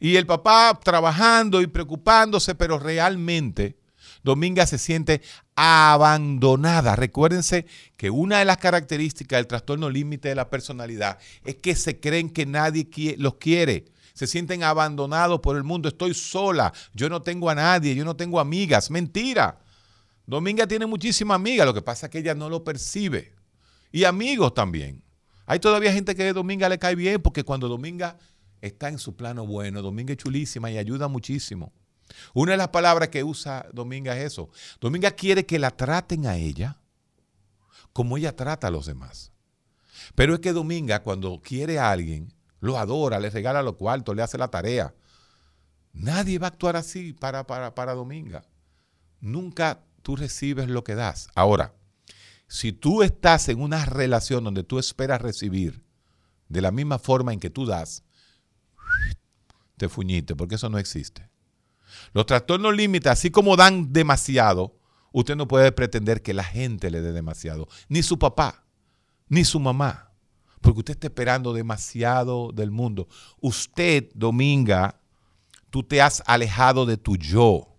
Y 0.00 0.16
el 0.16 0.26
papá 0.26 0.78
trabajando 0.82 1.60
y 1.60 1.66
preocupándose, 1.66 2.54
pero 2.54 2.78
realmente 2.78 3.76
Dominga 4.22 4.66
se 4.66 4.78
siente 4.78 5.22
abandonada. 5.56 6.96
Recuérdense 6.96 7.66
que 7.96 8.10
una 8.10 8.38
de 8.38 8.44
las 8.44 8.58
características 8.58 9.38
del 9.38 9.46
trastorno 9.46 9.90
límite 9.90 10.28
de 10.28 10.34
la 10.34 10.48
personalidad 10.48 11.18
es 11.44 11.56
que 11.56 11.74
se 11.74 12.00
creen 12.00 12.30
que 12.30 12.46
nadie 12.46 12.88
los 13.18 13.34
quiere. 13.36 13.86
Se 14.14 14.26
sienten 14.26 14.62
abandonados 14.62 15.40
por 15.40 15.56
el 15.56 15.64
mundo. 15.64 15.88
Estoy 15.88 16.14
sola. 16.14 16.72
Yo 16.94 17.08
no 17.08 17.22
tengo 17.22 17.50
a 17.50 17.54
nadie. 17.54 17.94
Yo 17.94 18.04
no 18.04 18.14
tengo 18.14 18.38
amigas. 18.38 18.90
Mentira. 18.90 19.58
Dominga 20.26 20.66
tiene 20.66 20.86
muchísimas 20.86 21.36
amigas. 21.36 21.66
Lo 21.66 21.74
que 21.74 21.82
pasa 21.82 22.06
es 22.06 22.10
que 22.10 22.18
ella 22.18 22.34
no 22.34 22.48
lo 22.48 22.64
percibe. 22.64 23.34
Y 23.90 24.04
amigos 24.04 24.54
también. 24.54 25.02
Hay 25.46 25.58
todavía 25.58 25.92
gente 25.92 26.14
que 26.14 26.28
a 26.28 26.32
Dominga 26.32 26.68
le 26.68 26.78
cae 26.78 26.94
bien 26.94 27.20
porque 27.20 27.44
cuando 27.44 27.68
Dominga 27.68 28.16
está 28.60 28.88
en 28.88 28.98
su 28.98 29.16
plano 29.16 29.46
bueno, 29.46 29.82
Dominga 29.82 30.12
es 30.12 30.18
chulísima 30.18 30.70
y 30.70 30.78
ayuda 30.78 31.08
muchísimo. 31.08 31.72
Una 32.34 32.52
de 32.52 32.58
las 32.58 32.68
palabras 32.68 33.08
que 33.08 33.24
usa 33.24 33.66
Dominga 33.72 34.16
es 34.16 34.32
eso. 34.32 34.50
Dominga 34.80 35.10
quiere 35.10 35.44
que 35.44 35.58
la 35.58 35.70
traten 35.70 36.26
a 36.26 36.36
ella 36.36 36.78
como 37.92 38.16
ella 38.16 38.34
trata 38.34 38.68
a 38.68 38.70
los 38.70 38.86
demás. 38.86 39.32
Pero 40.14 40.34
es 40.34 40.40
que 40.40 40.52
Dominga 40.52 41.02
cuando 41.02 41.40
quiere 41.42 41.78
a 41.78 41.90
alguien, 41.90 42.32
lo 42.60 42.78
adora, 42.78 43.20
le 43.20 43.30
regala 43.30 43.62
los 43.62 43.74
cuartos, 43.74 44.14
le 44.16 44.22
hace 44.22 44.38
la 44.38 44.48
tarea. 44.48 44.94
Nadie 45.92 46.38
va 46.38 46.46
a 46.46 46.50
actuar 46.50 46.76
así 46.76 47.12
para, 47.12 47.46
para, 47.46 47.74
para 47.74 47.94
Dominga. 47.94 48.44
Nunca 49.20 49.84
tú 50.02 50.16
recibes 50.16 50.68
lo 50.68 50.84
que 50.84 50.94
das. 50.94 51.28
Ahora, 51.34 51.74
si 52.46 52.72
tú 52.72 53.02
estás 53.02 53.48
en 53.48 53.60
una 53.60 53.84
relación 53.86 54.44
donde 54.44 54.64
tú 54.64 54.78
esperas 54.78 55.22
recibir 55.22 55.82
de 56.48 56.60
la 56.60 56.70
misma 56.70 56.98
forma 56.98 57.32
en 57.32 57.40
que 57.40 57.50
tú 57.50 57.64
das, 57.64 58.04
te 59.78 59.88
fuñiste, 59.88 60.36
porque 60.36 60.56
eso 60.56 60.68
no 60.68 60.78
existe. 60.78 61.30
Los 62.12 62.26
trastornos 62.26 62.76
límites, 62.76 63.10
así 63.10 63.30
como 63.30 63.56
dan 63.56 63.92
demasiado, 63.92 64.78
usted 65.12 65.36
no 65.36 65.48
puede 65.48 65.72
pretender 65.72 66.22
que 66.22 66.34
la 66.34 66.44
gente 66.44 66.90
le 66.90 67.00
dé 67.00 67.12
demasiado. 67.12 67.68
Ni 67.88 68.02
su 68.02 68.18
papá, 68.18 68.64
ni 69.28 69.44
su 69.44 69.60
mamá. 69.60 70.12
Porque 70.60 70.80
usted 70.80 70.94
está 70.94 71.08
esperando 71.08 71.52
demasiado 71.52 72.52
del 72.52 72.70
mundo. 72.70 73.08
Usted, 73.40 74.10
Dominga, 74.14 75.00
tú 75.70 75.82
te 75.82 76.00
has 76.00 76.22
alejado 76.26 76.86
de 76.86 76.96
tu 76.96 77.16
yo. 77.16 77.71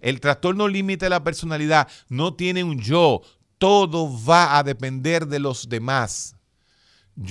El 0.00 0.20
trastorno 0.20 0.68
límite 0.68 1.06
de 1.06 1.10
la 1.10 1.24
personalidad 1.24 1.88
no 2.08 2.34
tiene 2.34 2.64
un 2.64 2.80
yo. 2.80 3.22
Todo 3.58 4.12
va 4.24 4.58
a 4.58 4.62
depender 4.62 5.26
de 5.26 5.38
los 5.38 5.68
demás. 5.68 6.34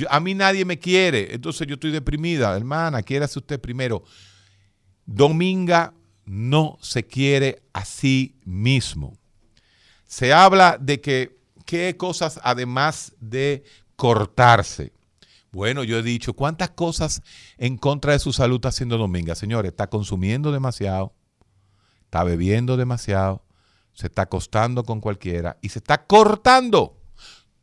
a 0.10 0.20
mí 0.20 0.34
nadie 0.34 0.66
me 0.66 0.78
quiere, 0.78 1.34
entonces 1.34 1.66
yo 1.68 1.76
estoy 1.76 1.92
deprimida. 1.92 2.56
Hermana, 2.56 3.02
quiérase 3.02 3.40
usted 3.40 3.60
primero. 3.60 4.04
Dominga 5.06 5.94
no 6.26 6.78
se 6.82 7.06
quiere 7.06 7.64
a 7.72 7.86
sí 7.86 8.36
mismo. 8.44 9.18
Se 10.06 10.34
habla 10.34 10.78
de 10.80 11.00
que 11.00 11.38
qué 11.66 11.96
cosas 11.98 12.40
además 12.44 13.14
de 13.20 13.64
cortarse. 13.96 14.94
Bueno, 15.52 15.84
yo 15.84 15.98
he 15.98 16.04
dicho, 16.04 16.34
¿cuántas 16.34 16.72
cosas 16.72 17.22
en 17.58 17.78
contra 17.78 18.14
de 18.14 18.20
su 18.20 18.34
salud 18.34 18.58
está 18.58 18.70
haciendo 18.70 18.98
Dominga? 18.98 19.36
Señores, 19.36 19.72
está 19.72 19.88
consumiendo 19.88 20.52
demasiado, 20.52 21.14
está 22.08 22.24
bebiendo 22.24 22.78
demasiado, 22.78 23.44
se 23.94 24.08
está 24.08 24.24
acostando 24.24 24.84
con 24.84 25.02
cualquiera 25.02 25.58
y 25.62 25.70
se 25.70 25.80
está 25.80 26.06
cortando. 26.06 26.98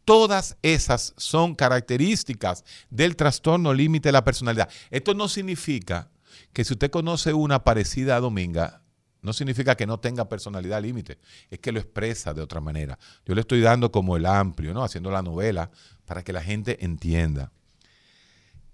Todas 0.04 0.58
esas 0.60 1.14
son 1.16 1.54
características 1.54 2.62
del 2.90 3.16
trastorno 3.16 3.72
límite 3.72 4.08
de 4.08 4.12
la 4.12 4.24
personalidad. 4.24 4.68
Esto 4.90 5.14
no 5.14 5.28
significa 5.28 6.10
que 6.52 6.62
si 6.62 6.74
usted 6.74 6.90
conoce 6.90 7.32
una 7.32 7.64
parecida 7.64 8.16
a 8.16 8.20
Dominga, 8.20 8.82
no 9.22 9.32
significa 9.32 9.76
que 9.76 9.86
no 9.86 9.98
tenga 9.98 10.28
personalidad 10.28 10.82
límite, 10.82 11.18
es 11.48 11.58
que 11.58 11.72
lo 11.72 11.80
expresa 11.80 12.34
de 12.34 12.42
otra 12.42 12.60
manera. 12.60 12.98
Yo 13.24 13.34
le 13.34 13.40
estoy 13.40 13.62
dando 13.62 13.90
como 13.90 14.16
el 14.16 14.26
amplio, 14.26 14.74
¿no? 14.74 14.84
Haciendo 14.84 15.10
la 15.10 15.22
novela 15.22 15.70
para 16.04 16.22
que 16.22 16.34
la 16.34 16.42
gente 16.42 16.84
entienda. 16.84 17.50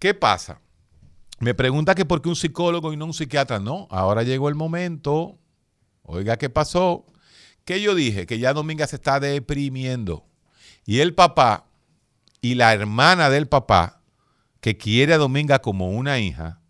¿Qué 0.01 0.14
pasa? 0.14 0.61
Me 1.39 1.55
pregunta 1.55 1.95
que 1.95 2.05
por 2.05 2.21
qué 2.21 2.29
un 2.29 2.37
psicólogo 2.37 2.93
y 2.93 2.97
no 2.97 3.07
un 3.07 3.14
psiquiatra. 3.14 3.61
No, 3.61 3.87
ahora 3.91 4.25
llegó 4.25 4.49
el 4.49 4.57
momento. 4.57 5.39
Oiga, 6.12 6.36
¿qué 6.38 6.50
pasó? 6.50 7.06
Que 7.64 7.80
yo 7.80 7.94
dije 7.94 8.26
que 8.26 8.40
ya 8.40 8.52
Dominga 8.52 8.86
se 8.88 8.96
está 8.96 9.20
deprimiendo. 9.20 10.26
Y 10.84 10.98
el 10.98 11.14
papá 11.14 11.66
y 12.40 12.56
la 12.56 12.72
hermana 12.72 13.30
del 13.30 13.46
papá, 13.46 14.02
que 14.61 14.76
quiere 14.76 15.14
a 15.14 15.18
Dominga 15.18 15.61
como 15.61 15.90
una 15.90 16.18
hija, 16.18 16.61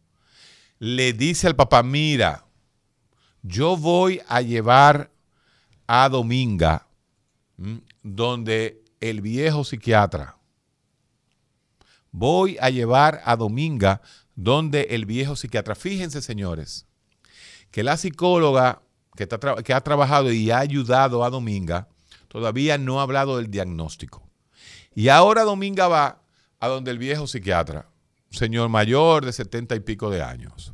le 0.78 1.14
dice 1.14 1.46
al 1.46 1.56
papá, 1.56 1.82
mira, 1.82 2.44
yo 3.42 3.78
voy 3.78 4.20
a 4.28 4.42
llevar 4.42 5.10
a 5.86 6.10
Dominga 6.10 6.86
donde 8.02 8.84
el 9.00 9.22
viejo 9.22 9.64
psiquiatra. 9.64 10.36
Voy 12.12 12.58
a 12.60 12.68
llevar 12.68 13.22
a 13.24 13.36
Dominga 13.36 14.02
donde 14.34 14.82
el 14.90 15.06
viejo 15.06 15.34
psiquiatra. 15.34 15.74
Fíjense, 15.74 16.20
señores, 16.20 16.86
que 17.70 17.82
la 17.82 17.96
psicóloga 17.96 18.82
que, 19.16 19.72
ha 19.74 19.80
trabajado 19.80 20.32
y 20.32 20.50
ha 20.50 20.58
ayudado 20.58 21.24
a 21.24 21.30
Dominga 21.30 21.88
todavía 22.28 22.78
no 22.78 23.00
ha 23.00 23.02
hablado 23.02 23.36
del 23.38 23.50
diagnóstico. 23.50 24.22
Y 24.94 25.08
ahora 25.08 25.42
Dominga 25.42 25.88
va 25.88 26.22
a 26.60 26.68
donde 26.68 26.90
el 26.90 26.98
viejo 26.98 27.26
psiquiatra 27.26 27.90
señor 28.30 28.68
mayor 28.68 29.24
de 29.24 29.32
setenta 29.32 29.74
y 29.74 29.80
pico 29.80 30.10
de 30.10 30.22
años. 30.22 30.72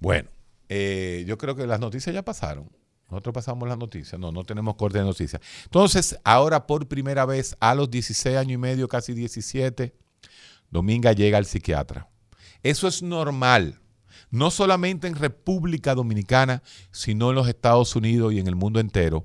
Bueno, 0.00 0.28
eh, 0.68 1.24
yo 1.26 1.38
creo 1.38 1.54
que 1.54 1.66
las 1.66 1.80
noticias 1.80 2.14
ya 2.14 2.22
pasaron. 2.22 2.70
Nosotros 3.08 3.34
pasamos 3.34 3.68
las 3.68 3.78
noticias. 3.78 4.20
No, 4.20 4.32
no 4.32 4.44
tenemos 4.44 4.74
corte 4.74 4.98
de 4.98 5.04
noticias. 5.04 5.40
Entonces, 5.64 6.18
ahora 6.24 6.66
por 6.66 6.88
primera 6.88 7.24
vez, 7.26 7.56
a 7.60 7.74
los 7.74 7.90
16 7.90 8.36
años 8.36 8.54
y 8.54 8.58
medio, 8.58 8.88
casi 8.88 9.14
17, 9.14 9.94
Dominga 10.70 11.12
llega 11.12 11.38
al 11.38 11.46
psiquiatra. 11.46 12.08
Eso 12.62 12.88
es 12.88 13.02
normal, 13.02 13.80
no 14.34 14.50
solamente 14.50 15.06
en 15.06 15.14
República 15.14 15.94
Dominicana, 15.94 16.64
sino 16.90 17.30
en 17.30 17.36
los 17.36 17.48
Estados 17.48 17.94
Unidos 17.94 18.32
y 18.32 18.40
en 18.40 18.48
el 18.48 18.56
mundo 18.56 18.80
entero. 18.80 19.24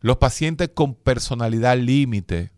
Los 0.00 0.18
pacientes 0.18 0.68
con 0.74 0.94
personalidad 0.94 1.78
límite 1.78 2.52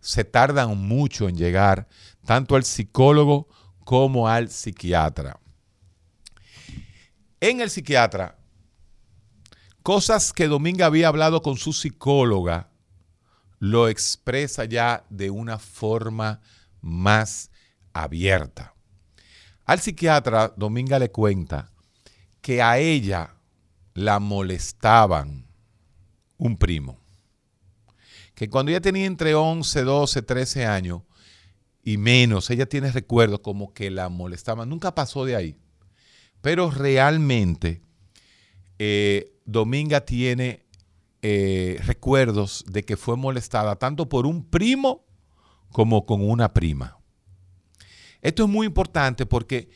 se 0.00 0.24
tardan 0.24 0.76
mucho 0.76 1.28
en 1.28 1.36
llegar 1.36 1.86
tanto 2.26 2.56
al 2.56 2.64
psicólogo 2.64 3.46
como 3.84 4.28
al 4.28 4.50
psiquiatra. 4.50 5.38
En 7.38 7.60
el 7.60 7.70
psiquiatra, 7.70 8.36
cosas 9.84 10.32
que 10.32 10.48
Dominga 10.48 10.86
había 10.86 11.06
hablado 11.06 11.40
con 11.40 11.56
su 11.56 11.72
psicóloga, 11.72 12.68
lo 13.60 13.86
expresa 13.86 14.64
ya 14.64 15.04
de 15.08 15.30
una 15.30 15.60
forma 15.60 16.40
más 16.80 17.52
abierta. 17.92 18.74
Al 19.68 19.78
psiquiatra, 19.78 20.52
Dominga 20.56 20.98
le 20.98 21.12
cuenta 21.12 21.70
que 22.40 22.60
a 22.60 22.78
ella 22.78 23.36
la 23.94 24.18
molestaban 24.18 25.46
un 26.38 26.56
primo 26.56 26.98
que 28.38 28.48
cuando 28.48 28.70
ella 28.70 28.80
tenía 28.80 29.04
entre 29.04 29.34
11, 29.34 29.82
12, 29.82 30.22
13 30.22 30.64
años 30.64 31.02
y 31.82 31.96
menos, 31.96 32.48
ella 32.50 32.66
tiene 32.66 32.92
recuerdos 32.92 33.40
como 33.40 33.74
que 33.74 33.90
la 33.90 34.08
molestaban. 34.08 34.68
Nunca 34.68 34.94
pasó 34.94 35.24
de 35.24 35.34
ahí. 35.34 35.56
Pero 36.40 36.70
realmente 36.70 37.82
eh, 38.78 39.34
Dominga 39.44 40.02
tiene 40.02 40.66
eh, 41.20 41.80
recuerdos 41.84 42.64
de 42.68 42.84
que 42.84 42.96
fue 42.96 43.16
molestada 43.16 43.74
tanto 43.74 44.08
por 44.08 44.24
un 44.24 44.48
primo 44.48 45.04
como 45.72 46.06
con 46.06 46.22
una 46.22 46.54
prima. 46.54 46.97
Esto 48.22 48.44
es 48.44 48.48
muy 48.48 48.66
importante 48.66 49.26
porque 49.26 49.68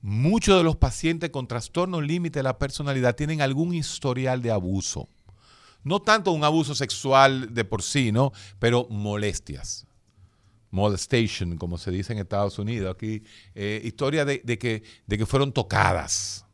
muchos 0.00 0.56
de 0.56 0.64
los 0.64 0.76
pacientes 0.76 1.30
con 1.30 1.46
trastorno 1.46 2.00
límite 2.00 2.38
de 2.38 2.44
la 2.44 2.58
personalidad 2.58 3.16
tienen 3.16 3.40
algún 3.40 3.74
historial 3.74 4.42
de 4.42 4.50
abuso 4.50 5.08
no 5.82 6.00
tanto 6.00 6.32
un 6.32 6.44
abuso 6.44 6.74
sexual 6.74 7.54
de 7.54 7.64
por 7.64 7.82
sí, 7.82 8.12
¿no? 8.12 8.32
Pero 8.58 8.86
molestias. 8.90 9.86
Molestation, 10.70 11.56
como 11.56 11.78
se 11.78 11.90
dice 11.90 12.12
en 12.12 12.20
Estados 12.20 12.58
Unidos. 12.58 12.94
Aquí, 12.94 13.22
eh, 13.54 13.80
historia 13.84 14.24
de, 14.24 14.40
que, 14.40 14.82
de 15.06 15.18
que 15.18 15.26
fueron 15.26 15.52
tocadas. 15.52 16.44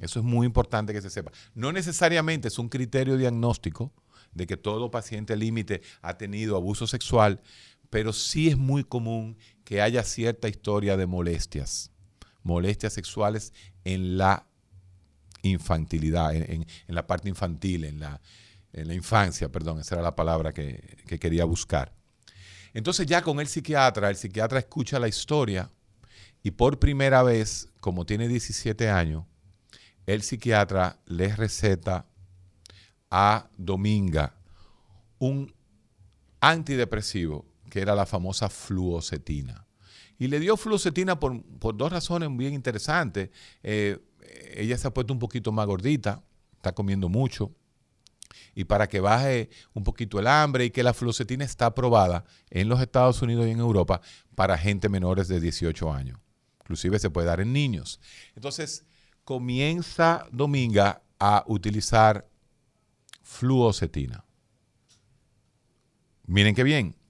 Eso 0.00 0.20
es 0.20 0.24
muy 0.24 0.46
importante 0.46 0.92
que 0.92 1.02
se 1.02 1.10
sepa. 1.10 1.32
No 1.54 1.72
necesariamente 1.72 2.48
es 2.48 2.58
un 2.58 2.68
criterio 2.68 3.16
diagnóstico 3.16 3.92
de 4.32 4.46
que 4.46 4.56
todo 4.56 4.90
paciente 4.90 5.36
límite 5.36 5.82
ha 6.00 6.16
tenido 6.16 6.56
abuso 6.56 6.86
sexual, 6.86 7.40
pero 7.92 8.14
sí 8.14 8.48
es 8.48 8.56
muy 8.56 8.84
común 8.84 9.36
que 9.64 9.82
haya 9.82 10.02
cierta 10.02 10.48
historia 10.48 10.96
de 10.96 11.04
molestias, 11.04 11.90
molestias 12.42 12.94
sexuales 12.94 13.52
en 13.84 14.16
la 14.16 14.46
infantilidad, 15.42 16.34
en, 16.34 16.64
la 16.86 17.06
parte 17.06 17.28
infantil, 17.28 17.84
en 17.84 18.00
la, 18.00 18.18
infancia, 18.94 19.52
perdón, 19.52 19.78
esa 19.78 19.96
era 19.96 20.02
la 20.02 20.16
palabra 20.16 20.54
que, 20.54 20.96
que 21.06 21.18
quería 21.18 21.44
buscar. 21.44 21.92
Entonces 22.72 23.06
ya 23.06 23.20
con 23.20 23.40
el 23.40 23.46
psiquiatra, 23.46 24.08
el 24.08 24.16
psiquiatra 24.16 24.58
escucha 24.58 24.98
la 24.98 25.08
historia 25.08 25.70
y 26.42 26.52
por 26.52 26.78
primera 26.78 27.22
vez, 27.22 27.68
como 27.80 28.06
tiene 28.06 28.26
17 28.26 28.88
años, 28.88 29.26
el 30.06 30.22
psiquiatra 30.22 30.98
le 31.04 31.36
receta 31.36 32.06
a 33.10 33.50
Dominga 33.58 34.34
un 35.18 35.54
antidepresivo 36.40 37.51
que 37.72 37.80
era 37.80 37.94
la 37.94 38.04
famosa 38.04 38.50
fluocetina. 38.50 39.66
Y 40.18 40.28
le 40.28 40.38
dio 40.40 40.58
fluocetina 40.58 41.18
por, 41.18 41.42
dos 41.74 41.90
razones 41.90 42.28
bien 42.36 42.52
interesantes. 42.52 43.30
Eh, 43.62 43.98
ella 44.54 44.76
se 44.76 44.88
ha 44.88 44.92
puesto 44.92 45.14
un 45.14 45.18
poquito 45.18 45.52
más 45.52 45.66
gordita, 45.66 46.22
está 46.54 46.72
comiendo 46.72 47.08
mucho. 47.08 47.50
Y 48.54 48.64
para 48.64 48.90
que 48.90 49.00
baje 49.00 49.48
un 49.72 49.84
poquito 49.84 50.20
el 50.20 50.26
hambre 50.26 50.66
y 50.66 50.70
que 50.70 50.82
la 50.82 50.92
fluocetina 50.92 51.46
está 51.46 51.64
aprobada 51.64 52.26
en 52.50 52.68
los 52.68 52.78
Estados 52.78 53.22
Unidos 53.22 53.46
y 53.46 53.52
en 53.52 53.60
Europa 53.60 54.02
para 54.34 54.58
gente 54.58 54.90
menores 54.90 55.28
de 55.28 55.40
18 55.40 55.90
años. 55.90 56.20
Inclusive 56.60 56.98
se 56.98 57.08
puede 57.08 57.28
dar 57.28 57.40
en 57.40 57.54
niños. 57.54 58.00
Entonces, 58.36 58.84
comienza 59.24 60.26
Dominga 60.30 61.00
a 61.18 61.42
utilizar 61.46 62.28
fluocetina. 63.22 64.26
Miren 66.26 66.54
qué 66.54 66.64
bien. 66.64 67.01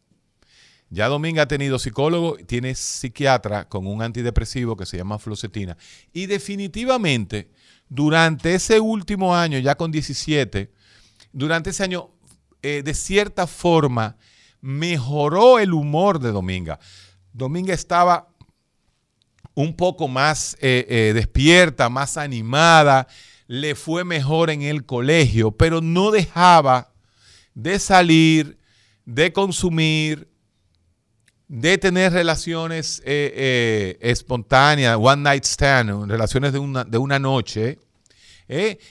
Ya 0.92 1.08
Dominga 1.08 1.44
ha 1.44 1.48
tenido 1.48 1.78
psicólogo, 1.78 2.36
tiene 2.46 2.74
psiquiatra 2.74 3.66
con 3.66 3.86
un 3.86 4.02
antidepresivo 4.02 4.76
que 4.76 4.84
se 4.84 4.98
llama 4.98 5.18
fluocetina. 5.18 5.78
Y 6.12 6.26
definitivamente, 6.26 7.50
durante 7.88 8.54
ese 8.54 8.78
último 8.78 9.34
año, 9.34 9.58
ya 9.58 9.74
con 9.74 9.90
17, 9.90 10.70
durante 11.32 11.70
ese 11.70 11.84
año, 11.84 12.10
eh, 12.60 12.82
de 12.84 12.92
cierta 12.92 13.46
forma, 13.46 14.18
mejoró 14.60 15.58
el 15.58 15.72
humor 15.72 16.18
de 16.18 16.30
Dominga. 16.30 16.78
Dominga 17.32 17.72
estaba 17.72 18.28
un 19.54 19.74
poco 19.74 20.08
más 20.08 20.58
eh, 20.60 20.84
eh, 20.90 21.12
despierta, 21.14 21.88
más 21.88 22.18
animada, 22.18 23.08
le 23.46 23.74
fue 23.76 24.04
mejor 24.04 24.50
en 24.50 24.60
el 24.60 24.84
colegio, 24.84 25.52
pero 25.52 25.80
no 25.80 26.10
dejaba 26.10 26.92
de 27.54 27.78
salir, 27.78 28.58
de 29.06 29.32
consumir, 29.32 30.31
de 31.52 31.76
tener 31.76 32.14
relaciones 32.14 33.02
eh, 33.04 33.98
espontáneas, 34.00 34.96
one 34.98 35.20
night 35.20 35.44
stand, 35.44 36.10
relaciones 36.10 36.54
de 36.54 36.58
una, 36.58 36.82
de 36.82 36.96
una 36.96 37.18
noche, 37.18 37.78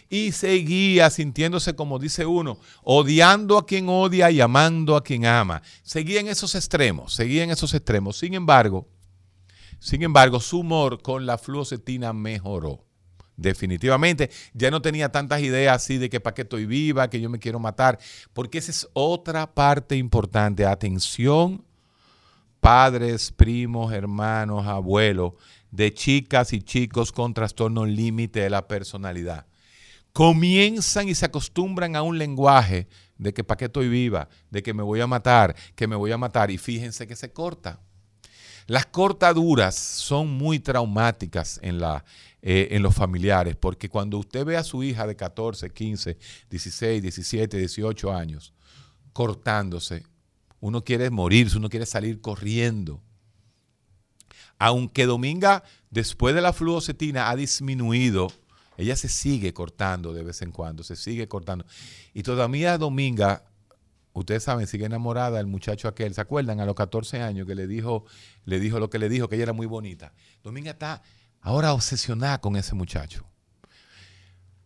y 0.10 0.32
seguía 0.32 1.10
sintiéndose, 1.10 1.76
como 1.76 1.98
dice 1.98 2.26
uno, 2.26 2.60
odiando 2.84 3.58
a 3.58 3.66
quien 3.66 3.90
odia 3.90 4.30
y 4.30 4.42
amando 4.42 4.96
a 4.96 5.04
quien 5.04 5.26
ama. 5.26 5.64
Seguía 5.82 6.20
en 6.20 6.28
esos 6.28 6.54
extremos, 6.54 7.16
seguía 7.16 7.44
en 7.44 7.50
esos 7.50 7.74
extremos. 7.74 8.18
Sin 8.18 8.36
embargo, 8.36 8.88
sin 9.80 10.04
embargo, 10.04 10.40
su 10.40 10.60
humor 10.60 11.02
con 11.02 11.26
la 11.26 11.40
fluocetina 11.40 12.14
mejoró. 12.14 12.86
Definitivamente, 13.38 14.30
ya 14.54 14.70
no 14.70 14.84
tenía 14.84 15.12
tantas 15.12 15.42
ideas 15.42 15.78
así 15.78 15.98
de 15.98 16.12
que 16.12 16.20
para 16.20 16.36
qué 16.36 16.44
estoy 16.44 16.68
viva, 16.68 17.10
que 17.10 17.20
yo 17.20 17.30
me 17.30 17.40
quiero 17.40 17.60
matar, 17.60 17.98
porque 18.34 18.60
esa 18.60 18.70
es 18.70 18.88
otra 18.94 19.52
parte 19.52 19.96
importante. 19.96 20.66
Atención, 20.66 21.66
padres, 22.62 23.32
primos, 23.32 23.92
hermanos, 23.92 24.66
abuelos, 24.68 25.34
de 25.72 25.94
chicas 25.94 26.54
y 26.54 26.62
chicos 26.62 27.12
con 27.12 27.34
trastorno 27.34 27.86
límite 27.86 28.42
de 28.42 28.50
la 28.50 28.68
personalidad. 28.68 29.48
Comienzan 30.14 31.10
y 31.10 31.16
se 31.16 31.26
acostumbran 31.26 31.96
a 31.96 32.04
un 32.04 32.18
lenguaje 32.18 32.88
de 33.18 33.34
que 33.34 33.44
para 33.44 33.58
qué 33.58 33.66
estoy 33.66 33.90
viva, 33.90 34.30
de 34.50 34.62
que 34.62 34.74
me 34.74 34.84
voy 34.84 35.02
a 35.02 35.08
matar, 35.08 35.56
que 35.76 35.88
me 35.88 35.96
voy 35.96 36.12
a 36.12 36.18
matar, 36.18 36.52
y 36.52 36.58
fíjense 36.58 37.08
que 37.08 37.16
se 37.16 37.34
corta. 37.34 37.80
Las 38.68 38.86
cortaduras 38.86 39.76
son 39.76 40.30
muy 40.30 40.60
traumáticas 40.60 41.60
en, 41.64 41.80
la, 41.80 42.06
eh, 42.42 42.70
en 42.72 42.84
los 42.84 42.94
familiares, 42.94 43.56
porque 43.56 43.90
cuando 43.90 44.18
usted 44.18 44.46
ve 44.46 44.56
a 44.56 44.64
su 44.64 44.84
hija 44.84 45.08
de 45.08 45.16
14, 45.16 45.72
15, 45.72 46.18
16, 46.50 47.02
17, 47.02 47.58
18 47.58 48.14
años 48.14 48.54
cortándose, 49.14 50.04
uno 50.62 50.84
quiere 50.84 51.10
morirse, 51.10 51.58
uno 51.58 51.70
quiere 51.70 51.86
salir 51.86 52.22
corriendo. 52.22 53.02
Aunque 54.58 55.06
Dominga, 55.06 55.64
después 55.90 56.34
de 56.34 56.42
la 56.42 56.54
fluocetina, 56.54 57.30
ha 57.30 57.36
disminuido, 57.36 58.32
ella 58.78 58.96
se 58.96 59.10
sigue 59.10 59.54
cortando 59.54 60.14
de 60.14 60.24
vez 60.24 60.42
en 60.42 60.52
cuando, 60.52 60.84
se 60.84 60.96
sigue 60.96 61.28
cortando. 61.28 61.66
Y 62.14 62.24
todavía 62.24 62.78
Dominga 62.78 63.44
ustedes 64.14 64.44
saben, 64.44 64.68
sigue 64.68 64.86
enamorada 64.86 65.38
del 65.38 65.48
muchacho 65.48 65.88
aquel, 65.88 66.14
¿se 66.14 66.22
acuerdan? 66.22 66.60
A 66.60 66.66
los 66.66 66.76
14 66.76 67.22
años 67.22 67.48
que 67.48 67.56
le 67.56 67.68
dijo, 67.68 68.06
le 68.46 68.60
dijo 68.60 68.80
lo 68.80 68.90
que 68.90 69.00
le 69.00 69.10
dijo, 69.10 69.28
que 69.28 69.36
ella 69.36 69.44
era 69.44 69.54
muy 69.54 69.68
bonita. 69.68 70.14
Dominga 70.44 70.72
está 70.72 71.02
ahora 71.42 71.74
obsesionada 71.74 72.40
con 72.40 72.56
ese 72.56 72.76
muchacho. 72.76 73.26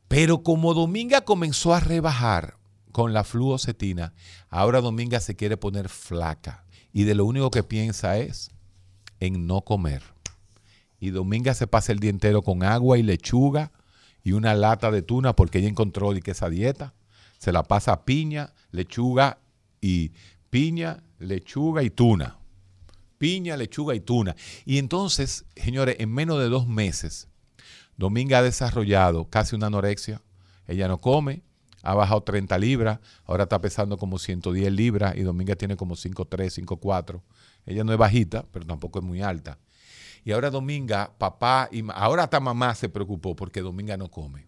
Pero 0.07 0.43
como 0.43 0.73
Dominga 0.73 1.21
comenzó 1.21 1.73
a 1.73 1.79
rebajar 1.79 2.57
con 2.95 3.11
la 3.11 3.25
fluocetina, 3.25 4.13
ahora 4.49 4.79
Dominga 4.79 5.19
se 5.19 5.35
quiere 5.35 5.57
poner 5.57 5.89
flaca 5.89 6.63
y 6.93 7.03
de 7.03 7.13
lo 7.13 7.25
único 7.25 7.51
que 7.51 7.61
piensa 7.61 8.17
es 8.19 8.51
en 9.19 9.47
no 9.47 9.63
comer. 9.63 10.01
Y 10.97 11.09
Dominga 11.09 11.53
se 11.55 11.67
pasa 11.67 11.91
el 11.91 11.99
día 11.99 12.09
entero 12.09 12.41
con 12.41 12.63
agua 12.63 12.97
y 12.97 13.03
lechuga 13.03 13.73
y 14.23 14.31
una 14.31 14.55
lata 14.55 14.91
de 14.91 15.01
tuna 15.01 15.35
porque 15.35 15.57
ella 15.59 15.67
encontró 15.67 16.13
que 16.13 16.31
esa 16.31 16.49
dieta 16.49 16.93
se 17.37 17.51
la 17.51 17.63
pasa 17.63 18.05
piña, 18.05 18.53
lechuga 18.71 19.39
y 19.81 20.13
piña, 20.49 21.03
lechuga 21.19 21.83
y 21.83 21.89
tuna. 21.89 22.37
Piña, 23.17 23.57
lechuga 23.57 23.93
y 23.93 23.99
tuna. 23.99 24.37
Y 24.63 24.77
entonces, 24.77 25.43
señores, 25.57 25.97
en 25.99 26.13
menos 26.13 26.39
de 26.39 26.47
dos 26.47 26.65
meses, 26.65 27.27
Dominga 27.97 28.37
ha 28.37 28.41
desarrollado 28.41 29.29
casi 29.29 29.53
una 29.53 29.67
anorexia. 29.67 30.21
Ella 30.65 30.87
no 30.87 31.01
come, 31.01 31.43
ha 31.86 31.93
bajado 31.93 32.23
30 32.23 32.57
libras, 32.57 32.99
ahora 33.25 33.43
está 33.43 33.61
pesando 33.61 33.97
como 33.97 34.17
110 34.19 34.71
libras 34.73 35.15
y 35.15 35.21
Dominga 35.21 35.55
tiene 35.55 35.77
como 35.77 35.95
5'3, 35.95 36.65
5'4. 36.65 37.21
Ella 37.65 37.83
no 37.83 37.91
es 37.93 37.97
bajita, 37.97 38.45
pero 38.51 38.65
tampoco 38.65 38.99
es 38.99 39.05
muy 39.05 39.21
alta. 39.21 39.59
Y 40.23 40.31
ahora 40.31 40.49
Dominga, 40.49 41.13
papá 41.17 41.69
y 41.71 41.83
ahora 41.93 42.23
hasta 42.23 42.39
mamá 42.39 42.73
se 42.73 42.89
preocupó 42.89 43.36
porque 43.36 43.61
Dominga 43.61 43.95
no 43.95 44.09
come. 44.09 44.47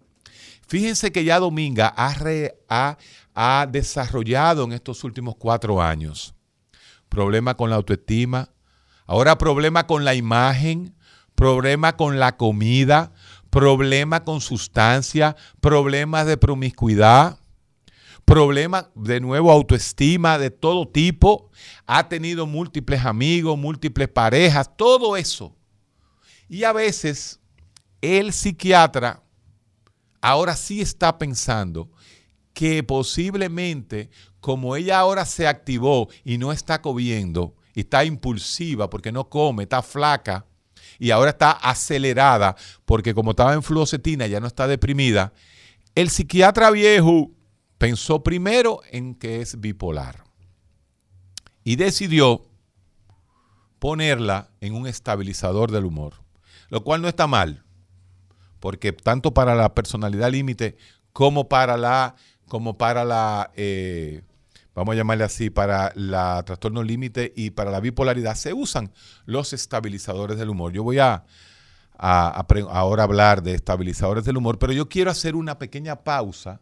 Fíjense 0.67 1.11
que 1.11 1.23
ya 1.23 1.39
Dominga 1.39 1.93
ha, 1.95 2.97
ha, 3.35 3.67
desarrollado 3.67 4.65
en 4.65 4.73
estos 4.73 5.03
últimos 5.03 5.35
cuatro 5.37 5.81
años 5.81 6.33
problema 7.07 7.55
con 7.55 7.69
la 7.69 7.77
autoestima, 7.77 8.49
ahora 9.05 9.37
problema 9.37 9.87
con 9.87 10.03
la 10.03 10.13
imagen, 10.13 10.95
problema 11.35 11.95
con 11.95 12.19
la 12.19 12.35
comida, 12.35 13.13
problema 13.49 14.23
con 14.23 14.41
sustancia, 14.41 15.35
problemas 15.59 16.25
de 16.25 16.37
promiscuidad, 16.37 17.39
problema 18.25 18.89
de 18.95 19.19
nuevo 19.19 19.51
autoestima 19.51 20.37
de 20.37 20.51
todo 20.51 20.87
tipo, 20.87 21.49
ha 21.85 22.09
tenido 22.09 22.45
múltiples 22.45 23.05
amigos, 23.05 23.57
múltiples 23.57 24.09
parejas, 24.09 24.69
todo 24.75 25.15
eso. 25.15 25.55
Y 26.49 26.63
a 26.63 26.73
veces 26.73 27.39
el 28.01 28.33
psiquiatra 28.33 29.23
ahora 30.21 30.55
sí 30.55 30.81
está 30.81 31.17
pensando 31.17 31.89
que 32.53 32.83
posiblemente 32.83 34.09
como 34.39 34.75
ella 34.75 34.99
ahora 34.99 35.25
se 35.25 35.47
activó 35.47 36.09
y 36.23 36.37
no 36.37 36.51
está 36.51 36.81
comiendo, 36.81 37.55
está 37.75 38.03
impulsiva 38.03 38.89
porque 38.89 39.11
no 39.11 39.29
come, 39.29 39.63
está 39.63 39.81
flaca 39.81 40.45
y 40.99 41.11
ahora 41.11 41.31
está 41.31 41.51
acelerada 41.51 42.55
porque 42.85 43.13
como 43.13 43.31
estaba 43.31 43.53
en 43.53 43.63
fluocetina 43.63 44.27
ya 44.27 44.39
no 44.39 44.47
está 44.47 44.67
deprimida, 44.67 45.33
el 45.95 46.09
psiquiatra 46.09 46.71
viejo 46.71 47.31
pensó 47.77 48.23
primero 48.23 48.81
en 48.91 49.15
que 49.15 49.41
es 49.41 49.59
bipolar 49.59 50.23
y 51.63 51.75
decidió 51.75 52.45
ponerla 53.79 54.49
en 54.61 54.73
un 54.73 54.87
estabilizador 54.87 55.71
del 55.71 55.85
humor, 55.85 56.13
lo 56.69 56.83
cual 56.83 57.01
no 57.01 57.07
está 57.07 57.27
mal 57.27 57.63
porque 58.59 58.91
tanto 58.91 59.33
para 59.33 59.55
la 59.55 59.73
personalidad 59.73 60.31
límite 60.31 60.77
como 61.13 61.47
para 61.47 61.77
la, 61.77 62.15
como 62.47 62.77
para 62.77 63.05
la, 63.05 63.51
eh, 63.55 64.23
vamos 64.77 64.93
a 64.93 64.97
llamarle 64.97 65.23
así, 65.23 65.49
para 65.49 65.91
la 65.95 66.43
trastorno 66.43 66.83
límite 66.83 67.33
y 67.35 67.49
para 67.49 67.71
la 67.71 67.79
bipolaridad 67.79 68.35
se 68.35 68.53
usan 68.53 68.91
los 69.25 69.51
estabilizadores 69.51 70.37
del 70.37 70.49
humor. 70.49 70.71
Yo 70.71 70.83
voy 70.83 70.99
a, 70.99 71.25
ahora 71.97 73.01
hablar 73.01 73.41
de 73.41 73.55
estabilizadores 73.55 74.23
del 74.23 74.37
humor, 74.37 74.59
pero 74.59 74.73
yo 74.73 74.87
quiero 74.87 75.09
hacer 75.09 75.35
una 75.35 75.57
pequeña 75.57 76.03
pausa 76.03 76.61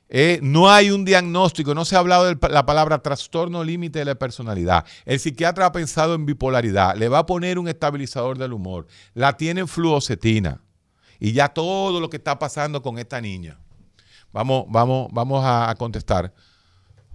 eh, 0.09 0.39
no 0.43 0.71
hay 0.71 0.91
un 0.91 1.05
diagnóstico, 1.05 1.75
no 1.75 1.85
se 1.85 1.97
ha 1.97 1.99
hablado 1.99 2.27
de 2.27 2.39
la 2.49 2.65
palabra 2.65 3.03
trastorno 3.03 3.65
límite 3.65 3.99
de 3.99 4.05
la 4.05 4.15
personalidad. 4.15 4.85
El 5.05 5.19
psiquiatra 5.19 5.67
ha 5.67 5.73
pensado 5.73 6.15
en 6.15 6.27
bipolaridad, 6.27 6.97
le 6.97 7.09
va 7.09 7.21
a 7.21 7.27
poner 7.27 7.59
un 7.59 7.69
estabilizador 7.69 8.39
del 8.39 8.53
humor, 8.53 8.87
la 9.15 9.37
tiene 9.37 9.63
en 9.63 9.69
fluocetina 9.69 10.61
y 11.19 11.33
ya 11.33 11.49
todo 11.49 12.01
lo 12.01 12.09
que 12.09 12.19
está 12.19 12.39
pasando 12.39 12.83
con 12.83 12.99
esta 12.99 13.21
niña. 13.21 13.59
Vamos, 14.33 14.67
vamos, 14.69 15.09
vamos 15.13 15.43
a, 15.45 15.75
contestar. 15.79 16.33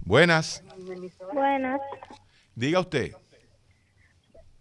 Buenas. 0.00 0.62
Buenas. 1.32 1.80
Diga 2.54 2.80
usted. 2.80 3.12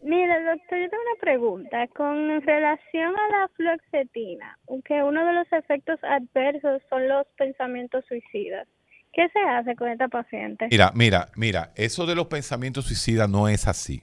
Mira, 0.03 0.39
doctor, 0.39 0.79
yo 0.79 0.89
tengo 0.89 1.03
una 1.03 1.21
pregunta. 1.21 1.87
Con 1.95 2.41
relación 2.41 3.13
a 3.15 3.39
la 3.39 3.49
fluoxetina, 3.55 4.57
que 4.85 5.03
uno 5.03 5.25
de 5.25 5.33
los 5.33 5.47
efectos 5.51 5.99
adversos 6.03 6.81
son 6.89 7.07
los 7.07 7.27
pensamientos 7.37 8.03
suicidas. 8.07 8.67
¿Qué 9.13 9.27
se 9.29 9.39
hace 9.39 9.75
con 9.75 9.89
esta 9.89 10.07
paciente? 10.07 10.67
Mira, 10.71 10.91
mira, 10.95 11.27
mira, 11.35 11.71
eso 11.75 12.05
de 12.05 12.15
los 12.15 12.27
pensamientos 12.27 12.85
suicidas 12.85 13.29
no 13.29 13.47
es 13.47 13.67
así. 13.67 14.01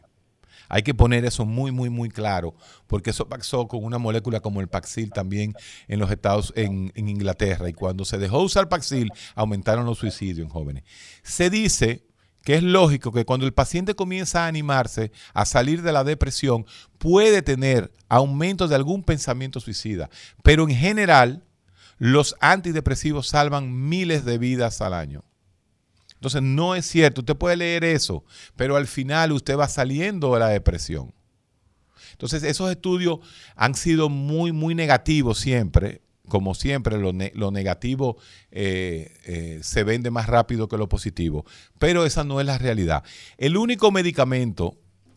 Hay 0.69 0.83
que 0.83 0.93
poner 0.95 1.25
eso 1.25 1.47
muy, 1.47 1.73
muy, 1.73 1.89
muy 1.89 2.11
claro, 2.11 2.55
porque 2.87 3.11
eso 3.11 3.27
pasó 3.27 3.67
con 3.67 3.85
una 3.85 3.97
molécula 3.97 4.41
como 4.41 4.61
el 4.61 4.69
Paxil 4.69 5.11
también 5.11 5.55
en 5.89 5.99
los 5.99 6.11
Estados, 6.11 6.53
en, 6.57 6.93
en 6.95 7.09
Inglaterra, 7.09 7.69
y 7.71 7.73
cuando 7.73 8.05
se 8.05 8.19
dejó 8.19 8.43
usar 8.43 8.69
Paxil, 8.69 9.11
aumentaron 9.35 9.87
los 9.87 9.99
suicidios 9.99 10.47
en 10.47 10.51
jóvenes. 10.51 10.85
Se 11.23 11.49
dice 11.49 12.08
que 12.49 12.55
es 12.55 12.63
lógico 12.63 13.13
que 13.13 13.27
cuando 13.27 13.45
el 13.45 13.53
paciente 13.53 13.95
comienza 13.95 14.45
a 14.45 14.47
animarse 14.47 15.13
a 15.35 15.45
salir 15.45 15.83
de 15.83 15.93
la 15.93 16.03
depresión, 16.03 16.65
puede 16.97 17.43
tener 17.43 17.93
aumento 18.09 18.69
de 18.69 18.75
algún 18.75 19.03
pensamiento 19.03 19.61
suicida, 19.61 20.09
pero 20.43 20.63
en 20.67 20.75
general 20.75 21.45
los 21.99 22.37
antidepresivos 22.41 23.29
salvan 23.29 23.91
miles 23.91 24.25
de 24.25 24.39
vidas 24.39 24.81
al 24.81 24.95
año. 24.95 25.25
Entonces 26.15 26.41
no 26.41 26.75
es 26.75 26.87
cierto, 26.87 27.21
usted 27.21 27.37
puede 27.37 27.57
leer 27.59 27.85
eso, 27.85 28.25
pero 28.57 28.77
al 28.77 28.87
final 28.87 29.33
usted 29.33 29.59
va 29.59 29.69
saliendo 29.69 30.33
de 30.33 30.41
la 30.41 30.49
depresión. 30.49 31.13
Entonces 32.13 32.43
esos 32.45 32.71
estudios 32.71 33.19
han 33.57 33.75
sido 33.75 34.09
muy, 34.09 34.53
muy 34.53 34.75
negativos 34.75 35.39
siempre. 35.39 36.01
Como 36.29 36.55
siempre, 36.55 36.99
lo, 36.99 37.51
negativo 37.51 38.17
eh, 38.51 39.17
eh, 39.25 39.61
se 39.63 39.85
vende 39.85 40.11
más 40.11 40.27
rápido 40.27 40.69
que 40.69 40.77
lo 40.77 40.89
positivo, 40.89 41.45
pero 41.79 42.05
esa 42.05 42.25
no 42.25 42.41
es 42.41 42.47
la 42.47 42.59
realidad. 42.59 43.03
El 43.37 43.57
único 43.57 43.91
medicamento 43.91 44.77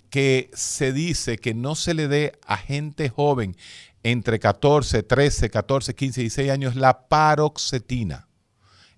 que 0.09 0.51
se 0.53 0.91
dice 0.91 1.37
que 1.37 1.53
no 1.53 1.75
se 1.75 1.93
le 1.93 2.07
dé 2.07 2.33
a 2.45 2.57
gente 2.57 3.09
joven 3.09 3.55
entre 4.03 4.39
14, 4.39 5.03
13, 5.03 5.49
14, 5.49 5.95
15 5.95 6.21
y 6.21 6.23
16 6.23 6.51
años 6.51 6.71
es 6.73 6.79
la 6.79 7.07
paroxetina. 7.07 8.27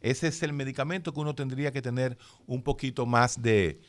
Ese 0.02 0.28
es 0.28 0.44
el 0.44 0.54
medicamento 0.54 1.14
que 1.14 1.20
uno 1.20 1.34
tendría 1.34 1.72
que 1.72 1.82
tener 1.82 2.18
un 2.46 2.62
poquito 2.62 3.06
más 3.06 3.42
de, 3.42 3.80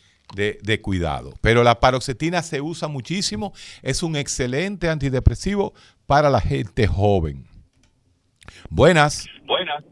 cuidado. 0.81 1.35
Pero 1.41 1.65
la 1.65 1.81
paroxetina 1.81 2.43
se 2.43 2.61
usa 2.61 2.89
muchísimo, 2.89 3.53
es 3.83 4.03
un 4.03 4.17
excelente 4.17 4.89
antidepresivo 4.89 5.75
para 6.07 6.31
la 6.31 6.41
gente 6.41 6.87
joven. 6.87 7.47
Buenas. 8.71 9.27
Buenas. 9.45 9.85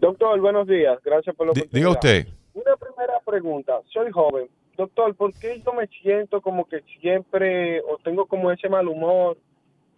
Doctor, 0.00 0.40
buenos 0.40 0.66
días. 0.66 0.98
Gracias 1.04 1.34
por 1.36 1.46
lo 1.46 1.52
que 1.52 1.68
Diga 1.70 1.90
usted. 1.90 2.26
Una 2.54 2.76
primera 2.76 3.20
pregunta. 3.24 3.80
Soy 3.92 4.10
joven. 4.10 4.48
Doctor, 4.76 5.14
¿por 5.14 5.32
qué 5.38 5.62
yo 5.64 5.72
me 5.72 5.86
siento 5.86 6.40
como 6.40 6.64
que 6.64 6.80
siempre 7.00 7.80
o 7.82 7.98
tengo 7.98 8.26
como 8.26 8.50
ese 8.50 8.68
mal 8.68 8.88
humor 8.88 9.36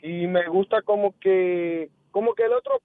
y 0.02 0.26
me 0.26 0.46
gusta 0.48 0.82
como 0.82 1.18
que 1.20 1.88
como 2.10 2.34
que 2.34 2.44
el 2.44 2.52
otro 2.52 2.80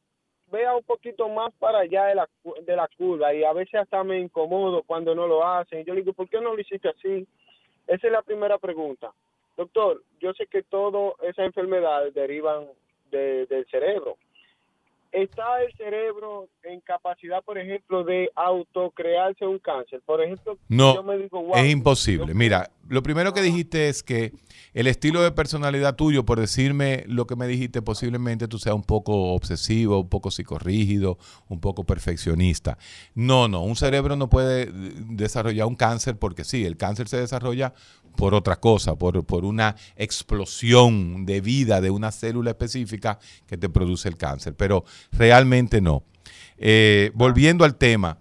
vea 0.51 0.75
un 0.75 0.83
poquito 0.83 1.27
más 1.29 1.53
para 1.59 1.79
allá 1.79 2.05
de 2.05 2.15
la, 2.15 2.29
de 2.65 2.75
la 2.75 2.87
curva 2.97 3.33
y 3.33 3.43
a 3.43 3.53
veces 3.53 3.75
hasta 3.75 4.03
me 4.03 4.19
incomodo 4.19 4.83
cuando 4.83 5.13
no 5.13 5.27
lo 5.27 5.45
hacen. 5.45 5.83
Yo 5.85 5.93
le 5.93 6.01
digo, 6.01 6.13
¿por 6.13 6.29
qué 6.29 6.39
no 6.41 6.55
lo 6.55 6.61
hiciste 6.61 6.89
así? 6.89 7.27
Esa 7.87 8.07
es 8.07 8.13
la 8.13 8.21
primera 8.21 8.57
pregunta. 8.57 9.11
Doctor, 9.57 10.01
yo 10.19 10.33
sé 10.33 10.47
que 10.47 10.63
todas 10.63 11.13
esas 11.21 11.45
enfermedades 11.45 12.13
derivan 12.13 12.65
de, 13.11 13.45
del 13.47 13.65
cerebro, 13.67 14.17
está 15.11 15.61
el 15.63 15.73
cerebro 15.75 16.47
en 16.63 16.81
capacidad, 16.81 17.43
por 17.43 17.57
ejemplo, 17.57 18.03
de 18.03 18.29
autocrearse 18.35 19.45
un 19.45 19.59
cáncer? 19.59 20.01
Por 20.05 20.21
ejemplo, 20.21 20.57
no, 20.67 20.95
yo 20.95 21.03
me 21.03 21.17
digo, 21.17 21.41
wow, 21.41 21.57
es 21.57 21.71
imposible. 21.71 22.33
Mira, 22.33 22.69
lo 22.87 23.03
primero 23.03 23.33
que 23.33 23.41
dijiste 23.41 23.89
es 23.89 24.03
que 24.03 24.33
el 24.73 24.87
estilo 24.87 25.21
de 25.21 25.31
personalidad 25.31 25.95
tuyo, 25.95 26.25
por 26.25 26.39
decirme 26.39 27.03
lo 27.07 27.27
que 27.27 27.35
me 27.35 27.47
dijiste, 27.47 27.81
posiblemente 27.81 28.47
tú 28.47 28.57
seas 28.59 28.75
un 28.75 28.83
poco 28.83 29.33
obsesivo, 29.33 29.99
un 29.99 30.09
poco 30.09 30.31
psicorrígido, 30.31 31.17
un 31.47 31.59
poco 31.59 31.83
perfeccionista. 31.83 32.77
No, 33.15 33.47
no, 33.47 33.61
un 33.61 33.75
cerebro 33.75 34.15
no 34.15 34.29
puede 34.29 34.67
desarrollar 34.71 35.67
un 35.67 35.75
cáncer 35.75 36.17
porque 36.17 36.43
sí, 36.43 36.65
el 36.65 36.77
cáncer 36.77 37.07
se 37.07 37.17
desarrolla 37.17 37.73
por 38.15 38.33
otra 38.33 38.57
cosa, 38.57 38.95
por, 38.95 39.23
por 39.25 39.45
una 39.45 39.75
explosión 39.95 41.25
de 41.25 41.41
vida 41.41 41.81
de 41.81 41.89
una 41.89 42.11
célula 42.11 42.51
específica 42.51 43.19
que 43.47 43.57
te 43.57 43.69
produce 43.69 44.09
el 44.09 44.17
cáncer, 44.17 44.55
pero 44.55 44.83
realmente 45.11 45.81
no. 45.81 46.03
Eh, 46.57 47.11
volviendo 47.13 47.63
al 47.63 47.75
tema, 47.75 48.17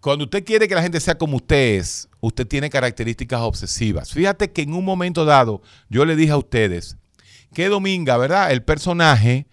cuando 0.00 0.24
usted 0.24 0.44
quiere 0.44 0.68
que 0.68 0.74
la 0.74 0.82
gente 0.82 1.00
sea 1.00 1.16
como 1.16 1.36
usted 1.36 1.78
es, 1.78 2.08
usted 2.20 2.46
tiene 2.46 2.70
características 2.70 3.40
obsesivas. 3.40 4.12
Fíjate 4.12 4.52
que 4.52 4.62
en 4.62 4.74
un 4.74 4.84
momento 4.84 5.24
dado 5.24 5.62
yo 5.88 6.04
le 6.04 6.16
dije 6.16 6.32
a 6.32 6.36
ustedes 6.36 6.96
que 7.54 7.68
Dominga, 7.68 8.16
¿verdad? 8.16 8.50
El 8.50 8.62
personaje 8.62 9.46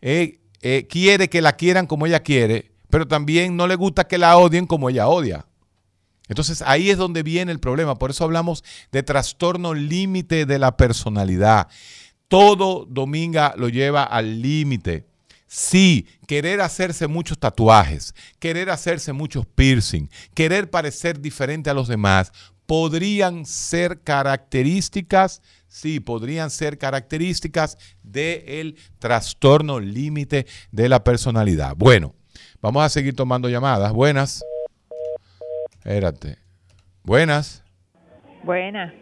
eh, 0.00 0.38
eh, 0.62 0.86
quiere 0.88 1.28
que 1.28 1.42
la 1.42 1.54
quieran 1.54 1.86
como 1.86 2.06
ella 2.06 2.20
quiere, 2.20 2.72
pero 2.88 3.06
también 3.06 3.56
no 3.56 3.66
le 3.66 3.74
gusta 3.74 4.06
que 4.06 4.16
la 4.16 4.36
odien 4.38 4.66
como 4.66 4.88
ella 4.88 5.08
odia. 5.08 5.47
Entonces 6.28 6.62
ahí 6.62 6.90
es 6.90 6.98
donde 6.98 7.22
viene 7.22 7.52
el 7.52 7.60
problema. 7.60 7.96
Por 7.96 8.10
eso 8.10 8.24
hablamos 8.24 8.64
de 8.92 9.02
trastorno 9.02 9.74
límite 9.74 10.46
de 10.46 10.58
la 10.58 10.76
personalidad. 10.76 11.68
Todo 12.28 12.86
Dominga 12.88 13.54
lo 13.56 13.68
lleva 13.68 14.04
al 14.04 14.42
límite. 14.42 15.06
Sí, 15.46 16.06
querer 16.26 16.60
hacerse 16.60 17.06
muchos 17.06 17.38
tatuajes, 17.38 18.14
querer 18.38 18.68
hacerse 18.68 19.14
muchos 19.14 19.46
piercing, 19.46 20.10
querer 20.34 20.68
parecer 20.68 21.20
diferente 21.20 21.70
a 21.70 21.74
los 21.74 21.88
demás, 21.88 22.32
podrían 22.66 23.46
ser 23.46 24.02
características, 24.02 25.40
sí, 25.66 26.00
podrían 26.00 26.50
ser 26.50 26.76
características 26.76 27.78
del 28.02 28.76
trastorno 28.98 29.80
límite 29.80 30.46
de 30.70 30.90
la 30.90 31.02
personalidad. 31.02 31.74
Bueno, 31.74 32.14
vamos 32.60 32.82
a 32.84 32.90
seguir 32.90 33.16
tomando 33.16 33.48
llamadas. 33.48 33.90
Buenas. 33.94 34.42
Espérate. 35.88 36.36
Buenas. 37.02 37.64
Buenas. 38.44 38.92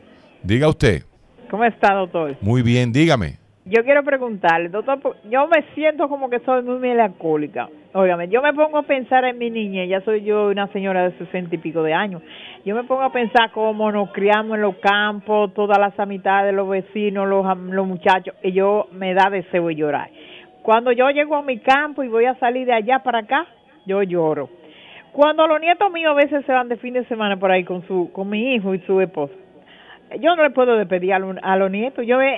Diga 0.45 0.68
usted. 0.68 1.03
¿Cómo 1.51 1.64
está, 1.64 1.93
doctor? 1.93 2.37
Muy 2.41 2.62
bien, 2.62 2.93
dígame. 2.93 3.39
Yo 3.64 3.82
quiero 3.82 4.05
preguntarle, 4.05 4.68
doctor, 4.68 5.16
yo 5.28 5.49
me 5.49 5.64
siento 5.74 6.09
como 6.09 6.30
que 6.30 6.39
soy 6.47 6.62
muy 6.62 6.78
melancólica. 6.78 7.68
Óigame, 7.93 8.28
yo 8.28 8.41
me 8.41 8.53
pongo 8.53 8.78
a 8.78 8.82
pensar 8.84 9.24
en 9.24 9.37
mi 9.37 9.51
niña, 9.51 9.84
ya 9.84 10.01
soy 10.03 10.22
yo 10.22 10.47
una 10.47 10.68
señora 10.68 11.09
de 11.09 11.18
sesenta 11.18 11.57
y 11.57 11.59
pico 11.59 11.82
de 11.82 11.93
años. 11.93 12.22
Yo 12.64 12.76
me 12.76 12.84
pongo 12.84 13.03
a 13.03 13.11
pensar 13.11 13.51
cómo 13.51 13.91
nos 13.91 14.12
criamos 14.12 14.55
en 14.55 14.62
los 14.62 14.76
campos, 14.76 15.53
todas 15.55 15.78
las 15.78 15.99
amistades, 15.99 16.55
los 16.55 16.68
vecinos, 16.68 17.26
los, 17.26 17.45
los 17.59 17.87
muchachos, 17.89 18.37
y 18.45 18.53
yo 18.53 18.87
me 18.93 19.12
da 19.12 19.28
deseo 19.28 19.66
de 19.66 19.74
llorar. 19.74 20.09
Cuando 20.62 20.93
yo 20.93 21.11
llego 21.11 21.34
a 21.34 21.43
mi 21.43 21.59
campo 21.59 22.05
y 22.05 22.09
voy 22.09 22.26
a 22.26 22.39
salir 22.39 22.64
de 22.64 22.74
allá 22.74 23.01
para 23.01 23.18
acá, 23.18 23.45
yo 23.87 24.05
lloro. 24.05 24.49
Cuando 25.16 25.46
los 25.46 25.58
nietos 25.60 25.90
míos 25.90 26.10
a 26.12 26.14
veces 26.14 26.44
se 26.44 26.52
van 26.52 26.68
de 26.68 26.76
fin 26.76 26.92
de 26.92 27.06
semana 27.08 27.38
por 27.38 27.50
ahí 27.50 27.64
con 27.64 27.86
su 27.88 28.10
con 28.12 28.28
mi 28.28 28.54
hijo 28.54 28.74
y 28.74 28.80
su 28.86 29.00
esposa, 29.00 29.32
yo 30.20 30.36
no 30.36 30.42
le 30.42 30.50
puedo 30.50 30.76
despedir 30.76 31.14
a, 31.14 31.18
los 31.56 31.70
nietos. 31.70 32.04
Yo 32.06 32.20
he 32.20 32.34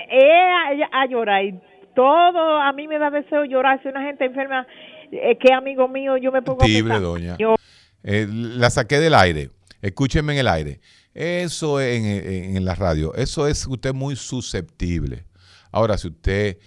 a, 0.91 1.01
a 1.01 1.05
llorar 1.07 1.43
y 1.43 1.59
todo 1.93 2.57
a 2.57 2.71
mí 2.71 2.87
me 2.87 2.97
da 2.97 3.09
deseo 3.11 3.43
llorar. 3.43 3.81
Si 3.83 3.89
una 3.89 4.01
gente 4.03 4.23
enferma, 4.23 4.65
eh, 5.11 5.37
que 5.37 5.53
amigo 5.53 5.89
mío, 5.89 6.15
yo 6.15 6.31
me 6.31 6.41
pongo 6.41 6.61
a 6.63 6.99
doña. 6.99 7.35
yo- 7.37 7.55
Eh, 8.01 8.25
la 8.31 8.69
saqué 8.69 8.99
del 9.01 9.13
aire. 9.13 9.49
Escúcheme 9.81 10.31
en 10.33 10.39
el 10.39 10.47
aire. 10.47 10.79
Eso 11.13 11.81
en, 11.81 12.05
en- 12.05 12.55
en 12.55 12.63
la 12.65 12.75
radio, 12.75 13.13
eso 13.15 13.45
es 13.47 13.67
usted 13.67 13.93
muy 13.93 14.15
susceptible. 14.15 15.25
Ahora, 15.71 15.97
si 15.97 16.07
usted 16.07 16.57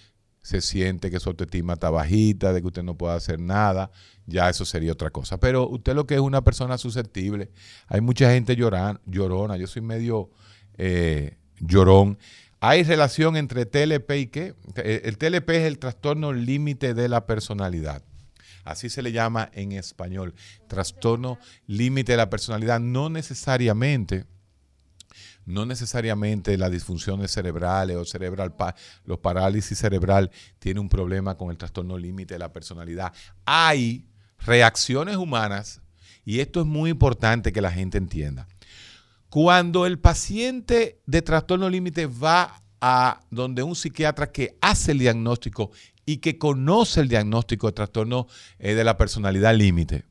se 0.42 0.60
siente 0.60 1.10
que 1.10 1.20
su 1.20 1.30
autoestima 1.30 1.74
está 1.74 1.90
bajita, 1.90 2.52
de 2.52 2.60
que 2.60 2.66
usted 2.66 2.82
no 2.82 2.98
puede 2.98 3.14
hacer 3.14 3.40
nada, 3.40 3.90
ya 4.26 4.50
eso 4.50 4.64
sería 4.64 4.92
otra 4.92 5.10
cosa. 5.10 5.38
Pero 5.38 5.68
usted 5.68 5.94
lo 5.94 6.06
que 6.06 6.14
es 6.14 6.20
una 6.20 6.42
persona 6.42 6.78
susceptible, 6.78 7.50
hay 7.86 8.00
mucha 8.00 8.30
gente 8.30 8.56
lloran, 8.56 9.00
llorona, 9.06 9.56
yo 9.56 9.66
soy 9.66 9.82
medio 9.82 10.30
eh, 10.76 11.38
llorón. 11.60 12.18
Hay 12.60 12.82
relación 12.82 13.36
entre 13.36 13.66
TLP 13.66 14.10
y 14.12 14.26
qué? 14.26 14.54
Eh, 14.76 15.02
El 15.04 15.18
TLP 15.18 15.50
es 15.50 15.64
el 15.64 15.78
trastorno 15.78 16.32
límite 16.32 16.94
de 16.94 17.08
la 17.08 17.26
personalidad. 17.26 18.02
Así 18.64 18.88
se 18.88 19.02
le 19.02 19.10
llama 19.12 19.50
en 19.54 19.72
español. 19.72 20.34
Trastorno 20.68 21.38
límite 21.66 22.12
de 22.12 22.18
la 22.18 22.30
personalidad. 22.30 22.78
No 22.80 23.08
necesariamente, 23.08 24.24
no 25.44 25.66
necesariamente 25.66 26.56
las 26.56 26.70
disfunciones 26.70 27.30
cerebrales 27.30 27.96
o 27.96 28.04
cerebral, 28.04 28.54
los 29.04 29.18
parálisis 29.18 29.78
cerebral 29.78 30.30
tiene 30.58 30.80
un 30.80 30.88
problema 30.88 31.36
con 31.36 31.50
el 31.50 31.58
trastorno 31.58 31.98
límite 31.98 32.34
de 32.34 32.38
la 32.38 32.52
personalidad. 32.52 33.12
Hay 33.44 34.06
reacciones 34.38 35.16
humanas, 35.16 35.80
y 36.24 36.40
esto 36.40 36.60
es 36.60 36.66
muy 36.66 36.90
importante 36.90 37.52
que 37.52 37.60
la 37.60 37.70
gente 37.70 37.98
entienda. 37.98 38.46
Cuando 39.28 39.86
el 39.86 39.98
paciente 39.98 41.00
de 41.06 41.22
trastorno 41.22 41.68
límite 41.68 42.06
va 42.06 42.62
a 42.80 43.20
donde 43.30 43.62
un 43.62 43.74
psiquiatra 43.74 44.30
que 44.30 44.56
hace 44.60 44.92
el 44.92 44.98
diagnóstico 44.98 45.70
y 46.04 46.18
que 46.18 46.36
conoce 46.36 47.00
el 47.00 47.08
diagnóstico 47.08 47.68
de 47.68 47.72
trastorno 47.72 48.26
eh, 48.58 48.74
de 48.74 48.84
la 48.84 48.96
personalidad 48.96 49.54
límite, 49.54 50.04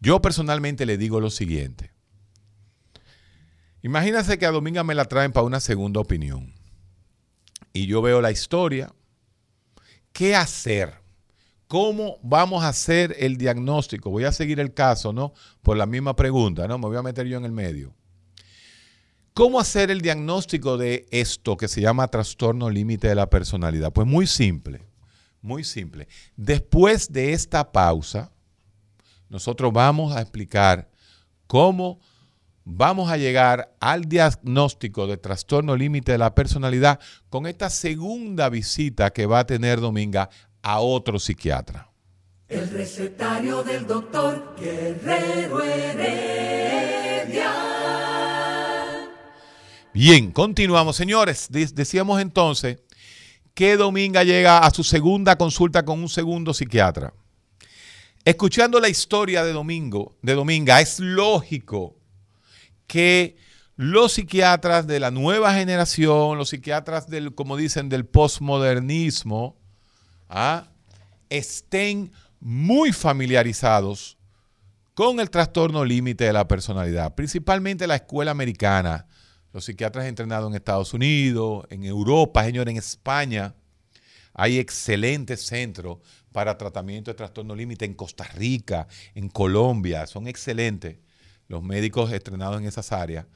yo 0.00 0.20
personalmente 0.20 0.86
le 0.86 0.96
digo 0.96 1.20
lo 1.20 1.30
siguiente. 1.30 1.92
Imagínense 3.82 4.38
que 4.38 4.46
a 4.46 4.50
Dominga 4.50 4.82
me 4.84 4.94
la 4.94 5.04
traen 5.04 5.32
para 5.32 5.46
una 5.46 5.60
segunda 5.60 6.00
opinión. 6.00 6.52
Y 7.72 7.86
yo 7.86 8.02
veo 8.02 8.20
la 8.20 8.30
historia. 8.30 8.92
¿Qué 10.12 10.34
hacer? 10.34 10.94
¿Cómo 11.68 12.18
vamos 12.22 12.64
a 12.64 12.68
hacer 12.68 13.14
el 13.18 13.36
diagnóstico? 13.36 14.10
Voy 14.10 14.24
a 14.24 14.32
seguir 14.32 14.58
el 14.58 14.72
caso, 14.72 15.12
¿no? 15.12 15.32
Por 15.62 15.76
la 15.76 15.86
misma 15.86 16.16
pregunta, 16.16 16.66
¿no? 16.66 16.78
Me 16.78 16.86
voy 16.86 16.96
a 16.96 17.02
meter 17.02 17.26
yo 17.26 17.36
en 17.36 17.44
el 17.44 17.52
medio. 17.52 17.94
¿Cómo 19.34 19.60
hacer 19.60 19.92
el 19.92 20.00
diagnóstico 20.00 20.76
de 20.76 21.06
esto 21.12 21.56
que 21.56 21.68
se 21.68 21.80
llama 21.80 22.08
trastorno 22.08 22.70
límite 22.70 23.06
de 23.06 23.14
la 23.14 23.30
personalidad? 23.30 23.92
Pues 23.92 24.06
muy 24.06 24.26
simple, 24.26 24.88
muy 25.42 25.62
simple. 25.62 26.08
Después 26.36 27.12
de 27.12 27.34
esta 27.34 27.70
pausa, 27.70 28.32
nosotros 29.28 29.72
vamos 29.72 30.16
a 30.16 30.22
explicar 30.22 30.90
cómo 31.46 32.00
vamos 32.70 33.10
a 33.10 33.16
llegar 33.16 33.74
al 33.80 34.04
diagnóstico 34.04 35.06
de 35.06 35.16
trastorno 35.16 35.74
límite 35.74 36.12
de 36.12 36.18
la 36.18 36.34
personalidad 36.34 37.00
con 37.30 37.46
esta 37.46 37.70
segunda 37.70 38.50
visita 38.50 39.10
que 39.10 39.24
va 39.24 39.40
a 39.40 39.46
tener 39.46 39.80
Dominga 39.80 40.28
a 40.62 40.80
otro 40.80 41.18
psiquiatra. 41.18 41.90
El 42.46 42.68
recetario 42.68 43.62
del 43.62 43.86
doctor 43.86 44.54
Guerrero 44.60 45.62
Heredia. 45.62 47.52
Bien, 49.94 50.30
continuamos, 50.30 50.96
señores. 50.96 51.48
De- 51.50 51.66
decíamos 51.66 52.20
entonces 52.20 52.78
que 53.54 53.76
Dominga 53.78 54.24
llega 54.24 54.58
a 54.58 54.70
su 54.70 54.84
segunda 54.84 55.36
consulta 55.36 55.84
con 55.86 56.00
un 56.00 56.08
segundo 56.10 56.52
psiquiatra. 56.52 57.14
Escuchando 58.24 58.78
la 58.78 58.90
historia 58.90 59.42
de 59.42 59.52
Domingo, 59.52 60.18
de 60.20 60.34
Dominga, 60.34 60.82
es 60.82 61.00
lógico 61.00 61.97
que 62.88 63.36
los 63.76 64.14
psiquiatras 64.14 64.88
de 64.88 64.98
la 64.98 65.12
nueva 65.12 65.54
generación, 65.54 66.36
los 66.36 66.48
psiquiatras 66.48 67.08
del, 67.08 67.32
como 67.36 67.56
dicen, 67.56 67.88
del 67.88 68.04
posmodernismo, 68.04 69.56
¿ah? 70.28 70.66
estén 71.30 72.10
muy 72.40 72.92
familiarizados 72.92 74.18
con 74.94 75.20
el 75.20 75.30
trastorno 75.30 75.84
límite 75.84 76.24
de 76.24 76.32
la 76.32 76.48
personalidad, 76.48 77.14
principalmente 77.14 77.86
la 77.86 77.94
escuela 77.94 78.32
americana, 78.32 79.06
los 79.52 79.64
psiquiatras 79.64 80.06
entrenados 80.06 80.50
en 80.50 80.56
Estados 80.56 80.92
Unidos, 80.92 81.64
en 81.70 81.84
Europa, 81.84 82.44
señor, 82.44 82.68
en 82.68 82.78
España. 82.78 83.54
Hay 84.34 84.58
excelentes 84.58 85.46
centros 85.46 85.98
para 86.32 86.58
tratamiento 86.58 87.10
de 87.10 87.16
trastorno 87.16 87.54
límite 87.54 87.84
en 87.84 87.94
Costa 87.94 88.24
Rica, 88.24 88.88
en 89.14 89.28
Colombia, 89.28 90.06
son 90.06 90.26
excelentes 90.26 90.98
los 91.48 91.62
médicos 91.62 92.12
estrenados 92.12 92.60
en 92.60 92.66
esas 92.66 92.92
áreas 92.92 93.26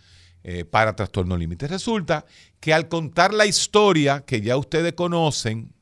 eh, 0.45 0.65
para 0.65 0.95
trastorno 0.95 1.37
límite. 1.37 1.67
Resulta 1.67 2.27
que 2.61 2.75
al 2.75 2.89
contar 2.89 3.33
la 3.33 3.47
historia 3.47 4.25
que 4.25 4.41
ya 4.41 4.57
ustedes 4.57 4.93
conocen, 4.93 5.73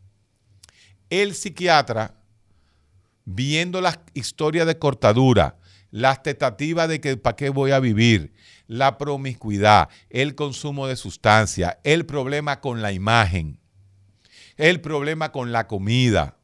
el 1.10 1.34
psiquiatra, 1.34 2.14
viendo 3.24 3.80
la 3.80 4.00
historia 4.14 4.64
de 4.64 4.78
cortadura, 4.78 5.58
las 5.90 6.22
tentativas 6.22 6.88
de 6.88 7.00
que 7.00 7.16
para 7.16 7.36
qué 7.36 7.50
voy 7.50 7.72
a 7.72 7.80
vivir, 7.80 8.32
la 8.68 8.98
promiscuidad, 8.98 9.88
el 10.08 10.36
consumo 10.36 10.86
de 10.86 10.94
sustancias, 10.94 11.78
el 11.82 12.06
problema 12.06 12.60
con 12.60 12.82
la 12.82 12.92
imagen, 12.92 13.58
el 14.56 14.80
problema 14.80 15.32
con 15.32 15.50
la 15.50 15.66
comida, 15.66 16.36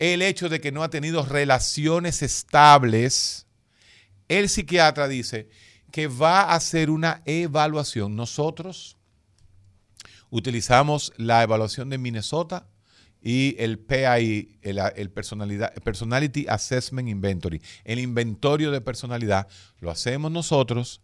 el 0.00 0.22
hecho 0.22 0.48
de 0.48 0.60
que 0.60 0.72
no 0.72 0.82
ha 0.82 0.90
tenido 0.90 1.24
relaciones 1.24 2.22
estables, 2.22 3.46
el 4.30 4.48
psiquiatra 4.48 5.08
dice 5.08 5.48
que 5.90 6.06
va 6.06 6.42
a 6.42 6.54
hacer 6.54 6.88
una 6.88 7.20
evaluación. 7.26 8.14
Nosotros 8.14 8.96
utilizamos 10.30 11.12
la 11.16 11.42
evaluación 11.42 11.90
de 11.90 11.98
Minnesota 11.98 12.68
y 13.20 13.56
el 13.58 13.80
PAI, 13.80 14.60
el, 14.62 15.10
Personality 15.10 16.46
Assessment 16.48 17.08
Inventory. 17.08 17.60
El 17.84 17.98
inventario 17.98 18.70
de 18.70 18.80
personalidad 18.80 19.48
lo 19.80 19.90
hacemos 19.90 20.30
nosotros 20.30 21.02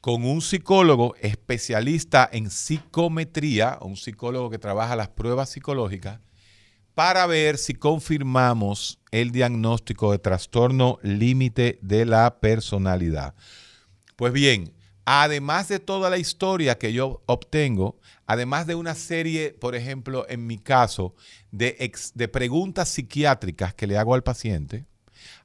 con 0.00 0.24
un 0.24 0.40
psicólogo 0.40 1.14
especialista 1.20 2.28
en 2.32 2.50
psicometría, 2.50 3.78
un 3.82 3.98
psicólogo 3.98 4.48
que 4.48 4.58
trabaja 4.58 4.96
las 4.96 5.08
pruebas 5.08 5.50
psicológicas, 5.50 6.20
para 6.94 7.26
ver 7.26 7.58
si 7.58 7.74
confirmamos 7.74 9.00
el 9.10 9.32
diagnóstico 9.32 10.12
de 10.12 10.18
trastorno 10.18 10.98
límite 11.02 11.78
de 11.82 12.04
la 12.06 12.38
personalidad. 12.38 13.34
Pues 14.16 14.32
bien, 14.32 14.72
además 15.04 15.68
de 15.68 15.80
toda 15.80 16.08
la 16.08 16.18
historia 16.18 16.78
que 16.78 16.92
yo 16.92 17.22
obtengo, 17.26 17.98
además 18.26 18.66
de 18.66 18.76
una 18.76 18.94
serie, 18.94 19.50
por 19.50 19.74
ejemplo, 19.74 20.24
en 20.28 20.46
mi 20.46 20.58
caso, 20.58 21.14
de, 21.50 21.74
preguntas 22.32 22.88
psiquiátricas 22.88 23.74
que 23.74 23.88
le 23.88 23.98
hago 23.98 24.14
al 24.14 24.22
paciente, 24.22 24.86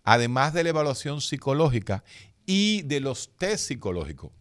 además 0.04 0.54
de 0.54 0.64
la 0.64 0.70
evaluación 0.70 1.20
psicológica 1.20 2.04
y 2.45 2.84
de 2.84 3.00
los 3.00 3.36
test 3.38 3.68
psicológicos, 3.68 4.32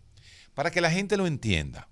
para 0.53 0.71
que 0.71 0.83
la 0.83 0.91
gente 0.91 1.17
lo 1.17 1.27
entienda. 1.27 1.89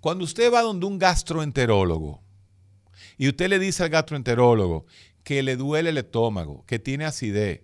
Cuando 0.00 0.24
usted 0.24 0.52
va 0.52 0.62
donde 0.62 0.86
un 0.86 0.98
gastroenterólogo 0.98 2.22
y 3.20 3.28
usted 3.28 3.50
le 3.50 3.58
dice 3.58 3.82
al 3.82 3.90
gastroenterólogo 3.90 4.86
que 5.24 5.42
le 5.42 5.56
duele 5.56 5.90
el 5.90 5.98
estómago, 5.98 6.64
que 6.64 6.78
tiene 6.78 7.04
acidez, 7.04 7.60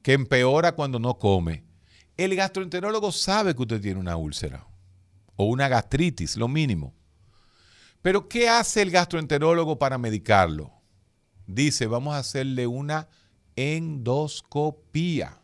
que 0.00 0.14
empeora 0.14 0.72
cuando 0.72 0.98
no 0.98 1.18
come, 1.18 1.66
el 2.16 2.34
gastroenterólogo 2.34 3.12
sabe 3.12 3.54
que 3.54 3.60
usted 3.60 3.82
tiene 3.82 4.00
una 4.00 4.16
úlcera 4.16 4.66
o 5.36 5.44
una 5.44 5.68
gastritis, 5.68 6.38
lo 6.38 6.48
mínimo. 6.48 6.94
Pero 8.00 8.26
¿qué 8.26 8.48
hace 8.48 8.80
el 8.80 8.90
gastroenterólogo 8.90 9.78
para 9.78 9.98
medicarlo? 9.98 10.72
Dice, 11.46 11.86
vamos 11.86 12.14
a 12.14 12.20
hacerle 12.20 12.66
una 12.66 13.06
endoscopía. 13.54 15.42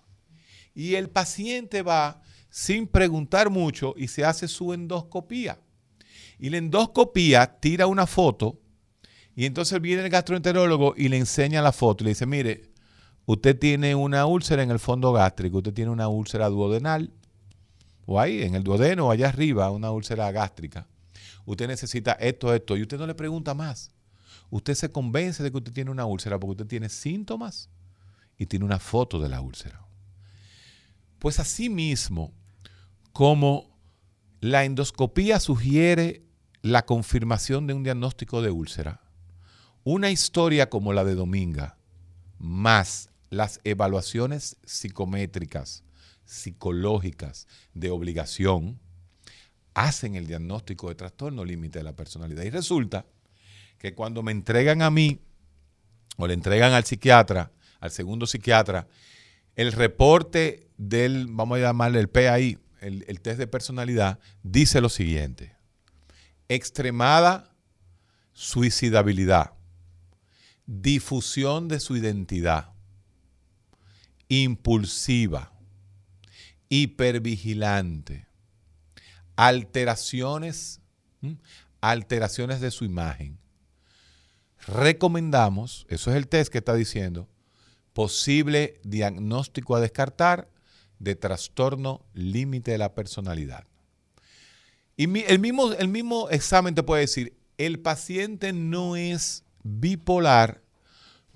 Y 0.75 0.95
el 0.95 1.11
paciente 1.11 1.83
va 1.83 2.23
sin 2.49 2.87
preguntar 2.87 3.51
mucho 3.51 3.93
y 3.99 4.09
se 4.09 4.25
hace 4.25 4.49
su 4.49 4.73
endoscopía. 4.73 5.61
Y 6.39 6.49
la 6.49 6.57
endoscopía 6.57 7.61
tira 7.61 7.87
una 7.87 8.07
foto 8.07 8.62
y 9.35 9.47
entonces 9.47 9.81
viene 9.81 10.03
el 10.03 10.11
gastroenterólogo 10.11 10.95
y 10.97 11.09
le 11.09 11.17
enseña 11.17 11.63
la 11.63 11.73
foto 11.73 12.03
y 12.03 12.07
le 12.07 12.11
dice, 12.11 12.27
mire, 12.27 12.71
usted 13.25 13.59
tiene 13.59 13.95
una 13.95 14.27
úlcera 14.27 14.63
en 14.63 14.71
el 14.71 14.79
fondo 14.79 15.13
gástrico, 15.13 15.59
usted 15.59 15.73
tiene 15.73 15.91
una 15.91 16.09
úlcera 16.09 16.49
duodenal, 16.49 17.13
o 18.05 18.21
ahí 18.21 18.43
en 18.43 18.55
el 18.55 18.63
duodeno, 18.63 19.07
o 19.07 19.11
allá 19.11 19.29
arriba, 19.29 19.71
una 19.71 19.91
úlcera 19.91 20.31
gástrica. 20.33 20.87
Usted 21.47 21.69
necesita 21.69 22.13
esto, 22.13 22.55
esto, 22.55 22.77
y 22.77 22.83
usted 22.83 22.99
no 22.99 23.07
le 23.07 23.15
pregunta 23.15 23.55
más. 23.55 23.91
Usted 24.51 24.75
se 24.75 24.93
convence 24.93 25.43
de 25.43 25.51
que 25.51 25.57
usted 25.57 25.73
tiene 25.73 25.91
una 25.91 26.05
úlcera 26.05 26.39
porque 26.39 26.53
usted 26.53 26.67
tiene 26.67 26.89
síntomas 26.89 27.71
y 28.37 28.47
tiene 28.47 28.65
una 28.65 28.79
foto 28.79 29.19
de 29.19 29.29
la 29.29 29.41
úlcera. 29.41 29.81
Pues 31.19 31.41
así 31.41 31.71
mismo, 31.71 32.33
como 33.13 33.79
la 34.41 34.65
endoscopía 34.65 35.41
sugiere 35.41 36.27
la 36.61 36.85
confirmación 36.85 37.67
de 37.67 37.75
un 37.75 37.83
diagnóstico 37.83 38.43
de 38.43 38.51
úlcera, 38.51 39.01
Una 39.85 40.11
historia 40.11 40.71
como 40.71 40.93
la 40.93 41.05
de 41.05 41.15
Dominga, 41.15 41.77
más 42.39 43.11
las 43.31 43.61
evaluaciones 43.65 44.57
psicométricas, 44.65 45.83
psicológicas 46.25 47.47
de 47.75 47.91
obligación, 47.91 48.79
hacen 49.75 50.15
el 50.15 50.27
diagnóstico 50.27 50.89
de 50.89 50.95
trastorno 50.95 51.45
límite 51.45 51.79
de 51.79 51.85
la 51.85 51.97
personalidad. 51.97 52.45
Y 52.45 52.51
resulta 52.51 53.07
que 53.79 53.95
cuando 53.95 54.23
me 54.23 54.33
entregan 54.33 54.83
a 54.83 54.91
mí 54.91 55.19
o 56.17 56.27
le 56.27 56.35
entregan 56.35 56.73
al 56.73 56.85
psiquiatra, 56.85 57.51
al 57.81 57.91
segundo 57.91 58.27
psiquiatra, 58.27 58.87
el 59.57 59.73
reporte 59.73 60.69
del, 60.77 61.27
vamos 61.29 61.59
a 61.59 61.63
llamarle 61.63 62.01
el 62.01 62.09
PAI, 62.09 62.59
el, 62.81 63.21
test 63.21 63.39
de 63.39 63.47
personalidad, 63.47 64.19
dice 64.43 64.81
lo 64.81 64.89
siguiente. 64.89 65.55
Extremada 66.49 67.55
suicidabilidad, 68.33 69.53
difusión 70.67 71.69
de 71.69 71.81
su 71.81 71.97
identidad, 71.97 72.73
impulsiva, 74.29 75.53
hipervigilante, 76.69 78.27
alteraciones, 79.37 80.81
alteraciones 81.81 82.61
de 82.61 82.71
su 82.71 82.85
imagen. 82.85 83.39
Recomendamos, 84.67 85.87
eso 85.89 86.11
es 86.11 86.17
el 86.17 86.29
test 86.29 86.53
que 86.53 86.59
está 86.59 86.75
diciendo, 86.75 87.29
posible 87.93 88.81
diagnóstico 88.85 89.77
a 89.77 89.81
descartar 89.81 90.49
de 90.99 91.17
trastorno 91.17 92.07
límite 92.15 92.71
de 92.71 92.79
la 92.79 92.95
personalidad. 92.95 93.67
Y 94.97 95.05
el 95.25 95.39
mismo, 95.41 95.73
el 95.73 95.89
mismo 95.89 96.31
examen 96.31 96.75
te 96.75 96.83
puede 96.83 97.03
decir, 97.03 97.37
el 97.59 97.81
paciente 97.81 98.53
no 98.53 98.97
es 98.97 99.45
bipolar 99.63 100.63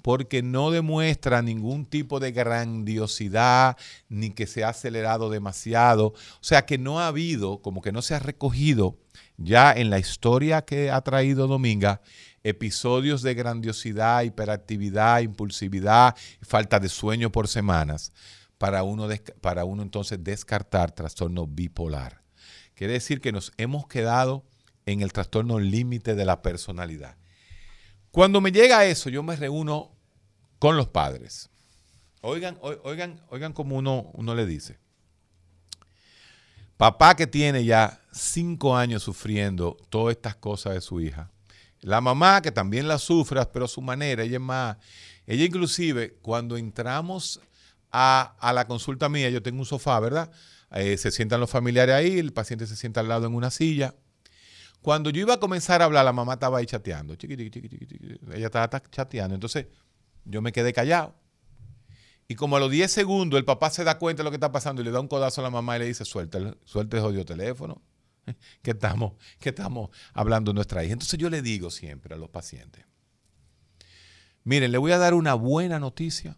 porque 0.06 0.40
no 0.40 0.70
demuestra 0.70 1.42
ningún 1.42 1.84
tipo 1.84 2.20
de 2.20 2.30
grandiosidad 2.30 3.76
ni 4.08 4.30
que 4.30 4.46
se 4.46 4.62
ha 4.62 4.68
acelerado 4.68 5.30
demasiado. 5.30 6.06
O 6.06 6.42
sea 6.42 6.64
que 6.64 6.78
no 6.78 7.00
ha 7.00 7.08
habido, 7.08 7.60
como 7.60 7.82
que 7.82 7.90
no 7.90 8.02
se 8.02 8.14
ha 8.14 8.20
recogido 8.20 9.00
ya 9.36 9.72
en 9.72 9.90
la 9.90 9.98
historia 9.98 10.64
que 10.64 10.92
ha 10.92 11.00
traído 11.00 11.48
Dominga, 11.48 12.02
episodios 12.44 13.22
de 13.22 13.34
grandiosidad, 13.34 14.22
hiperactividad, 14.22 15.22
impulsividad, 15.22 16.14
falta 16.40 16.78
de 16.78 16.88
sueño 16.88 17.32
por 17.32 17.48
semanas, 17.48 18.12
para 18.58 18.84
uno, 18.84 19.08
para 19.40 19.64
uno 19.64 19.82
entonces 19.82 20.22
descartar 20.22 20.92
trastorno 20.92 21.48
bipolar. 21.48 22.22
Quiere 22.76 22.92
decir 22.92 23.20
que 23.20 23.32
nos 23.32 23.52
hemos 23.56 23.88
quedado 23.88 24.44
en 24.86 25.00
el 25.00 25.12
trastorno 25.12 25.58
límite 25.58 26.14
de 26.14 26.24
la 26.24 26.42
personalidad. 26.42 27.16
Cuando 28.16 28.40
me 28.40 28.50
llega 28.50 28.86
eso, 28.86 29.10
yo 29.10 29.22
me 29.22 29.36
reúno 29.36 29.94
con 30.58 30.74
los 30.74 30.88
padres. 30.88 31.50
Oigan, 32.22 32.56
oigan, 32.62 33.20
oigan 33.28 33.52
como 33.52 33.76
uno, 33.76 34.10
uno 34.14 34.34
le 34.34 34.46
dice. 34.46 34.78
Papá 36.78 37.14
que 37.14 37.26
tiene 37.26 37.66
ya 37.66 38.00
cinco 38.14 38.74
años 38.74 39.02
sufriendo 39.02 39.76
todas 39.90 40.16
estas 40.16 40.34
cosas 40.34 40.72
de 40.72 40.80
su 40.80 40.98
hija. 41.02 41.30
La 41.82 42.00
mamá 42.00 42.40
que 42.40 42.50
también 42.50 42.88
la 42.88 42.96
sufre, 42.96 43.44
pero 43.52 43.66
a 43.66 43.68
su 43.68 43.82
manera, 43.82 44.22
ella 44.22 44.36
es 44.36 44.42
más. 44.42 44.78
Ella 45.26 45.44
inclusive, 45.44 46.14
cuando 46.22 46.56
entramos 46.56 47.42
a, 47.92 48.34
la 48.54 48.66
consulta 48.66 49.10
mía, 49.10 49.28
yo 49.28 49.42
tengo 49.42 49.58
un 49.58 49.66
sofá, 49.66 50.00
¿verdad? 50.00 50.30
Eh, 50.70 50.96
se 50.96 51.10
sientan 51.10 51.38
los 51.38 51.50
familiares 51.50 51.94
ahí, 51.94 52.18
el 52.18 52.32
paciente 52.32 52.66
se 52.66 52.76
sienta 52.76 53.00
al 53.00 53.08
lado 53.08 53.26
en 53.26 53.34
una 53.34 53.50
silla. 53.50 53.94
Cuando 54.82 55.10
yo 55.10 55.20
iba 55.20 55.34
a 55.34 55.40
comenzar 55.40 55.82
a 55.82 55.86
hablar, 55.86 56.04
la 56.04 56.12
mamá 56.12 56.34
estaba 56.34 56.58
ahí 56.58 56.66
chateando. 56.66 57.14
ella 57.14 58.46
estaba 58.46 58.68
chateando. 58.90 59.34
Entonces, 59.34 59.66
yo 60.24 60.42
me 60.42 60.52
quedé 60.52 60.72
callado. 60.72 61.14
Y 62.28 62.34
como 62.34 62.56
a 62.56 62.60
los 62.60 62.70
10 62.70 62.90
segundos 62.90 63.38
el 63.38 63.44
papá 63.44 63.70
se 63.70 63.84
da 63.84 63.98
cuenta 63.98 64.20
de 64.20 64.24
lo 64.24 64.30
que 64.30 64.36
está 64.36 64.50
pasando 64.50 64.82
y 64.82 64.84
le 64.84 64.90
da 64.90 65.00
un 65.00 65.08
codazo 65.08 65.40
a 65.40 65.44
la 65.44 65.50
mamá 65.50 65.76
y 65.76 65.80
le 65.80 65.86
dice, 65.86 66.04
suelta, 66.04 66.38
suelta 66.64 66.96
el 66.96 67.02
jodido 67.02 67.24
teléfono, 67.24 67.80
que 68.62 68.72
estamos, 68.72 69.12
que 69.38 69.50
estamos 69.50 69.90
hablando 70.12 70.52
nuestra 70.52 70.82
hija. 70.82 70.94
Entonces 70.94 71.18
yo 71.18 71.30
le 71.30 71.40
digo 71.40 71.70
siempre 71.70 72.14
a 72.14 72.18
los 72.18 72.28
pacientes, 72.28 72.84
miren, 74.42 74.72
le 74.72 74.78
voy 74.78 74.92
a 74.92 74.98
dar 74.98 75.14
una 75.14 75.34
buena 75.34 75.78
noticia 75.78 76.36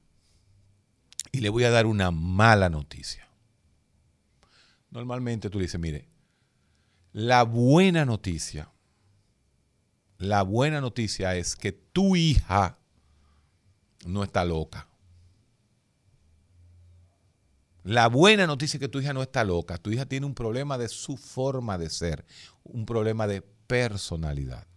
y 1.33 1.41
le 1.41 1.49
voy 1.49 1.65
a 1.65 1.71
dar 1.71 1.87
una 1.87 2.11
mala 2.11 2.69
noticia. 2.69 3.27
Normalmente 4.91 5.49
tú 5.49 5.59
le 5.59 5.65
dices, 5.65 5.81
mire, 5.81 6.09
la 7.19 7.43
buena 7.43 8.05
noticia, 8.05 8.71
la 10.19 10.43
buena 10.43 10.81
noticia 10.81 11.35
es 11.35 11.57
que 11.57 11.73
tu 11.73 12.15
hija 12.15 12.79
no 14.07 14.23
está 14.23 14.45
loca. 14.45 14.87
La 17.83 18.07
buena 18.07 18.47
noticia 18.47 18.77
es 18.77 18.81
que 18.81 18.89
tu 18.89 19.01
hija 19.01 19.13
no 19.13 19.23
está 19.23 19.43
loca. 19.43 19.79
Tu 19.79 19.91
hija 19.91 20.07
tiene 20.07 20.27
un 20.27 20.35
problema 20.37 20.79
de 20.79 20.89
su 20.89 21.17
forma 21.17 21.77
de 21.77 21.91
ser, 21.91 22.25
un 22.63 22.87
problema 22.87 23.27
de 23.27 23.43
personalidad. 23.43 24.69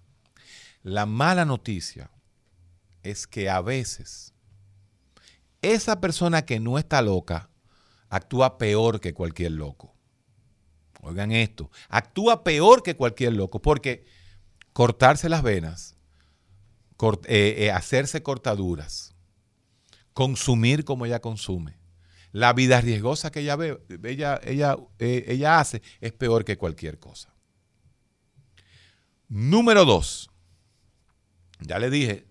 La 0.82 1.06
mala 1.06 1.46
noticia 1.46 2.10
es 3.04 3.28
que 3.28 3.52
a 3.52 3.62
veces 3.62 4.34
esa 5.62 6.02
persona 6.02 6.42
que 6.44 6.60
no 6.60 6.80
está 6.80 7.04
loca 7.04 7.52
actúa 8.10 8.58
peor 8.58 9.00
que 9.00 9.14
cualquier 9.14 9.52
loco. 9.52 10.01
Oigan 11.02 11.32
esto, 11.32 11.72
actúa 11.90 12.44
peor 12.44 12.84
que 12.84 12.96
cualquier 12.96 13.34
loco 13.34 13.62
porque 13.62 14.06
cortarse 14.74 15.30
las 15.30 15.42
venas, 15.42 15.96
eh, 17.26 17.56
eh, 17.58 17.72
hacerse 17.72 18.22
cortaduras, 18.22 19.16
consumir 20.14 20.86
como 20.86 21.06
ella 21.06 21.20
consume. 21.20 21.80
La 22.32 22.54
vida 22.54 22.80
riesgosa 22.80 23.32
que 23.32 23.42
ella, 23.42 23.56
ve, 23.56 23.82
ella, 24.04 24.40
ella, 24.44 24.78
eh, 25.00 25.26
ella 25.28 25.60
hace 25.60 25.82
es 26.00 26.14
peor 26.14 26.46
que 26.46 26.58
cualquier 26.58 27.00
cosa. 27.00 27.34
Número 29.28 29.86
dos, 29.86 30.30
ya 31.60 31.80
le 31.80 31.90
dije, 31.90 32.26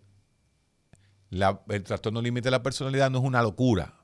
el 1.30 1.82
trastorno 1.82 2.22
límite 2.22 2.46
de 2.46 2.52
la 2.52 2.62
personalidad 2.62 3.10
no 3.10 3.18
es 3.18 3.24
una 3.24 3.42
locura, 3.42 3.99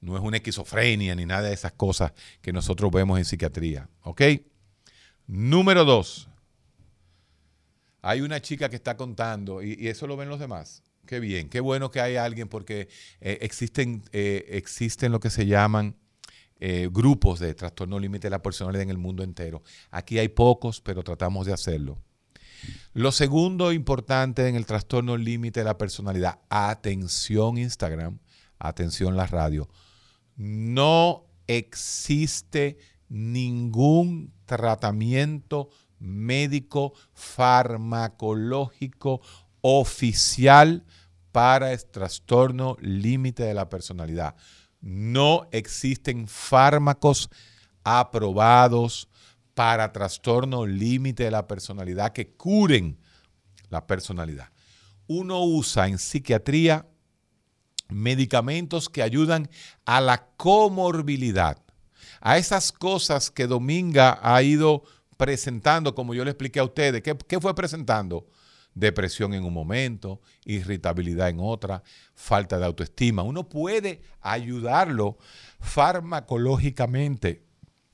no 0.00 0.16
es 0.16 0.22
una 0.22 0.38
esquizofrenia 0.38 1.14
ni 1.14 1.26
nada 1.26 1.48
de 1.48 1.54
esas 1.54 1.72
cosas 1.72 2.12
que 2.40 2.52
nosotros 2.52 2.90
vemos 2.90 3.18
en 3.18 3.24
psiquiatría. 3.24 3.88
¿Ok? 4.02 4.22
Número 5.26 5.84
dos, 5.84 6.28
hay 8.02 8.20
una 8.20 8.40
chica 8.40 8.68
que 8.68 8.76
está 8.76 8.96
contando, 8.96 9.62
y 9.62 9.88
eso 9.88 10.06
lo 10.06 10.16
ven 10.16 10.28
los 10.28 10.40
demás, 10.40 10.82
Qué 11.10 11.18
bien, 11.18 11.48
qué 11.48 11.58
bueno 11.58 11.90
que 11.90 12.00
hay 12.00 12.14
alguien 12.14 12.46
porque 12.46 12.88
eh, 13.20 13.38
existen, 13.40 14.04
eh, 14.12 14.46
existen 14.50 15.10
lo 15.10 15.18
que 15.18 15.28
se 15.28 15.44
llaman 15.44 15.96
eh, 16.60 16.88
grupos 16.88 17.40
de 17.40 17.52
trastorno 17.54 17.98
límite 17.98 18.28
de 18.28 18.30
la 18.30 18.42
personalidad 18.42 18.82
en 18.82 18.90
el 18.90 18.98
mundo 18.98 19.24
entero. 19.24 19.62
Aquí 19.90 20.20
hay 20.20 20.28
pocos, 20.28 20.80
pero 20.80 21.02
tratamos 21.02 21.46
de 21.46 21.52
hacerlo. 21.52 21.98
Lo 22.92 23.10
segundo 23.10 23.72
importante 23.72 24.46
en 24.46 24.54
el 24.54 24.66
trastorno 24.66 25.16
límite 25.16 25.58
de 25.60 25.64
la 25.64 25.78
personalidad, 25.78 26.38
atención 26.48 27.58
Instagram, 27.58 28.20
atención 28.60 29.16
la 29.16 29.26
radio, 29.26 29.68
no 30.40 31.26
existe 31.46 32.78
ningún 33.10 34.32
tratamiento 34.46 35.68
médico 35.98 36.94
farmacológico 37.12 39.20
oficial 39.60 40.86
para 41.30 41.72
el 41.72 41.84
trastorno 41.84 42.78
límite 42.80 43.42
de 43.42 43.52
la 43.52 43.68
personalidad. 43.68 44.34
No 44.80 45.46
existen 45.52 46.26
fármacos 46.26 47.28
aprobados 47.84 49.10
para 49.52 49.92
trastorno 49.92 50.64
límite 50.64 51.24
de 51.24 51.32
la 51.32 51.46
personalidad 51.46 52.14
que 52.14 52.32
curen 52.32 52.98
la 53.68 53.86
personalidad. 53.86 54.48
Uno 55.06 55.44
usa 55.44 55.86
en 55.86 55.98
psiquiatría 55.98 56.86
medicamentos 57.90 58.88
que 58.88 59.02
ayudan 59.02 59.48
a 59.84 60.00
la 60.00 60.26
comorbilidad, 60.36 61.58
a 62.20 62.38
esas 62.38 62.72
cosas 62.72 63.30
que 63.30 63.46
Dominga 63.46 64.18
ha 64.22 64.42
ido 64.42 64.84
presentando, 65.16 65.94
como 65.94 66.14
yo 66.14 66.24
le 66.24 66.30
expliqué 66.30 66.60
a 66.60 66.64
ustedes. 66.64 67.02
¿Qué, 67.02 67.40
fue 67.40 67.54
presentando? 67.54 68.26
depresión 68.72 69.34
en 69.34 69.44
un 69.44 69.52
momento, 69.52 70.20
irritabilidad 70.44 71.28
en 71.28 71.40
otra, 71.40 71.82
falta 72.14 72.56
de 72.56 72.64
autoestima. 72.64 73.24
Uno 73.24 73.48
puede 73.48 74.00
ayudarlo 74.20 75.18
farmacológicamente 75.58 77.44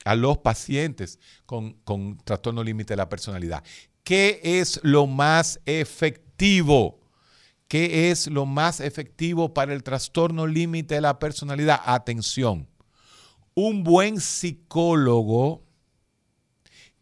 a 0.05 0.15
los 0.15 0.37
pacientes 0.37 1.19
con, 1.47 1.73
con 1.83 2.17
trastorno 2.19 2.63
límite 2.63 2.93
de 2.93 2.97
la 2.97 3.09
personalidad. 3.09 3.63
¿Qué 4.03 4.39
es 4.41 4.79
lo 4.83 5.07
más 5.07 5.59
efectivo? 5.65 6.96
¿Qué 7.67 8.11
es 8.11 8.27
lo 8.27 8.45
más 8.45 8.79
efectivo 8.79 9.53
para 9.53 9.73
el 9.73 9.83
trastorno 9.83 10.47
límite 10.47 10.95
de 10.95 11.01
la 11.01 11.19
personalidad? 11.19 11.81
Atención, 11.85 12.67
un 13.55 13.83
buen 13.83 14.21
psicólogo 14.21 15.65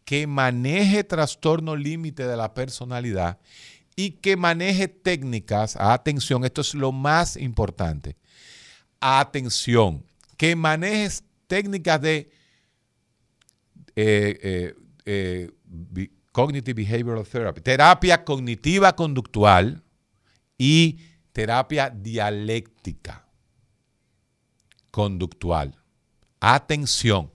que 0.04 0.26
maneje 0.26 1.04
trastorno 1.04 1.76
límite 1.76 2.26
de 2.26 2.36
la 2.36 2.54
personalidad 2.54 3.38
y 3.94 4.12
que 4.12 4.36
maneje 4.36 4.88
técnicas, 4.88 5.76
atención, 5.76 6.44
esto 6.44 6.60
es 6.60 6.74
lo 6.74 6.92
más 6.92 7.36
importante, 7.36 8.16
atención, 9.00 10.04
que 10.36 10.54
manejes 10.54 11.24
técnicas 11.46 12.00
de 12.00 12.30
eh, 13.94 14.38
eh, 14.42 14.74
eh, 15.06 15.50
Cognitive 16.32 16.84
Behavioral 16.84 17.26
Therapy, 17.26 17.60
terapia 17.62 18.24
cognitiva 18.24 18.94
conductual 18.94 19.82
y 20.58 21.00
terapia 21.32 21.90
dialéctica 21.90 23.26
conductual. 24.90 25.76
Atención, 26.40 27.32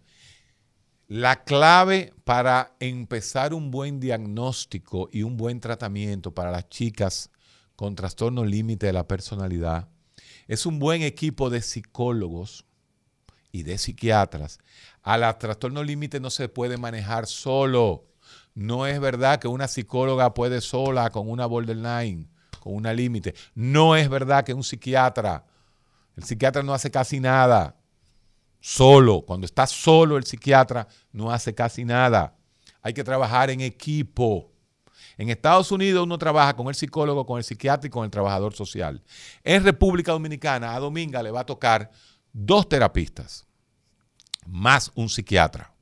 la 1.08 1.44
clave 1.44 2.14
para 2.24 2.76
empezar 2.80 3.54
un 3.54 3.70
buen 3.70 4.00
diagnóstico 4.00 5.10
y 5.12 5.24
un 5.24 5.38
buen 5.38 5.60
tratamiento 5.60 6.34
para 6.34 6.52
las 6.52 6.70
chicas 6.70 7.30
con 7.76 7.96
trastorno 7.96 8.46
límite 8.46 8.86
de 8.88 8.94
la 8.94 9.08
personalidad 9.08 9.90
es 10.48 10.66
un 10.66 10.80
buen 10.80 11.02
equipo 11.02 11.50
de 11.50 11.62
psicólogos 11.62 12.66
y 13.52 13.64
de 13.64 13.78
psiquiatras. 13.78 14.60
A 15.02 15.18
la 15.18 15.38
trastorno 15.38 15.84
límite 15.84 16.20
no 16.20 16.30
se 16.30 16.50
puede 16.50 16.78
manejar 16.78 17.28
solo. 17.28 18.06
No 18.54 18.86
es 18.86 19.00
verdad 19.00 19.40
que 19.40 19.48
una 19.48 19.68
psicóloga 19.68 20.34
puede 20.34 20.62
sola 20.62 21.10
con 21.10 21.30
una 21.30 21.46
borderline, 21.46 22.30
con 22.62 22.74
una 22.76 22.94
límite. 22.94 23.36
No 23.54 23.98
es 23.98 24.08
verdad 24.08 24.46
que 24.46 24.54
un 24.54 24.64
psiquiatra, 24.64 25.44
el 26.16 26.24
psiquiatra 26.24 26.64
no 26.64 26.74
hace 26.74 26.90
casi 26.90 27.20
nada. 27.20 27.76
Solo, 28.62 29.24
cuando 29.26 29.46
está 29.46 29.68
solo 29.68 30.16
el 30.16 30.24
psiquiatra, 30.24 30.88
no 31.12 31.32
hace 31.32 31.54
casi 31.54 31.84
nada. 31.84 32.38
Hay 32.82 32.94
que 32.94 33.04
trabajar 33.04 33.50
en 33.50 33.60
equipo. 33.60 34.52
En 35.18 35.30
Estados 35.30 35.72
Unidos 35.72 36.04
uno 36.04 36.18
trabaja 36.18 36.56
con 36.56 36.68
el 36.68 36.76
psicólogo, 36.76 37.26
con 37.26 37.40
el 37.40 37.44
psiquiatra 37.44 37.88
y 37.88 37.90
con 37.90 38.06
el 38.06 38.12
trabajador 38.12 38.54
social. 38.54 39.04
En 39.44 39.64
República 39.64 40.12
Dominicana 40.12 40.76
a 40.76 40.80
Dominga 40.80 41.22
le 41.22 41.32
va 41.32 41.42
a 41.42 41.46
tocar 41.46 41.92
dos 42.32 42.70
terapistas 42.70 43.46
más 44.46 44.92
un 44.96 45.10
psiquiatra 45.10 45.74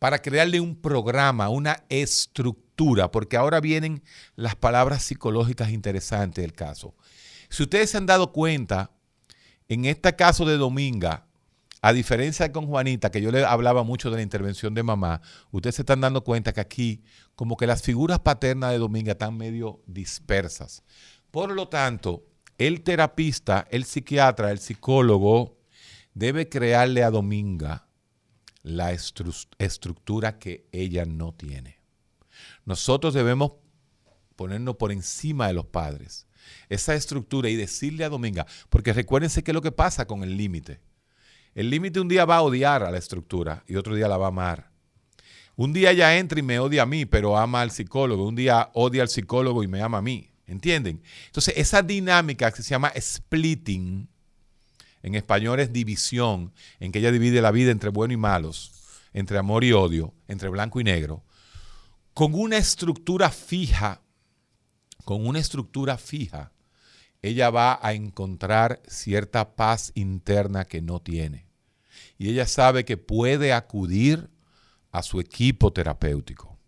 para 0.00 0.20
crearle 0.20 0.58
un 0.60 0.74
programa, 0.74 1.50
una 1.50 1.84
estructura, 1.88 2.69
porque 3.10 3.36
ahora 3.36 3.60
vienen 3.60 4.02
las 4.36 4.56
palabras 4.56 5.02
psicológicas 5.02 5.70
interesantes 5.70 6.42
del 6.42 6.54
caso. 6.54 6.94
Si 7.48 7.62
ustedes 7.62 7.90
se 7.90 7.98
han 7.98 8.06
dado 8.06 8.32
cuenta, 8.32 8.90
en 9.68 9.84
este 9.84 10.16
caso 10.16 10.44
de 10.44 10.56
Dominga, 10.56 11.26
a 11.82 11.92
diferencia 11.92 12.46
de 12.46 12.52
con 12.52 12.66
Juanita, 12.66 13.10
que 13.10 13.22
yo 13.22 13.30
le 13.30 13.44
hablaba 13.44 13.82
mucho 13.82 14.10
de 14.10 14.16
la 14.16 14.22
intervención 14.22 14.74
de 14.74 14.82
mamá, 14.82 15.20
ustedes 15.50 15.76
se 15.76 15.82
están 15.82 16.00
dando 16.00 16.24
cuenta 16.24 16.52
que 16.52 16.60
aquí 16.60 17.02
como 17.34 17.56
que 17.56 17.66
las 17.66 17.82
figuras 17.82 18.20
paternas 18.20 18.72
de 18.72 18.78
Dominga 18.78 19.12
están 19.12 19.36
medio 19.36 19.82
dispersas. 19.86 20.82
Por 21.30 21.52
lo 21.52 21.68
tanto, 21.68 22.26
el 22.58 22.82
terapista, 22.82 23.66
el 23.70 23.84
psiquiatra, 23.84 24.50
el 24.50 24.58
psicólogo, 24.58 25.58
debe 26.14 26.48
crearle 26.48 27.02
a 27.02 27.10
Dominga 27.10 27.86
la 28.62 28.92
estructura 28.92 30.38
que 30.38 30.66
ella 30.72 31.04
no 31.06 31.32
tiene. 31.32 31.79
Nosotros 32.64 33.14
debemos 33.14 33.52
ponernos 34.36 34.76
por 34.76 34.92
encima 34.92 35.48
de 35.48 35.54
los 35.54 35.66
padres, 35.66 36.26
esa 36.68 36.94
estructura 36.94 37.48
y 37.48 37.56
decirle 37.56 38.04
a 38.04 38.08
Dominga, 38.08 38.46
porque 38.68 38.92
recuérdense 38.92 39.42
qué 39.42 39.50
es 39.50 39.54
lo 39.54 39.62
que 39.62 39.72
pasa 39.72 40.06
con 40.06 40.22
el 40.22 40.36
límite. 40.36 40.80
El 41.54 41.70
límite 41.70 42.00
un 42.00 42.08
día 42.08 42.24
va 42.24 42.36
a 42.36 42.42
odiar 42.42 42.82
a 42.82 42.90
la 42.90 42.98
estructura 42.98 43.64
y 43.66 43.76
otro 43.76 43.94
día 43.94 44.08
la 44.08 44.16
va 44.16 44.26
a 44.26 44.28
amar. 44.28 44.70
Un 45.56 45.72
día 45.72 45.90
ella 45.90 46.16
entra 46.16 46.38
y 46.38 46.42
me 46.42 46.58
odia 46.58 46.82
a 46.82 46.86
mí, 46.86 47.04
pero 47.04 47.36
ama 47.36 47.60
al 47.60 47.70
psicólogo. 47.70 48.26
Un 48.26 48.36
día 48.36 48.70
odia 48.72 49.02
al 49.02 49.08
psicólogo 49.08 49.62
y 49.62 49.68
me 49.68 49.82
ama 49.82 49.98
a 49.98 50.02
mí. 50.02 50.30
¿Entienden? 50.46 51.02
Entonces, 51.26 51.54
esa 51.56 51.82
dinámica 51.82 52.50
que 52.50 52.62
se 52.62 52.70
llama 52.70 52.92
splitting, 52.98 54.08
en 55.02 55.14
español 55.14 55.60
es 55.60 55.72
división, 55.72 56.52
en 56.80 56.90
que 56.90 56.98
ella 56.98 57.12
divide 57.12 57.40
la 57.40 57.52
vida 57.52 57.70
entre 57.70 57.90
bueno 57.90 58.14
y 58.14 58.16
malos, 58.16 58.72
entre 59.12 59.38
amor 59.38 59.62
y 59.62 59.72
odio, 59.72 60.12
entre 60.28 60.48
blanco 60.48 60.80
y 60.80 60.84
negro, 60.84 61.22
con 62.20 62.34
una 62.34 62.58
estructura 62.58 63.30
fija, 63.30 64.02
con 65.06 65.26
una 65.26 65.38
estructura 65.38 65.96
fija, 65.96 66.52
ella 67.22 67.48
va 67.48 67.78
a 67.80 67.94
encontrar 67.94 68.82
cierta 68.86 69.56
paz 69.56 69.90
interna 69.94 70.66
que 70.66 70.82
no 70.82 71.00
tiene. 71.00 71.46
Y 72.18 72.28
ella 72.28 72.46
sabe 72.46 72.84
que 72.84 72.98
puede 72.98 73.54
acudir 73.54 74.28
a 74.92 75.02
su 75.02 75.18
equipo 75.18 75.72
terapéutico. 75.72 76.58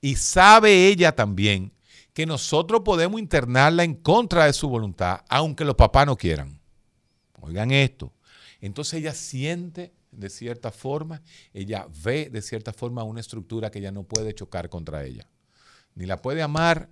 Y 0.00 0.14
sabe 0.14 0.86
ella 0.86 1.10
también 1.10 1.72
que 2.12 2.24
nosotros 2.24 2.82
podemos 2.84 3.18
internarla 3.18 3.82
en 3.82 3.96
contra 3.96 4.44
de 4.44 4.52
su 4.52 4.68
voluntad, 4.68 5.24
aunque 5.28 5.64
los 5.64 5.74
papás 5.74 6.06
no 6.06 6.16
quieran. 6.16 6.60
Oigan 7.40 7.72
esto. 7.72 8.12
Entonces 8.60 9.00
ella 9.00 9.12
siente 9.12 9.92
de 10.10 10.30
cierta 10.30 10.70
forma, 10.70 11.22
ella 11.52 11.86
ve 12.02 12.28
de 12.30 12.42
cierta 12.42 12.72
forma 12.72 13.04
una 13.04 13.20
estructura 13.20 13.70
que 13.70 13.78
ella 13.78 13.92
no 13.92 14.04
puede 14.04 14.34
chocar 14.34 14.68
contra 14.68 15.04
ella. 15.04 15.28
Ni 15.94 16.06
la 16.06 16.20
puede 16.20 16.42
amar, 16.42 16.90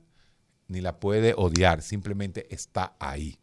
ni 0.66 0.80
la 0.80 1.00
puede 1.00 1.34
odiar, 1.36 1.82
simplemente 1.82 2.52
está 2.54 2.96
ahí. 2.98 3.38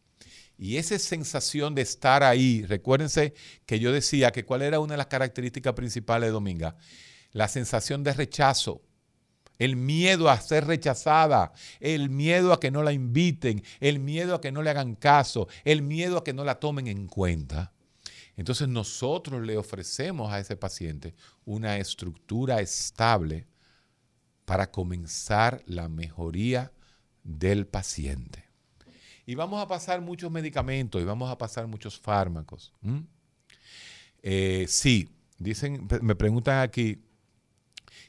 Y 0.57 0.77
esa 0.77 0.97
sensación 0.99 1.75
de 1.75 1.81
estar 1.81 2.23
ahí, 2.23 2.63
recuérdense 2.65 3.33
que 3.65 3.79
yo 3.79 3.91
decía 3.91 4.31
que 4.31 4.45
cuál 4.45 4.61
era 4.61 4.79
una 4.79 4.93
de 4.93 4.97
las 4.97 5.07
características 5.07 5.73
principales 5.73 6.27
de 6.27 6.31
Dominga, 6.31 6.77
la 7.31 7.47
sensación 7.49 8.03
de 8.03 8.13
rechazo, 8.13 8.81
el 9.57 9.75
miedo 9.75 10.29
a 10.29 10.39
ser 10.39 10.65
rechazada, 10.65 11.51
el 11.79 12.09
miedo 12.09 12.53
a 12.53 12.59
que 12.59 12.71
no 12.71 12.83
la 12.83 12.93
inviten, 12.93 13.63
el 13.79 13.99
miedo 13.99 14.35
a 14.35 14.41
que 14.41 14.51
no 14.51 14.61
le 14.61 14.69
hagan 14.69 14.95
caso, 14.95 15.47
el 15.63 15.81
miedo 15.81 16.17
a 16.17 16.23
que 16.23 16.33
no 16.33 16.43
la 16.43 16.59
tomen 16.59 16.87
en 16.87 17.07
cuenta. 17.07 17.73
Entonces 18.37 18.67
nosotros 18.67 19.41
le 19.45 19.57
ofrecemos 19.57 20.31
a 20.31 20.39
ese 20.39 20.57
paciente 20.57 21.15
una 21.45 21.77
estructura 21.77 22.59
estable 22.59 23.47
para 24.45 24.71
comenzar 24.71 25.63
la 25.65 25.87
mejoría 25.87 26.71
del 27.23 27.65
paciente. 27.65 28.45
Y 29.25 29.35
vamos 29.35 29.61
a 29.63 29.67
pasar 29.67 30.01
muchos 30.01 30.31
medicamentos 30.31 31.01
y 31.01 31.05
vamos 31.05 31.31
a 31.31 31.37
pasar 31.37 31.65
muchos 31.65 31.99
fármacos. 31.99 32.71
Eh, 34.21 34.65
sí, 34.67 35.09
dicen, 35.39 35.87
me 36.01 36.15
preguntan 36.15 36.59
aquí, 36.59 37.01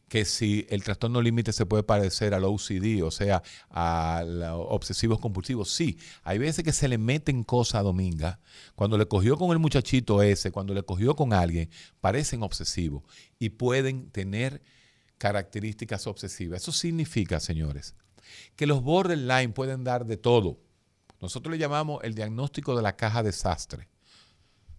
que 0.08 0.24
si 0.24 0.66
el 0.70 0.84
trastorno 0.84 1.20
límite 1.20 1.52
se 1.52 1.66
puede 1.66 1.82
parecer 1.82 2.32
al 2.32 2.44
OCD, 2.44 3.02
o 3.02 3.10
sea, 3.10 3.42
a 3.70 4.24
obsesivos 4.68 5.18
compulsivos. 5.18 5.70
Sí, 5.70 5.98
hay 6.22 6.38
veces 6.38 6.64
que 6.64 6.72
se 6.72 6.88
le 6.88 6.98
meten 6.98 7.42
cosas 7.42 7.80
a 7.80 7.82
Dominga. 7.82 8.38
Cuando 8.76 8.98
le 8.98 9.06
cogió 9.06 9.36
con 9.36 9.50
el 9.50 9.58
muchachito 9.58 10.22
ese, 10.22 10.52
cuando 10.52 10.74
le 10.74 10.84
cogió 10.84 11.16
con 11.16 11.32
alguien, 11.32 11.70
parecen 12.00 12.42
obsesivos 12.42 13.02
y 13.38 13.50
pueden 13.50 14.10
tener 14.10 14.62
características 15.18 16.06
obsesivas. 16.06 16.62
Eso 16.62 16.72
significa, 16.72 17.40
señores, 17.40 17.96
que 18.54 18.66
los 18.66 18.82
borderline 18.82 19.52
pueden 19.52 19.82
dar 19.82 20.06
de 20.06 20.16
todo. 20.16 20.60
Nosotros 21.20 21.50
le 21.50 21.58
llamamos 21.58 22.04
el 22.04 22.14
diagnóstico 22.14 22.76
de 22.76 22.82
la 22.82 22.96
caja 22.96 23.22
desastre 23.22 23.88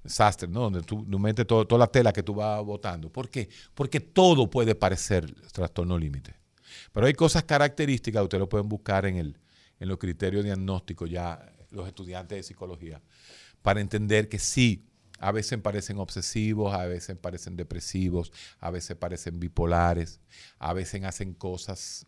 desastre, 0.08 0.48
¿no? 0.48 0.62
Donde 0.62 0.82
tú, 0.82 1.06
metes 1.20 1.46
toda 1.46 1.78
la 1.78 1.88
tela 1.88 2.12
que 2.12 2.24
tú 2.24 2.34
vas 2.34 2.64
botando. 2.64 3.12
¿Por 3.12 3.30
qué? 3.30 3.50
Porque 3.74 4.00
todo 4.00 4.50
puede 4.50 4.76
parecer 4.76 5.34
trastorno 5.52 5.98
límite. 5.98 6.34
Pero 6.92 7.08
hay 7.08 7.14
cosas 7.14 7.44
características, 7.44 8.24
ustedes 8.24 8.40
lo 8.40 8.50
pueden 8.50 8.68
buscar 8.68 9.06
en, 9.06 9.18
el, 9.18 9.38
en 9.80 9.88
los 9.88 9.98
criterios 9.98 10.44
diagnósticos 10.44 11.10
ya 11.10 11.54
los 11.72 11.88
estudiantes 11.88 12.38
de 12.38 12.44
psicología, 12.44 13.02
para 13.62 13.82
entender 13.82 14.30
que 14.30 14.40
sí, 14.40 14.86
a 15.20 15.32
veces 15.32 15.60
parecen 15.60 15.98
obsesivos, 15.98 16.74
a 16.74 16.86
veces 16.86 17.18
parecen 17.18 17.58
depresivos, 17.58 18.32
a 18.60 18.70
veces 18.70 18.96
parecen 18.96 19.40
bipolares, 19.40 20.20
a 20.60 20.74
veces 20.74 21.04
hacen 21.04 21.34
cosas 21.34 22.06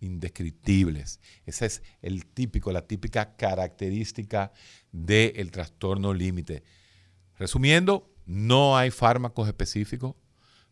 indescriptibles. 0.00 1.20
Esa 1.46 1.66
es 1.66 1.82
el 2.00 2.26
típico, 2.26 2.72
la 2.72 2.86
típica 2.86 3.36
característica 3.36 4.52
del 4.92 5.50
trastorno 5.50 6.14
límite. 6.14 6.62
Resumiendo, 7.42 8.08
no 8.24 8.76
hay 8.76 8.92
fármacos 8.92 9.48
específicos, 9.48 10.14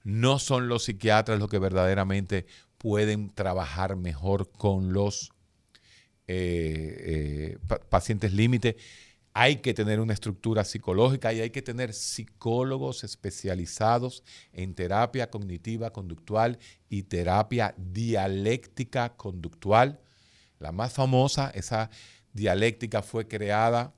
no 0.04 0.38
son 0.38 0.68
los 0.68 0.84
psiquiatras 0.84 1.40
los 1.40 1.50
que 1.50 1.58
verdaderamente 1.58 2.46
pueden 2.78 3.34
trabajar 3.34 3.96
mejor 3.96 4.52
con 4.52 4.92
los 4.92 5.32
eh, 6.28 7.58
eh, 7.66 7.76
pacientes 7.88 8.32
límite. 8.32 8.76
Hay 9.32 9.56
que 9.56 9.74
tener 9.74 9.98
una 9.98 10.12
estructura 10.12 10.62
psicológica 10.62 11.32
y 11.32 11.40
hay 11.40 11.50
que 11.50 11.60
tener 11.60 11.92
psicólogos 11.92 13.02
especializados 13.02 14.22
en 14.52 14.76
terapia 14.76 15.28
cognitiva 15.28 15.92
conductual 15.92 16.60
y 16.88 17.02
terapia 17.02 17.74
dialéctica 17.78 19.16
conductual. 19.16 19.98
La 20.60 20.70
más 20.70 20.92
famosa, 20.92 21.50
esa 21.52 21.90
dialéctica 22.32 23.02
fue 23.02 23.26
creada, 23.26 23.92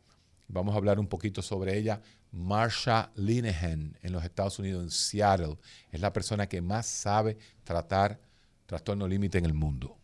vamos 0.49 0.75
a 0.75 0.79
hablar 0.79 0.99
un 0.99 1.07
poquito 1.07 1.43
sobre 1.43 1.77
ella, 1.77 2.01
Marsha 2.33 3.13
Linehan 3.15 3.97
en 4.03 4.13
los 4.13 4.25
Estados 4.25 4.59
Unidos, 4.59 4.83
en 4.83 4.91
Seattle. 4.91 5.59
Es 5.91 6.01
la 6.01 6.13
persona 6.13 6.49
que 6.49 6.61
más 6.61 6.87
sabe 6.87 7.37
tratar 7.63 8.19
trastorno 8.67 9.07
límite 9.07 9.39
en 9.39 9.45
el 9.45 9.55
mundo. 9.55 9.97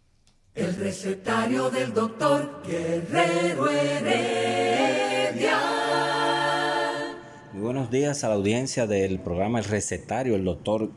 El 0.54 0.76
recetario 0.76 1.70
del 1.70 1.94
doctor 1.94 2.62
Guerrero 2.66 3.70
Heredia. 3.70 5.58
Muy 7.52 7.62
buenos 7.62 7.90
días 7.90 8.22
a 8.24 8.28
la 8.28 8.34
audiencia 8.34 8.86
del 8.86 9.20
programa 9.20 9.58
El 9.60 9.64
Recetario, 9.64 10.36
el 10.36 10.44
doctor 10.44 10.90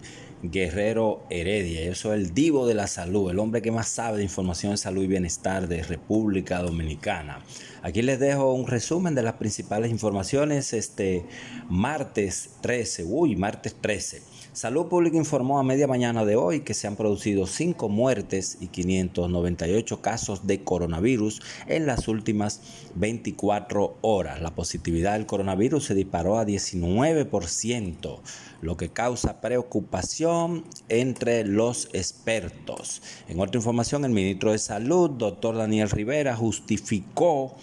Guerrero 0.44 1.24
Heredia. 1.30 1.84
Yo 1.86 1.96
soy 1.96 2.20
el 2.20 2.34
divo 2.34 2.66
de 2.68 2.74
la 2.74 2.88
salud, 2.88 3.30
el 3.30 3.40
hombre 3.40 3.62
que 3.62 3.72
más 3.72 3.88
sabe 3.88 4.18
de 4.18 4.24
información 4.24 4.72
de 4.72 4.78
salud 4.78 5.04
y 5.04 5.08
bienestar 5.08 5.68
de 5.68 5.84
República 5.84 6.62
Dominicana. 6.62 7.40
Aquí 7.84 8.02
les 8.02 8.20
dejo 8.20 8.54
un 8.54 8.68
resumen 8.68 9.16
de 9.16 9.24
las 9.24 9.34
principales 9.34 9.92
informaciones 9.92 10.74
este 10.74 11.26
martes 11.70 12.52
13, 12.62 13.04
uy, 13.06 13.36
martes 13.36 13.76
13. 13.80 14.31
Salud 14.54 14.88
Pública 14.88 15.16
informó 15.16 15.60
a 15.60 15.64
media 15.64 15.88
mañana 15.88 16.26
de 16.26 16.36
hoy 16.36 16.60
que 16.60 16.74
se 16.74 16.86
han 16.86 16.98
producido 16.98 17.48
5 17.48 17.88
muertes 17.88 18.58
y 18.60 18.68
598 18.68 20.02
casos 20.02 20.46
de 20.46 20.62
coronavirus 20.62 21.42
en 21.68 21.86
las 21.86 22.10
últimas 22.10 22.60
24 22.96 23.98
horas. 24.02 24.42
La 24.42 24.54
positividad 24.54 25.14
del 25.14 25.26
coronavirus 25.26 25.86
se 25.86 25.96
disparó 25.96 26.38
a 26.38 26.46
19%, 26.46 28.20
lo 28.62 28.76
que 28.76 28.90
causa 28.90 29.40
preocupación 29.40 30.66
entre 30.90 31.46
los 31.46 31.88
expertos. 31.94 33.02
En 33.30 33.40
otra 33.40 33.58
información, 33.58 34.04
el 34.04 34.12
ministro 34.12 34.52
de 34.52 34.60
Salud, 34.60 35.12
doctor 35.12 35.56
Daniel 35.56 35.90
Rivera, 35.90 36.36
justificó 36.36 37.56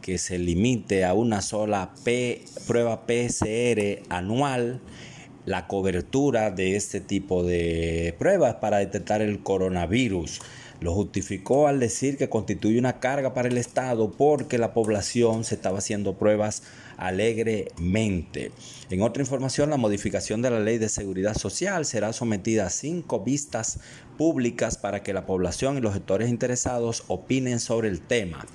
que 0.00 0.16
se 0.16 0.38
limite 0.38 1.04
a 1.04 1.12
una 1.12 1.42
sola 1.42 1.92
prueba 2.68 3.04
PCR 3.04 4.04
anual 4.08 4.80
la 5.46 5.66
cobertura 5.66 6.50
de 6.50 6.76
este 6.76 7.00
tipo 7.00 7.42
de 7.42 8.14
pruebas 8.18 8.56
para 8.56 8.78
detectar 8.78 9.22
el 9.22 9.42
coronavirus. 9.42 10.40
Lo 10.80 10.94
justificó 10.94 11.68
al 11.68 11.78
decir 11.78 12.16
que 12.16 12.30
constituye 12.30 12.78
una 12.78 13.00
carga 13.00 13.34
para 13.34 13.48
el 13.48 13.58
Estado 13.58 14.10
porque 14.10 14.56
la 14.56 14.72
población 14.72 15.44
se 15.44 15.54
estaba 15.54 15.78
haciendo 15.78 16.16
pruebas 16.16 16.62
alegremente. 16.96 18.50
En 18.88 19.02
otra 19.02 19.22
información, 19.22 19.70
la 19.70 19.76
modificación 19.76 20.40
de 20.40 20.50
la 20.50 20.60
ley 20.60 20.78
de 20.78 20.88
seguridad 20.88 21.34
social 21.34 21.84
será 21.84 22.14
sometida 22.14 22.66
a 22.66 22.70
cinco 22.70 23.20
vistas 23.20 23.80
públicas 24.16 24.78
para 24.78 25.02
que 25.02 25.12
la 25.12 25.26
población 25.26 25.76
y 25.76 25.80
los 25.82 25.92
sectores 25.92 26.30
interesados 26.30 27.04
opinen 27.08 27.60
sobre 27.60 27.88
el 27.88 28.00
tema 28.00 28.46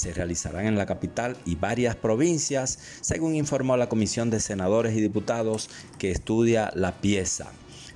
se 0.00 0.14
realizarán 0.14 0.66
en 0.66 0.78
la 0.78 0.86
capital 0.86 1.36
y 1.44 1.56
varias 1.56 1.94
provincias, 1.94 2.78
según 3.02 3.34
informó 3.34 3.76
la 3.76 3.90
Comisión 3.90 4.30
de 4.30 4.40
Senadores 4.40 4.96
y 4.96 5.00
Diputados 5.00 5.68
que 5.98 6.10
estudia 6.10 6.72
la 6.74 7.00
pieza. 7.00 7.52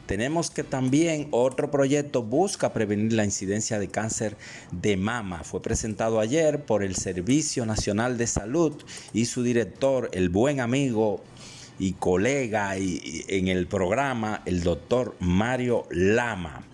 Tenemos 0.06 0.50
que 0.50 0.64
también 0.64 1.28
otro 1.30 1.70
proyecto 1.70 2.22
busca 2.22 2.74
prevenir 2.74 3.14
la 3.14 3.24
incidencia 3.24 3.78
de 3.78 3.88
cáncer 3.88 4.36
de 4.70 4.98
mama. 4.98 5.44
Fue 5.44 5.62
presentado 5.62 6.20
ayer 6.20 6.66
por 6.66 6.82
el 6.84 6.94
Servicio 6.94 7.64
Nacional 7.64 8.18
de 8.18 8.26
Salud 8.26 8.74
y 9.14 9.24
su 9.24 9.42
director, 9.42 10.10
el 10.12 10.28
buen 10.28 10.60
amigo 10.60 11.24
y 11.78 11.94
colega 11.94 12.76
en 12.76 13.48
el 13.48 13.66
programa, 13.66 14.42
el 14.44 14.62
doctor 14.62 15.16
Mario 15.20 15.86
Lama. 15.90 16.66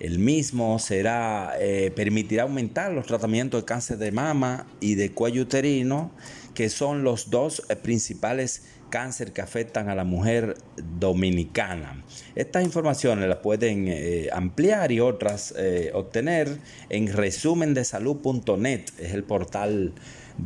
El 0.00 0.18
mismo 0.18 0.78
será, 0.78 1.52
eh, 1.60 1.92
permitirá 1.94 2.44
aumentar 2.44 2.90
los 2.90 3.06
tratamientos 3.06 3.60
de 3.60 3.64
cáncer 3.66 3.98
de 3.98 4.10
mama 4.10 4.66
y 4.80 4.94
de 4.94 5.12
cuello 5.12 5.42
uterino, 5.42 6.10
que 6.54 6.70
son 6.70 7.04
los 7.04 7.28
dos 7.28 7.62
eh, 7.68 7.76
principales 7.76 8.64
cáncer 8.88 9.32
que 9.32 9.42
afectan 9.42 9.90
a 9.90 9.94
la 9.94 10.04
mujer 10.04 10.56
dominicana. 10.98 12.02
Estas 12.34 12.64
informaciones 12.64 13.28
las 13.28 13.38
pueden 13.38 13.86
eh, 13.88 14.30
ampliar 14.32 14.90
y 14.90 15.00
otras 15.00 15.54
obtener 15.92 16.58
en 16.88 17.12
resumendesalud.net, 17.12 18.80
es 18.98 19.12
el 19.12 19.22
portal 19.22 19.92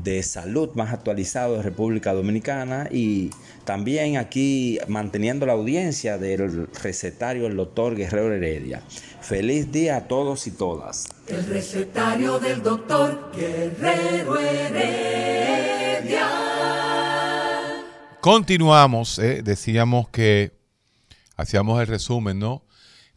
de 0.03 0.23
salud 0.23 0.71
más 0.75 0.93
actualizado 0.93 1.57
de 1.57 1.63
República 1.63 2.13
Dominicana 2.13 2.89
y 2.91 3.31
también 3.65 4.17
aquí 4.17 4.79
manteniendo 4.89 5.47
la 5.47 5.53
audiencia 5.53 6.19
del 6.19 6.67
recetario 6.83 7.47
el 7.47 7.57
doctor 7.57 7.95
Guerrero 7.95 8.33
Heredia. 8.33 8.83
Feliz 9.21 9.71
día 9.71 9.97
a 9.97 10.09
todos 10.09 10.47
y 10.47 10.51
todas. 10.51 11.07
El 11.29 11.47
recetario 11.47 12.39
del 12.39 12.63
doctor 12.63 13.31
Guerrero 13.35 14.39
Heredia. 14.39 16.29
Continuamos, 18.21 19.19
eh, 19.19 19.43
decíamos 19.43 20.09
que 20.09 20.53
hacíamos 21.37 21.81
el 21.81 21.87
resumen, 21.87 22.39
¿no? 22.39 22.65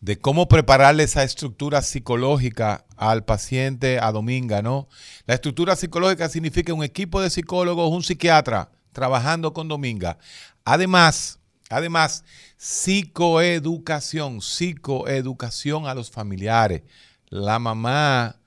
De 0.07 0.17
cómo 0.17 0.47
prepararle 0.47 1.03
esa 1.03 1.23
estructura 1.23 1.81
psicológica 1.81 2.85
al 2.95 3.25
paciente 3.25 3.99
a 3.99 4.13
Dominga, 4.13 4.61
¿no? 4.61 4.87
La 5.25 5.33
estructura 5.33 5.75
psicológica 5.75 6.29
significa 6.29 6.73
un 6.73 6.85
equipo 6.85 7.19
de 7.19 7.29
psicólogos, 7.29 7.91
un 7.91 8.03
psiquiatra 8.03 8.71
trabajando 8.93 9.51
con 9.51 9.67
Dominga. 9.67 10.17
Además, 10.63 11.39
además, 11.69 12.23
psicoeducación, 12.55 14.39
psicoeducación 14.39 15.87
a 15.87 15.93
los 15.93 16.09
familiares. 16.09 16.83
La 17.27 17.59
mamá 17.59 18.39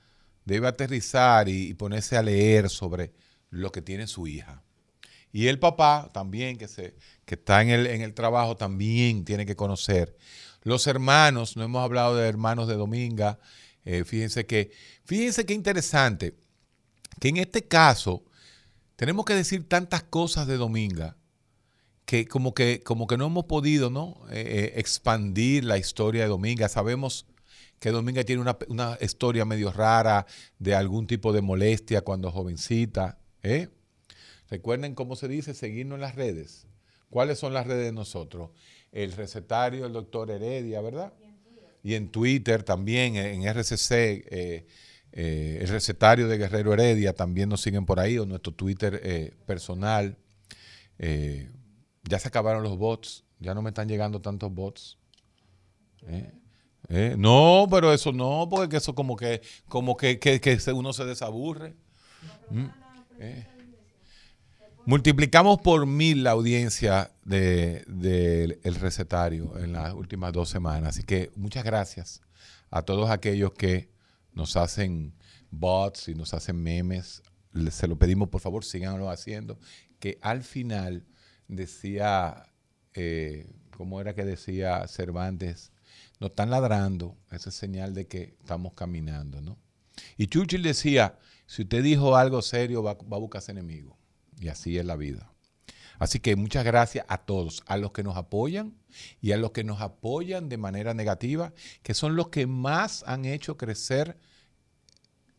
debe 0.46 0.66
aterrizar 0.66 1.46
y, 1.50 1.74
ponerse 1.74 2.16
a 2.16 2.22
leer 2.22 2.70
sobre 2.70 3.12
lo 3.50 3.70
que 3.70 3.82
tiene 3.82 4.06
su 4.06 4.26
hija. 4.26 4.59
Y 5.32 5.46
el 5.46 5.58
papá 5.58 6.10
también, 6.12 6.58
que, 6.58 6.68
se, 6.68 6.94
que 7.24 7.34
está 7.34 7.62
en 7.62 7.70
el, 7.70 7.86
en 7.86 8.02
el 8.02 8.14
trabajo, 8.14 8.56
también 8.56 9.24
tiene 9.24 9.46
que 9.46 9.56
conocer. 9.56 10.16
Los 10.62 10.86
hermanos, 10.86 11.56
no 11.56 11.62
hemos 11.62 11.82
hablado 11.82 12.16
de 12.16 12.28
hermanos 12.28 12.68
de 12.68 12.74
Dominga, 12.74 13.38
eh, 13.84 14.04
fíjense 14.04 14.46
que, 14.46 14.72
fíjense 15.04 15.46
qué 15.46 15.54
interesante, 15.54 16.36
que 17.18 17.28
en 17.28 17.38
este 17.38 17.66
caso 17.66 18.24
tenemos 18.96 19.24
que 19.24 19.34
decir 19.34 19.66
tantas 19.68 20.02
cosas 20.02 20.46
de 20.46 20.56
Dominga 20.56 21.16
que 22.04 22.26
como 22.26 22.54
que, 22.54 22.82
como 22.82 23.06
que 23.06 23.16
no 23.16 23.26
hemos 23.26 23.44
podido 23.44 23.88
¿no? 23.88 24.20
Eh, 24.30 24.72
eh, 24.74 24.80
expandir 24.80 25.64
la 25.64 25.78
historia 25.78 26.22
de 26.22 26.28
Dominga. 26.28 26.68
Sabemos 26.68 27.24
que 27.78 27.92
Dominga 27.92 28.24
tiene 28.24 28.42
una, 28.68 28.98
historia 29.00 29.44
medio 29.44 29.72
rara 29.72 30.26
de 30.58 30.74
algún 30.74 31.06
tipo 31.06 31.32
de 31.32 31.40
molestia 31.40 32.02
cuando 32.02 32.30
jovencita. 32.30 33.18
Recuerden 34.50 34.94
cómo 34.94 35.16
se 35.16 35.28
dice, 35.28 35.54
seguirnos 35.54 35.96
en 35.96 36.00
las 36.02 36.16
redes. 36.16 36.66
¿Cuáles 37.08 37.38
son 37.38 37.54
las 37.54 37.66
redes 37.66 37.86
de 37.86 37.92
nosotros? 37.92 38.50
El 38.92 39.12
recetario 39.12 39.84
del 39.84 39.92
doctor 39.92 40.30
Heredia, 40.30 40.80
¿verdad? 40.80 41.12
y 41.82 41.94
en 41.94 42.08
Twitter 42.10 42.62
también, 42.62 43.16
en 43.16 43.42
RCC, 43.42 43.90
eh, 43.92 44.66
eh, 45.12 45.58
el 45.60 45.68
recetario 45.68 46.28
de 46.28 46.38
Guerrero 46.38 46.72
Heredia, 46.72 47.14
también 47.14 47.48
nos 47.48 47.62
siguen 47.62 47.86
por 47.86 48.00
ahí, 48.00 48.18
o 48.18 48.26
nuestro 48.26 48.52
Twitter 48.52 49.00
eh, 49.02 49.34
personal. 49.46 50.16
ya 50.98 52.18
se 52.18 52.28
acabaron 52.28 52.62
los 52.62 52.76
bots, 52.76 53.24
ya 53.38 53.54
no 53.54 53.62
me 53.62 53.70
están 53.70 53.88
llegando 53.88 54.20
tantos 54.20 54.52
bots. 54.52 54.98
no, 57.16 57.66
pero 57.70 57.92
eso 57.92 58.12
no, 58.12 58.46
porque 58.50 58.76
eso 58.76 58.94
como 58.94 59.16
que, 59.16 59.40
como 59.68 59.96
que, 59.96 60.18
que, 60.18 60.58
uno 60.72 60.92
se 60.92 61.04
desaburre. 61.04 61.74
¿Mm? 62.50 62.66
Multiplicamos 64.86 65.60
por 65.60 65.86
mil 65.86 66.24
la 66.24 66.30
audiencia 66.30 67.12
del 67.24 68.58
recetario 68.80 69.58
en 69.58 69.72
las 69.72 69.92
últimas 69.92 70.32
dos 70.32 70.48
semanas. 70.48 70.96
Así 70.96 71.04
que 71.04 71.30
muchas 71.36 71.64
gracias 71.64 72.22
a 72.70 72.82
todos 72.82 73.10
aquellos 73.10 73.52
que 73.52 73.90
nos 74.32 74.56
hacen 74.56 75.14
bots 75.50 76.08
y 76.08 76.14
nos 76.14 76.32
hacen 76.32 76.62
memes. 76.62 77.22
Se 77.70 77.86
lo 77.88 77.96
pedimos, 77.98 78.30
por 78.30 78.40
favor, 78.40 78.64
síganlo 78.64 79.10
haciendo. 79.10 79.58
Que 79.98 80.18
al 80.22 80.42
final 80.42 81.04
decía, 81.46 82.46
eh, 82.94 83.52
¿cómo 83.76 84.00
era 84.00 84.14
que 84.14 84.24
decía 84.24 84.88
Cervantes? 84.88 85.72
Nos 86.20 86.30
están 86.30 86.50
ladrando, 86.50 87.16
esa 87.30 87.50
es 87.50 87.54
señal 87.54 87.94
de 87.94 88.06
que 88.06 88.36
estamos 88.40 88.72
caminando, 88.72 89.40
¿no? 89.40 89.58
Y 90.16 90.26
Churchill 90.26 90.62
decía, 90.62 91.18
si 91.46 91.62
usted 91.62 91.82
dijo 91.82 92.16
algo 92.16 92.40
serio, 92.40 92.82
va, 92.82 92.94
va 92.94 93.16
a 93.18 93.20
buscarse 93.20 93.52
enemigo. 93.52 93.99
Y 94.40 94.48
así 94.48 94.78
es 94.78 94.84
la 94.84 94.96
vida. 94.96 95.30
Así 96.00 96.18
que 96.18 96.34
muchas 96.34 96.64
gracias 96.64 97.04
a 97.08 97.18
todos, 97.18 97.62
a 97.66 97.76
los 97.76 97.92
que 97.92 98.02
nos 98.02 98.16
apoyan 98.16 98.74
y 99.20 99.32
a 99.32 99.36
los 99.36 99.50
que 99.50 99.64
nos 99.64 99.82
apoyan 99.82 100.48
de 100.48 100.56
manera 100.56 100.94
negativa, 100.94 101.52
que 101.82 101.92
son 101.92 102.16
los 102.16 102.28
que 102.28 102.46
más 102.46 103.04
han 103.06 103.26
hecho 103.26 103.58
crecer 103.58 104.18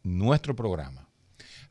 nuestro 0.03 0.55
programa. 0.55 1.09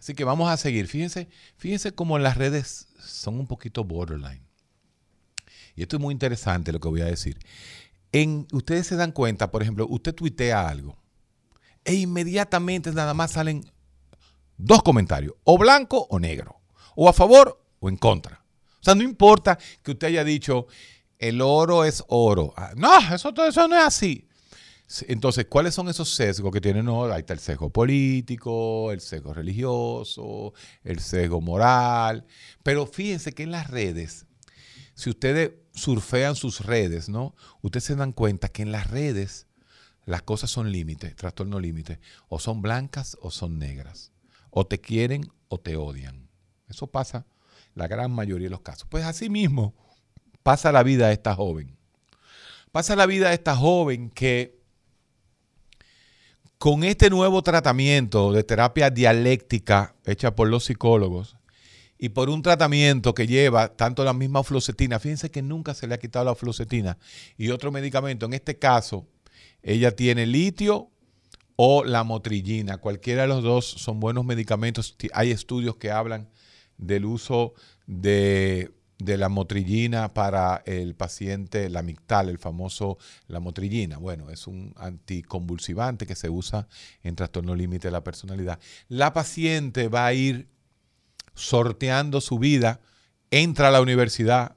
Así 0.01 0.15
que 0.15 0.25
vamos 0.25 0.51
a 0.51 0.57
seguir. 0.57 0.89
Fíjense, 0.89 1.29
fíjense 1.57 1.95
cómo 1.95 2.19
las 2.19 2.37
redes 2.37 2.89
son 2.99 3.39
un 3.39 3.47
poquito 3.47 3.85
borderline. 3.85 4.43
Y 5.77 5.83
esto 5.83 5.97
es 5.97 6.03
muy 6.03 6.13
interesante 6.13 6.73
lo 6.73 6.81
que 6.81 6.89
voy 6.89 7.03
a 7.03 7.07
decir. 7.07 7.39
En, 8.11 8.49
ustedes 8.51 8.89
se 8.89 8.97
dan 8.97 9.13
cuenta, 9.13 9.53
por 9.53 9.63
ejemplo, 9.63 9.87
usted 9.89 10.17
tuitea 10.17 10.69
algo 10.69 10.99
e 11.85 11.95
inmediatamente 11.95 12.91
nada 12.91 13.15
más 13.15 13.31
salen 13.31 13.65
dos 14.59 14.83
comentarios, 14.83 15.35
o 15.45 15.57
blanco 15.57 16.09
o 16.11 16.19
negro 16.19 16.60
o 16.95 17.09
a 17.09 17.13
favor 17.13 17.63
o 17.81 17.89
en 17.89 17.97
contra. 17.97 18.45
O 18.81 18.85
sea, 18.85 18.95
no 18.95 19.03
importa 19.03 19.59
que 19.83 19.93
usted 19.93 20.09
haya 20.09 20.25
dicho, 20.25 20.67
el 21.19 21.41
oro 21.43 21.85
es 21.85 22.03
oro. 22.09 22.55
Ah, 22.57 22.73
no, 22.77 22.99
eso, 23.15 23.33
eso 23.47 23.69
no 23.69 23.77
es 23.77 23.85
así. 23.85 24.27
Entonces, 25.07 25.47
¿cuáles 25.49 25.75
son 25.75 25.89
esos 25.89 26.13
sesgos 26.15 26.51
que 26.51 26.61
tienen? 26.61 26.85
No, 26.87 27.05
ahí 27.05 27.21
está 27.21 27.33
el 27.33 27.39
sesgo 27.39 27.71
político, 27.71 28.91
el 28.91 29.01
sesgo 29.01 29.33
religioso, 29.33 30.53
el 30.83 30.99
sesgo 30.99 31.41
moral. 31.41 32.27
Pero 32.65 32.87
fíjense 32.87 33.33
que 33.33 33.45
en 33.45 33.53
las 33.53 33.71
redes, 33.71 34.27
si 34.95 35.11
ustedes 35.11 35.53
surfean 35.75 36.35
sus 36.35 36.61
redes, 36.67 37.09
¿no? 37.09 37.37
Ustedes 37.63 37.85
se 37.85 37.95
dan 37.95 38.13
cuenta 38.13 38.49
que 38.49 38.63
en 38.63 38.73
las 38.73 38.91
redes 38.91 39.47
las 40.07 40.23
cosas 40.23 40.51
son 40.51 40.73
límites, 40.73 41.15
trastorno 41.15 41.61
límite. 41.61 42.01
O 42.29 42.41
son 42.41 42.61
blancas 42.61 43.17
o 43.21 43.31
son 43.31 43.59
negras. 43.59 44.11
O 44.51 44.67
te 44.67 44.81
quieren 44.81 45.31
o 45.49 45.61
te 45.61 45.77
odian. 45.77 46.30
Eso 46.71 46.87
pasa 46.87 47.27
la 47.75 47.87
gran 47.87 48.11
mayoría 48.11 48.47
de 48.47 48.51
los 48.51 48.61
casos. 48.61 48.87
Pues 48.89 49.05
así 49.05 49.29
mismo 49.29 49.75
pasa 50.43 50.73
la 50.73 50.83
vida 50.83 51.09
de 51.09 51.15
esta 51.15 51.35
joven. 51.35 51.77
Pasa 52.73 52.97
la 52.97 53.07
vida 53.07 53.29
de 53.29 53.35
esta 53.35 53.57
joven 53.57 54.11
que 54.11 54.61
con 56.59 56.85
este 56.85 57.09
nuevo 57.09 57.43
tratamiento 57.43 58.33
de 58.33 58.45
terapia 58.45 58.91
dialéctica 58.91 59.95
hecha 60.05 60.35
por 60.35 60.49
los 60.49 60.65
psicólogos 60.65 61.37
y 61.99 62.11
por 62.11 62.29
un 62.29 62.43
tratamiento 62.43 63.15
que 63.15 63.27
lleva 63.27 63.75
tanto 63.77 64.05
la 64.05 64.13
misma 64.13 64.43
fluoxetina, 64.43 64.99
fíjense 64.99 65.31
que 65.31 65.41
nunca 65.43 65.75
se 65.75 65.87
le 65.87 65.95
ha 65.95 65.99
quitado 65.99 66.27
la 66.27 66.35
fluoxetina 66.35 66.99
y 67.39 67.49
otro 67.49 67.73
medicamento, 67.73 68.27
en 68.27 68.35
este 68.35 68.59
caso 68.59 69.07
ella 69.63 69.97
tiene 69.97 70.27
litio 70.27 70.91
o 71.57 71.83
la 71.85 72.05
motrillina, 72.05 72.79
cualquiera 72.79 73.23
de 73.23 73.29
los 73.29 73.43
dos 73.43 73.67
son 73.67 73.99
buenos 73.99 74.25
medicamentos, 74.25 74.97
hay 75.13 75.31
estudios 75.31 75.77
que 75.77 75.91
hablan 75.91 76.29
del 76.81 77.05
uso 77.05 77.55
de 77.87 78.73
de 79.01 79.17
la 79.17 79.29
motrillina 79.29 80.13
para 80.13 80.63
el 80.67 80.95
paciente, 80.95 81.69
la 81.71 81.83
mictal, 81.83 82.29
el 82.29 82.39
famoso 82.39 82.99
la 83.29 83.41
motrillina. 83.41 83.97
Bueno, 83.97 84.31
es 84.31 84.47
un 84.47 84.75
anticonvulsivante 84.77 86.07
que 86.07 86.15
se 86.15 86.29
usa 86.29 86.69
en 87.03 87.17
trastorno 87.17 87.55
límite 87.55 87.89
de 87.89 87.93
la 87.93 88.05
personalidad. 88.05 88.59
La 88.89 89.13
paciente 89.13 89.89
va 89.89 90.07
a 90.07 90.13
ir 90.13 90.49
sorteando 91.35 92.21
su 92.21 92.39
vida, 92.39 92.81
entra 93.31 93.69
a 93.69 93.71
la 93.71 93.81
universidad, 93.81 94.57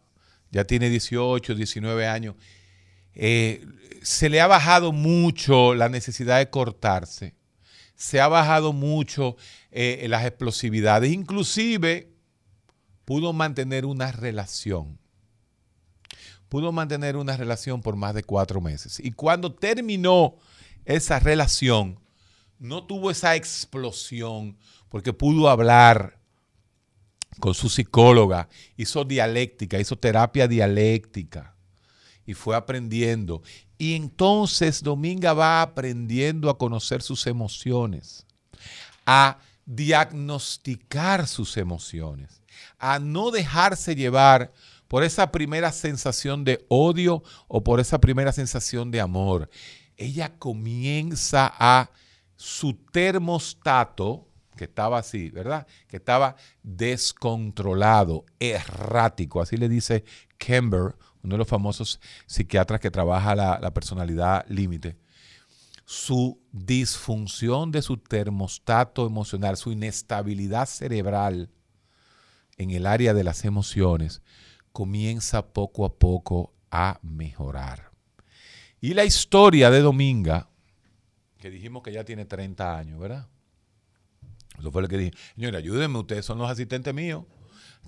ya 0.52 0.66
tiene 0.66 0.90
18, 0.90 1.56
19 1.56 2.06
años. 2.08 2.36
Eh, 3.16 3.66
se 4.02 4.30
le 4.30 4.42
ha 4.42 4.48
bajado 4.48 4.92
mucho 4.92 5.74
la 5.74 5.88
necesidad 5.88 6.40
de 6.40 6.50
cortarse, 6.50 7.36
se 7.96 8.20
ha 8.20 8.28
bajado 8.28 8.74
mucho 8.74 9.38
eh, 9.72 10.06
las 10.10 10.26
explosividades, 10.26 11.14
inclusive 11.14 12.13
pudo 13.06 13.34
mantener 13.34 13.86
una 13.86 14.12
relación. 14.12 15.00
Pudo 16.50 16.72
mantener 16.72 17.18
una 17.18 17.36
relación 17.36 17.82
por 17.82 17.96
más 17.96 18.14
de 18.14 18.24
cuatro 18.24 18.62
meses. 18.62 19.00
Y 19.00 19.12
cuando 19.12 19.54
terminó 19.54 20.36
esa 20.86 21.20
relación, 21.20 22.00
no 22.60 22.86
tuvo 22.86 23.10
esa 23.10 23.36
explosión 23.36 24.58
porque 24.90 25.14
pudo 25.14 25.50
hablar 25.50 26.20
con 27.40 27.56
su 27.56 27.70
psicóloga, 27.70 28.48
hizo 28.78 29.04
dialéctica, 29.04 29.80
hizo 29.80 29.98
terapia 29.98 30.48
dialéctica 30.48 31.56
y 32.26 32.36
fue 32.36 32.56
aprendiendo. 32.56 33.42
Y 33.80 33.96
entonces 33.96 34.84
Dominga 34.84 35.34
va 35.34 35.64
aprendiendo 35.64 36.50
a 36.50 36.58
conocer 36.60 37.02
sus 37.02 37.26
emociones, 37.26 38.28
a 39.06 39.40
diagnosticar 39.66 41.28
sus 41.28 41.58
emociones 41.58 42.43
a 42.84 43.00
no 43.00 43.32
dejarse 43.32 43.96
llevar 43.96 44.52
por 44.90 45.06
esa 45.06 45.32
primera 45.32 45.72
sensación 45.72 46.44
de 46.44 46.66
odio 46.68 47.24
o 47.48 47.64
por 47.64 47.80
esa 47.80 48.02
primera 48.02 48.34
sensación 48.34 48.92
de 48.92 49.00
amor. 49.00 49.50
Ella 49.96 50.38
comienza 50.38 51.50
a 51.58 51.92
su 52.36 52.74
termostato, 52.92 54.28
que 54.58 54.66
estaba 54.66 55.00
así, 55.00 55.30
¿verdad? 55.30 55.66
Que 55.88 55.96
estaba 55.96 56.36
descontrolado, 56.62 58.26
errático, 58.38 59.42
así 59.42 59.56
le 59.56 59.70
dice 59.70 60.04
Kember, 60.38 60.98
uno 61.24 61.36
de 61.36 61.38
los 61.38 61.48
famosos 61.48 62.02
psiquiatras 62.26 62.82
que 62.82 62.92
trabaja 62.92 63.34
la, 63.34 63.60
la 63.62 63.74
personalidad 63.74 64.46
límite. 64.50 64.98
Su 65.86 66.42
disfunción 66.52 67.72
de 67.72 67.82
su 67.82 67.96
termostato 67.96 69.08
emocional, 69.08 69.56
su 69.56 69.72
inestabilidad 69.72 70.66
cerebral, 70.66 71.50
en 72.58 72.72
el 72.72 72.86
área 72.86 73.14
de 73.14 73.24
las 73.24 73.46
emociones 73.46 74.22
comienza 74.72 75.54
poco 75.54 75.86
a 75.86 75.96
poco 75.96 76.54
a 76.72 77.00
mejorar. 77.02 77.92
Y 78.82 78.94
la 78.94 79.06
historia 79.06 79.70
de 79.70 79.82
Dominga, 79.82 80.50
que 81.38 81.50
dijimos 81.50 81.84
que 81.84 81.92
ya 81.92 82.04
tiene 82.04 82.26
30 82.26 82.78
años, 82.78 83.00
¿verdad? 83.00 83.28
Eso 84.58 84.72
fue 84.72 84.82
lo 84.82 84.88
que 84.88 84.98
dije. 84.98 85.14
Señora, 85.36 85.58
ayúdenme, 85.58 86.00
ustedes 86.00 86.26
son 86.26 86.38
los 86.38 86.50
asistentes 86.50 86.94
míos. 86.94 87.26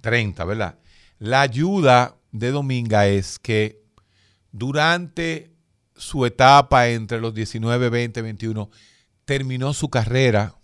30, 0.01 0.43
¿verdad? 0.45 0.79
La 1.19 1.41
ayuda 1.41 2.17
de 2.31 2.51
Dominga 2.51 3.07
es 3.07 3.39
que 3.39 3.81
durante 4.51 5.53
su 5.95 6.25
etapa 6.25 6.89
entre 6.89 7.21
los 7.21 7.33
19, 7.33 7.89
20, 7.89 8.21
21, 8.21 8.69
terminó 9.23 9.73
su 9.73 9.89
carrera. 9.89 10.55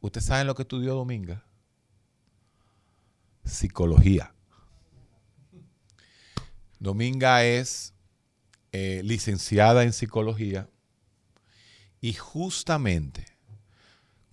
¿Ustedes 0.00 0.26
saben 0.26 0.46
lo 0.46 0.54
que 0.54 0.62
estudió 0.62 0.94
Dominga? 0.94 1.44
Psicología. 3.44 4.34
Dominga 6.78 7.44
es 7.44 7.94
eh, 8.72 9.02
licenciada 9.04 9.82
en 9.82 9.92
psicología 9.92 10.68
y 12.00 12.14
justamente 12.14 13.26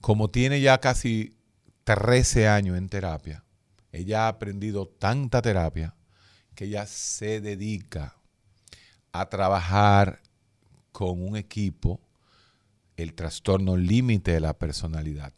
como 0.01 0.29
tiene 0.29 0.61
ya 0.61 0.79
casi 0.79 1.35
13 1.83 2.47
años 2.47 2.77
en 2.77 2.87
terapia, 2.87 3.43
ella 3.91 4.25
ha 4.25 4.27
aprendido 4.29 4.87
tanta 4.87 5.41
terapia 5.41 5.95
que 6.55 6.65
ella 6.65 6.85
se 6.85 7.41
dedica 7.41 8.15
a 9.11 9.27
trabajar 9.29 10.21
con 10.91 11.21
un 11.21 11.35
equipo 11.35 11.99
el 12.95 13.13
trastorno 13.13 13.77
límite 13.77 14.31
de 14.31 14.39
la 14.39 14.57
personalidad 14.57 15.33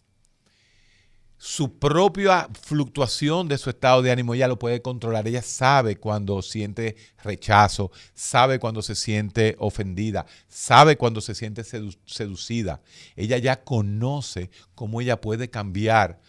su 1.42 1.80
propia 1.80 2.50
fluctuación 2.62 3.48
de 3.48 3.58
su 3.58 3.70
estado 3.70 4.02
de 4.02 4.12
ánimo, 4.12 4.34
ella 4.34 4.50
lo 4.50 4.60
puede 4.60 4.82
controlar. 4.82 5.26
Ella 5.26 5.42
sabe 5.42 5.96
cuando 5.96 6.42
siente 6.42 6.98
rechazo, 7.24 7.92
sabe 8.14 8.60
cuando 8.60 8.82
se 8.82 8.94
siente 8.94 9.56
ofendida, 9.58 10.26
sabe 10.50 10.98
cuando 10.98 11.22
se 11.22 11.34
siente 11.36 11.64
seducida. 11.64 12.82
Ella 13.16 13.38
ya 13.38 13.64
conoce 13.64 14.52
cómo 14.76 15.00
ella 15.00 15.22
puede 15.22 15.50
cambiar 15.50 16.20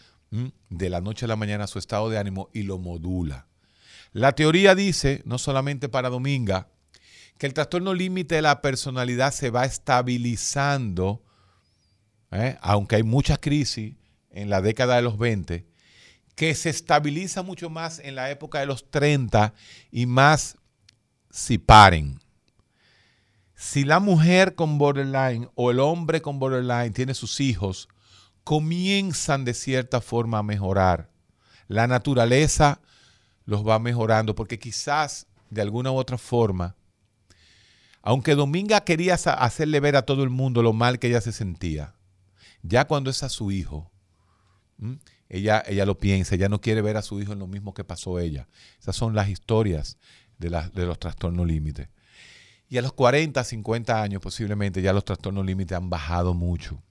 de 0.68 0.88
la 0.88 1.00
noche 1.00 1.24
a 1.24 1.28
la 1.28 1.34
mañana 1.34 1.66
su 1.66 1.80
estado 1.80 2.08
de 2.08 2.16
ánimo 2.16 2.48
y 2.52 2.62
lo 2.62 2.78
modula. 2.78 3.48
La 4.12 4.36
teoría 4.36 4.76
dice, 4.76 5.22
no 5.24 5.38
solamente 5.38 5.88
para 5.88 6.08
Dominga, 6.08 6.68
que 7.36 7.46
el 7.46 7.54
trastorno 7.54 7.94
límite 7.94 8.36
de 8.36 8.42
la 8.42 8.62
personalidad 8.62 9.32
se 9.32 9.50
va 9.50 9.64
estabilizando, 9.64 11.24
¿eh? 12.30 12.58
aunque 12.60 12.94
hay 12.94 13.02
muchas 13.02 13.38
crisis, 13.40 13.96
en 14.30 14.50
la 14.50 14.60
década 14.62 14.96
de 14.96 15.02
los 15.02 15.18
20, 15.18 15.66
que 16.34 16.54
se 16.54 16.70
estabiliza 16.70 17.42
mucho 17.42 17.70
más 17.70 17.98
en 17.98 18.14
la 18.14 18.30
época 18.30 18.60
de 18.60 18.66
los 18.66 18.90
30 18.90 19.54
y 19.90 20.06
más 20.06 20.56
si 21.30 21.58
paren. 21.58 22.20
Si 23.54 23.84
la 23.84 24.00
mujer 24.00 24.54
con 24.54 24.78
borderline 24.78 25.50
o 25.54 25.70
el 25.70 25.80
hombre 25.80 26.22
con 26.22 26.38
borderline 26.38 26.92
tiene 26.92 27.14
sus 27.14 27.40
hijos, 27.40 27.88
comienzan 28.42 29.44
de 29.44 29.54
cierta 29.54 30.00
forma 30.00 30.38
a 30.38 30.42
mejorar. 30.42 31.10
La 31.68 31.86
naturaleza 31.86 32.80
los 33.44 33.66
va 33.66 33.78
mejorando 33.78 34.34
porque 34.34 34.58
quizás 34.58 35.26
de 35.50 35.60
alguna 35.60 35.90
u 35.90 35.96
otra 35.96 36.18
forma, 36.18 36.76
aunque 38.02 38.34
Dominga 38.34 38.80
quería 38.80 39.14
hacerle 39.14 39.80
ver 39.80 39.96
a 39.96 40.02
todo 40.02 40.22
el 40.22 40.30
mundo 40.30 40.62
lo 40.62 40.72
mal 40.72 40.98
que 40.98 41.08
ella 41.08 41.20
se 41.20 41.32
sentía, 41.32 41.94
ya 42.62 42.86
cuando 42.86 43.10
es 43.10 43.22
a 43.22 43.28
su 43.28 43.50
hijo, 43.50 43.89
Ella, 45.28 45.62
ella 45.66 45.86
lo 45.86 45.98
piensa, 45.98 46.34
ella 46.34 46.48
no 46.48 46.60
quiere 46.60 46.82
ver 46.82 46.96
a 46.96 47.02
su 47.02 47.20
hijo 47.20 47.32
en 47.32 47.38
lo 47.38 47.46
mismo 47.46 47.74
que 47.74 47.84
pasó 47.84 48.18
ella. 48.18 48.48
Esas 48.80 48.96
son 48.96 49.14
las 49.14 49.28
historias 49.28 49.98
de, 50.38 50.48
de 50.74 50.86
los 50.86 50.98
trastornos 50.98 51.46
límites. 51.46 51.88
Y 52.68 52.78
a 52.78 52.82
los 52.82 52.92
40, 52.92 53.42
50 53.42 54.02
años 54.02 54.22
posiblemente 54.22 54.80
ya 54.80 54.92
los 54.92 55.04
trastornos 55.04 55.44
límites 55.44 55.76
han 55.76 55.90
bajado 55.90 56.34
mucho. 56.34 56.82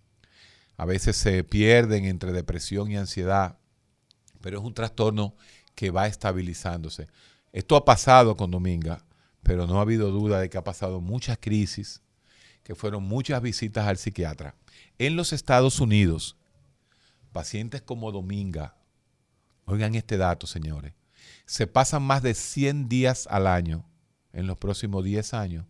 A 0.78 0.86
veces 0.86 1.18
se 1.18 1.44
pierden 1.44 2.06
entre 2.06 2.32
depresión 2.32 2.91
y 2.91 2.98
ansiedad, 2.98 3.57
pero 4.41 4.60
es 4.60 4.64
un 4.64 4.74
trastorno 4.74 5.36
que 5.76 5.91
va 5.91 6.07
estabilizándose. 6.07 7.07
Esto 7.52 7.76
ha 7.76 7.86
pasado 7.86 8.38
con 8.38 8.52
Dominga, 8.52 9.06
pero 9.44 9.66
no 9.68 9.80
ha 9.80 9.82
habido 9.82 10.11
duda 10.11 10.40
de 10.40 10.49
que 10.49 10.57
ha 10.57 10.64
pasado 10.64 11.02
muchas 11.02 11.38
crisis, 11.40 12.02
que 12.64 12.76
fueron 12.76 13.03
muchas 13.03 13.41
visitas 13.41 13.88
al 13.88 13.98
psiquiatra. 13.98 14.56
En 14.98 15.16
los 15.16 15.34
Estados 15.34 15.80
Unidos, 15.80 16.38
pacientes 17.30 17.81
como 17.81 18.11
Dominga, 18.11 18.76
oigan 19.65 19.95
este 19.95 20.18
dato, 20.18 20.47
señores, 20.47 20.93
se 21.45 21.68
pasan 21.68 22.03
más 22.03 22.22
de 22.22 22.34
100 22.34 22.89
días 22.89 23.27
al 23.30 23.47
año 23.47 23.85
en 24.34 24.47
los 24.47 24.57
próximos 24.57 25.03
10 25.03 25.34
años 25.34 25.65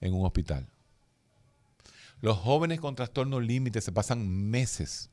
en 0.00 0.14
un 0.14 0.24
hospital. 0.24 0.68
Los 2.20 2.38
jóvenes 2.38 2.80
con 2.80 2.94
trastornos 2.94 3.42
límites 3.44 3.84
se 3.84 3.92
pasan 3.92 4.28
meses 4.28 5.10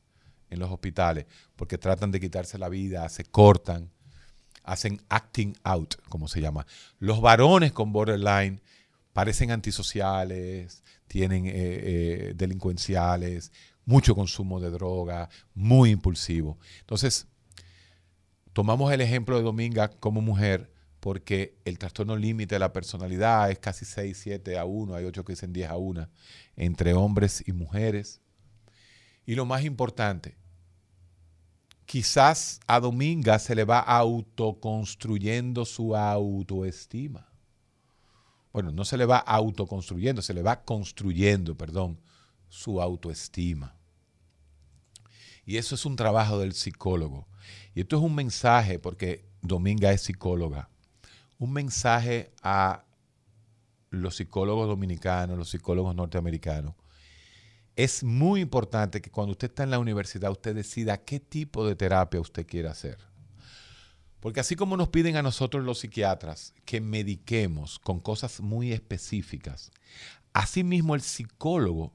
en 0.50 0.60
los 0.60 0.72
hospitales 0.72 1.26
porque 1.56 1.78
tratan 1.78 2.12
de 2.12 2.20
quitarse 2.20 2.58
la 2.58 2.70
vida, 2.70 3.08
se 3.10 3.26
cortan, 3.26 3.92
hacen 4.64 5.02
acting 5.10 5.56
out, 5.64 5.96
como 6.10 6.28
se 6.28 6.42
llama. 6.42 6.66
Los 7.00 7.22
varones 7.22 7.72
con 7.72 7.92
borderline 7.92 8.62
parecen 9.14 9.52
antisociales, 9.52 10.84
tienen 11.08 11.46
eh, 11.46 11.52
eh, 11.54 12.34
delincuenciales, 12.36 13.52
mucho 13.86 14.16
consumo 14.16 14.60
de 14.60 14.72
droga, 14.72 15.30
muy 15.54 15.92
impulsivo. 15.92 16.58
Entonces, 16.82 17.28
tomamos 18.54 18.92
el 18.92 19.02
ejemplo 19.02 19.38
de 19.38 19.44
Dominga 19.44 19.90
como 19.90 20.22
mujer 20.22 20.72
porque 21.00 21.60
el 21.66 21.78
trastorno 21.78 22.16
límite 22.16 22.56
de 22.56 22.60
la 22.60 22.74
personalidad 22.74 23.52
es 23.52 23.60
casi 23.60 23.86
6, 23.86 24.18
7 24.18 24.58
a 24.58 24.66
1, 24.66 24.96
hay 24.96 25.06
8 25.06 25.24
que 25.24 25.34
dicen 25.34 25.54
10 25.54 25.70
a 25.70 25.78
1, 25.78 26.10
entre 26.56 26.96
hombres 26.96 27.44
y 27.46 27.54
mujeres. 27.54 28.22
Y 29.24 29.36
lo 29.36 29.46
más 29.46 29.64
importante, 29.64 30.36
quizás 31.86 32.60
a 32.66 32.80
Dominga 32.80 33.38
se 33.38 33.54
le 33.54 33.66
va 33.66 33.80
autoconstruyendo 33.82 35.66
su 35.66 35.96
autoestima. 35.96 37.30
Bueno, 38.52 38.72
no 38.72 38.84
se 38.84 38.98
le 38.98 39.06
va 39.06 39.18
autoconstruyendo, 39.18 40.24
se 40.24 40.34
le 40.34 40.42
va 40.42 40.64
construyendo, 40.64 41.56
perdón, 41.56 42.00
su 42.56 42.82
autoestima. 42.82 43.76
Y 45.46 45.58
eso 45.58 45.76
es 45.76 45.86
un 45.86 45.98
trabajo 45.98 46.40
del 46.40 46.54
psicólogo. 46.54 47.28
Y 47.76 47.82
esto 47.82 47.98
es 47.98 48.02
un 48.02 48.16
mensaje, 48.16 48.80
porque 48.80 49.26
Dominga 49.42 49.92
es 49.92 50.02
psicóloga, 50.02 50.70
un 51.38 51.52
mensaje 51.52 52.32
a 52.42 52.86
los 53.90 54.16
psicólogos 54.16 54.68
dominicanos, 54.68 55.38
los 55.38 55.50
psicólogos 55.50 55.96
norteamericanos. 55.96 56.76
Es 57.76 58.04
muy 58.04 58.40
importante 58.40 59.02
que 59.02 59.12
cuando 59.12 59.34
usted 59.34 59.50
está 59.50 59.64
en 59.64 59.72
la 59.72 59.80
universidad 59.80 60.32
usted 60.32 60.56
decida 60.56 61.04
qué 61.04 61.20
tipo 61.20 61.68
de 61.68 61.76
terapia 61.76 62.22
usted 62.22 62.48
quiere 62.48 62.70
hacer. 62.70 62.98
Porque 64.22 64.40
así 64.40 64.56
como 64.56 64.78
nos 64.78 64.88
piden 64.88 65.18
a 65.18 65.22
nosotros 65.22 65.64
los 65.64 65.80
psiquiatras 65.80 66.54
que 66.64 66.80
mediquemos 66.80 67.80
con 67.80 68.00
cosas 68.00 68.40
muy 68.40 68.72
específicas, 68.72 69.72
asimismo 70.34 70.96
el 70.96 71.02
psicólogo 71.02 71.94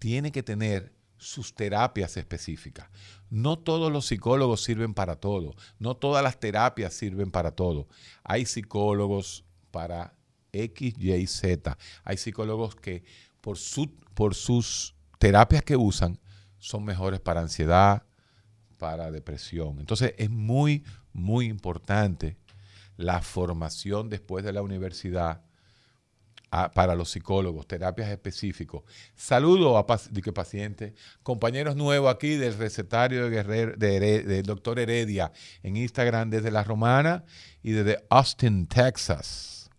tiene 0.00 0.32
que 0.32 0.42
tener 0.42 0.92
sus 1.18 1.54
terapias 1.54 2.16
específicas. 2.16 2.88
No 3.28 3.58
todos 3.58 3.92
los 3.92 4.06
psicólogos 4.06 4.64
sirven 4.64 4.94
para 4.94 5.16
todo, 5.16 5.54
no 5.78 5.94
todas 5.96 6.24
las 6.24 6.40
terapias 6.40 6.94
sirven 6.94 7.30
para 7.30 7.52
todo. 7.52 7.86
Hay 8.24 8.46
psicólogos 8.46 9.44
para 9.70 10.14
X, 10.52 10.94
Y, 10.98 11.26
Z. 11.26 11.78
Hay 12.02 12.16
psicólogos 12.16 12.74
que 12.74 13.04
por, 13.40 13.58
su, 13.58 13.94
por 14.14 14.34
sus 14.34 14.96
terapias 15.18 15.62
que 15.62 15.76
usan 15.76 16.18
son 16.58 16.84
mejores 16.84 17.20
para 17.20 17.42
ansiedad, 17.42 18.02
para 18.78 19.10
depresión. 19.10 19.78
Entonces 19.78 20.14
es 20.16 20.30
muy, 20.30 20.82
muy 21.12 21.46
importante 21.46 22.38
la 22.96 23.20
formación 23.20 24.08
después 24.08 24.44
de 24.44 24.54
la 24.54 24.62
universidad 24.62 25.42
para 26.50 26.96
los 26.96 27.10
psicólogos, 27.10 27.66
terapias 27.66 28.10
específicas. 28.10 28.80
Saludo 29.14 29.78
a 29.78 29.86
pacientes, 29.86 30.94
compañeros 31.22 31.76
nuevos 31.76 32.12
aquí 32.12 32.36
del 32.36 32.58
recetario 32.58 33.28
de 33.28 33.30
Guerrero, 33.30 34.42
doctor 34.42 34.78
Heredia 34.80 35.30
en 35.62 35.76
Instagram 35.76 36.28
desde 36.28 36.50
La 36.50 36.64
Romana 36.64 37.24
y 37.62 37.70
desde 37.70 38.04
Austin, 38.10 38.66
Texas. 38.66 39.70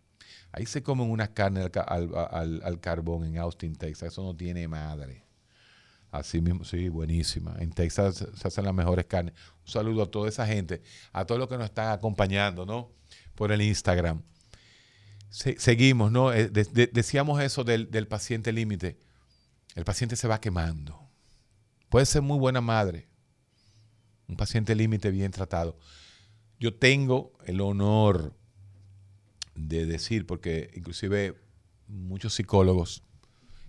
Ahí 0.53 0.65
se 0.65 0.83
comen 0.83 1.09
unas 1.09 1.29
carnes 1.29 1.69
al 1.87 2.79
carbón 2.81 3.25
en 3.25 3.37
Austin, 3.37 3.75
Texas. 3.75 4.13
Eso 4.13 4.23
no 4.23 4.35
tiene 4.35 4.67
madre. 4.67 5.25
Así 6.11 6.41
mismo, 6.41 6.65
sí, 6.65 6.89
buenísima. 6.89 7.55
En 7.59 7.71
Texas 7.71 8.27
se 8.35 8.47
hacen 8.47 8.65
las 8.65 8.73
mejores 8.73 9.05
carnes. 9.05 9.33
Un 9.65 9.71
saludo 9.71 10.03
a 10.03 10.11
toda 10.11 10.27
esa 10.27 10.45
gente, 10.45 10.81
a 11.13 11.25
todos 11.25 11.39
los 11.39 11.47
que 11.47 11.57
nos 11.57 11.65
están 11.65 11.91
acompañando, 11.91 12.65
¿no? 12.65 12.91
Por 13.33 13.53
el 13.53 13.61
Instagram. 13.61 14.21
Seguimos, 15.31 16.11
¿no? 16.11 16.31
Eh, 16.33 16.49
decíamos 16.49 17.41
eso 17.41 17.63
del, 17.63 17.89
del 17.89 18.07
paciente 18.07 18.51
límite. 18.51 18.99
El 19.75 19.85
paciente 19.85 20.15
se 20.15 20.27
va 20.27 20.39
quemando. 20.39 21.09
Puede 21.89 22.05
ser 22.05 22.21
muy 22.21 22.37
buena 22.37 22.61
madre. 22.61 23.07
Un 24.27 24.37
paciente 24.37 24.75
límite 24.75 25.09
bien 25.09 25.31
tratado. 25.31 25.77
Yo 26.59 26.75
tengo 26.75 27.33
el 27.45 27.59
honor 27.61 28.37
de 29.55 29.85
decir, 29.85 30.27
porque 30.27 30.69
inclusive 30.75 31.35
muchos 31.87 32.33
psicólogos 32.35 33.03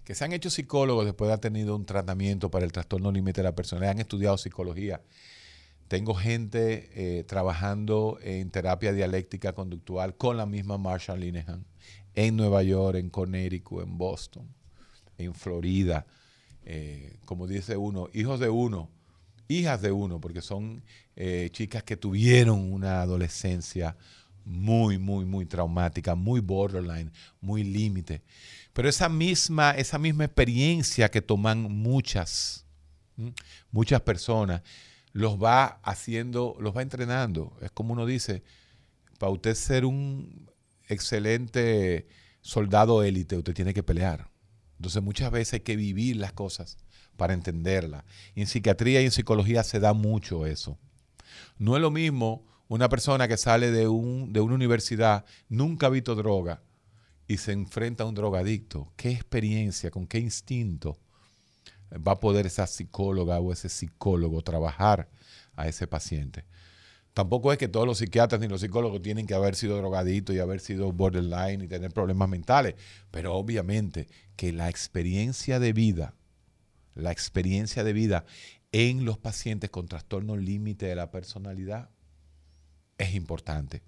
que 0.04 0.14
se 0.14 0.24
han 0.24 0.32
hecho 0.32 0.50
psicólogos 0.50 1.04
después 1.04 1.28
de 1.28 1.34
haber 1.34 1.40
tenido 1.40 1.76
un 1.76 1.86
tratamiento 1.86 2.50
para 2.50 2.64
el 2.64 2.72
trastorno 2.72 3.12
límite 3.12 3.40
de 3.40 3.44
la 3.44 3.54
personalidad, 3.54 3.92
han 3.92 4.00
estudiado 4.00 4.36
psicología. 4.36 5.00
Tengo 5.92 6.14
gente 6.14 6.88
eh, 6.94 7.22
trabajando 7.24 8.18
en 8.22 8.48
terapia 8.48 8.94
dialéctica 8.94 9.52
conductual 9.52 10.16
con 10.16 10.38
la 10.38 10.46
misma 10.46 10.78
Marshall 10.78 11.20
Linehan 11.20 11.66
en 12.14 12.34
Nueva 12.34 12.62
York, 12.62 12.96
en 12.96 13.10
Connecticut, 13.10 13.82
en 13.82 13.98
Boston, 13.98 14.48
en 15.18 15.34
Florida. 15.34 16.06
Eh, 16.64 17.18
como 17.26 17.46
dice 17.46 17.76
uno, 17.76 18.08
hijos 18.14 18.40
de 18.40 18.48
uno, 18.48 18.88
hijas 19.48 19.82
de 19.82 19.92
uno, 19.92 20.18
porque 20.18 20.40
son 20.40 20.82
eh, 21.14 21.50
chicas 21.52 21.82
que 21.82 21.98
tuvieron 21.98 22.72
una 22.72 23.02
adolescencia 23.02 23.94
muy, 24.46 24.96
muy, 24.96 25.26
muy 25.26 25.44
traumática, 25.44 26.14
muy 26.14 26.40
borderline, 26.40 27.12
muy 27.42 27.64
límite. 27.64 28.22
Pero 28.72 28.88
esa 28.88 29.10
misma, 29.10 29.72
esa 29.72 29.98
misma 29.98 30.24
experiencia 30.24 31.10
que 31.10 31.20
toman 31.20 31.60
muchas, 31.64 32.64
muchas 33.70 34.00
personas, 34.00 34.62
los 35.12 35.42
va 35.42 35.80
haciendo, 35.82 36.56
los 36.60 36.76
va 36.76 36.82
entrenando. 36.82 37.56
Es 37.60 37.70
como 37.70 37.92
uno 37.92 38.06
dice, 38.06 38.42
para 39.18 39.32
usted 39.32 39.54
ser 39.54 39.84
un 39.84 40.50
excelente 40.88 42.08
soldado 42.40 43.02
élite, 43.02 43.36
usted 43.36 43.54
tiene 43.54 43.74
que 43.74 43.82
pelear. 43.82 44.30
Entonces 44.78 45.02
muchas 45.02 45.30
veces 45.30 45.54
hay 45.54 45.60
que 45.60 45.76
vivir 45.76 46.16
las 46.16 46.32
cosas 46.32 46.76
para 47.16 47.34
entenderlas. 47.34 48.04
En 48.34 48.46
psiquiatría 48.46 49.00
y 49.00 49.04
en 49.04 49.10
psicología 49.10 49.62
se 49.62 49.80
da 49.80 49.92
mucho 49.92 50.46
eso. 50.46 50.78
No 51.58 51.76
es 51.76 51.82
lo 51.82 51.90
mismo 51.90 52.44
una 52.68 52.88
persona 52.88 53.28
que 53.28 53.36
sale 53.36 53.70
de, 53.70 53.86
un, 53.86 54.32
de 54.32 54.40
una 54.40 54.54
universidad, 54.54 55.26
nunca 55.48 55.86
ha 55.86 55.90
visto 55.90 56.14
droga, 56.14 56.62
y 57.28 57.36
se 57.36 57.52
enfrenta 57.52 58.04
a 58.04 58.06
un 58.06 58.14
drogadicto, 58.14 58.92
¿qué 58.96 59.10
experiencia, 59.10 59.90
con 59.90 60.06
qué 60.06 60.18
instinto 60.18 60.98
va 61.96 62.12
a 62.12 62.20
poder 62.20 62.46
esa 62.46 62.66
psicóloga 62.66 63.38
o 63.40 63.52
ese 63.52 63.68
psicólogo 63.68 64.42
trabajar 64.42 65.08
a 65.56 65.68
ese 65.68 65.86
paciente? 65.86 66.44
Tampoco 67.14 67.52
es 67.52 67.58
que 67.58 67.68
todos 67.68 67.86
los 67.86 67.98
psiquiatras 67.98 68.40
ni 68.40 68.48
los 68.48 68.62
psicólogos 68.62 69.02
tienen 69.02 69.26
que 69.26 69.34
haber 69.34 69.54
sido 69.54 69.76
drogaditos 69.76 70.34
y 70.34 70.38
haber 70.38 70.60
sido 70.60 70.92
borderline 70.92 71.62
y 71.62 71.68
tener 71.68 71.92
problemas 71.92 72.28
mentales, 72.28 72.74
pero 73.10 73.34
obviamente 73.34 74.08
que 74.34 74.52
la 74.52 74.70
experiencia 74.70 75.60
de 75.60 75.74
vida, 75.74 76.14
la 76.94 77.12
experiencia 77.12 77.84
de 77.84 77.92
vida 77.92 78.24
en 78.72 79.04
los 79.04 79.18
pacientes 79.18 79.68
con 79.68 79.86
trastorno 79.86 80.36
límite 80.36 80.86
de 80.86 80.96
la 80.96 81.10
personalidad 81.10 81.90
es 82.96 83.14
importante. 83.14 83.82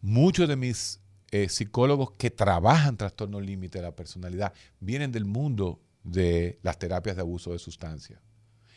Muchos 0.00 0.48
de 0.48 0.56
mis 0.56 1.00
eh, 1.30 1.48
psicólogos 1.48 2.10
que 2.18 2.30
trabajan 2.30 2.96
trastorno 2.96 3.40
límite 3.40 3.78
de 3.78 3.84
la 3.84 3.94
personalidad 3.94 4.52
vienen 4.80 5.12
del 5.12 5.24
mundo 5.24 5.80
de 6.04 6.58
las 6.62 6.78
terapias 6.78 7.16
de 7.16 7.22
abuso 7.22 7.52
de 7.52 7.58
sustancias. 7.58 8.20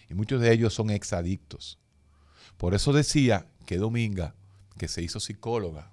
Y 0.10 0.14
muchos 0.14 0.42
de 0.42 0.52
ellos 0.52 0.74
son 0.74 0.90
exadictos. 0.90 1.80
Por 2.58 2.74
eso 2.74 2.94
decía 2.94 3.48
que 3.66 3.78
Dominga, 3.78 4.36
que 4.78 4.88
se 4.88 5.02
hizo 5.02 5.20
psicóloga, 5.20 5.92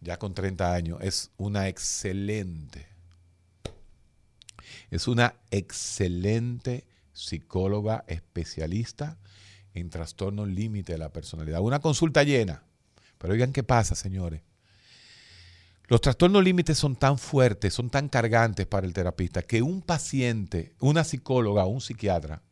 ya 0.00 0.18
con 0.18 0.34
30 0.34 0.72
años, 0.74 0.98
es 1.02 1.30
una 1.36 1.68
excelente, 1.68 2.86
es 4.90 5.08
una 5.08 5.34
excelente 5.50 6.84
psicóloga 7.12 8.04
especialista 8.08 9.18
en 9.74 9.90
trastorno 9.90 10.46
límite 10.46 10.92
de 10.92 10.98
la 10.98 11.12
personalidad. 11.12 11.60
Una 11.60 11.80
consulta 11.80 12.22
llena. 12.22 12.62
Pero 13.18 13.32
oigan 13.32 13.52
qué 13.52 13.62
pasa, 13.62 13.94
señores. 13.94 14.42
Los 15.88 16.00
trastornos 16.00 16.42
límites 16.42 16.78
son 16.78 16.96
tan 16.96 17.16
fuertes, 17.16 17.74
son 17.74 17.90
tan 17.90 18.08
cargantes 18.08 18.66
para 18.66 18.86
el 18.86 18.92
terapista, 18.92 19.42
que 19.42 19.62
un 19.62 19.82
paciente, 19.82 20.74
una 20.80 21.04
psicóloga 21.04 21.66
un 21.66 21.80
psiquiatra, 21.80 22.42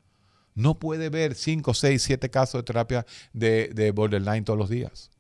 no 0.55 0.79
puede 0.79 1.09
ver 1.09 1.35
5, 1.35 1.75
6, 1.75 2.01
7 2.01 2.31
casos 2.31 2.61
de 2.61 2.63
terapia 2.63 3.07
de, 3.33 3.69
de, 3.75 3.91
borderline 3.91 4.45
todos 4.45 4.59
los 4.59 4.69
días. 4.69 5.11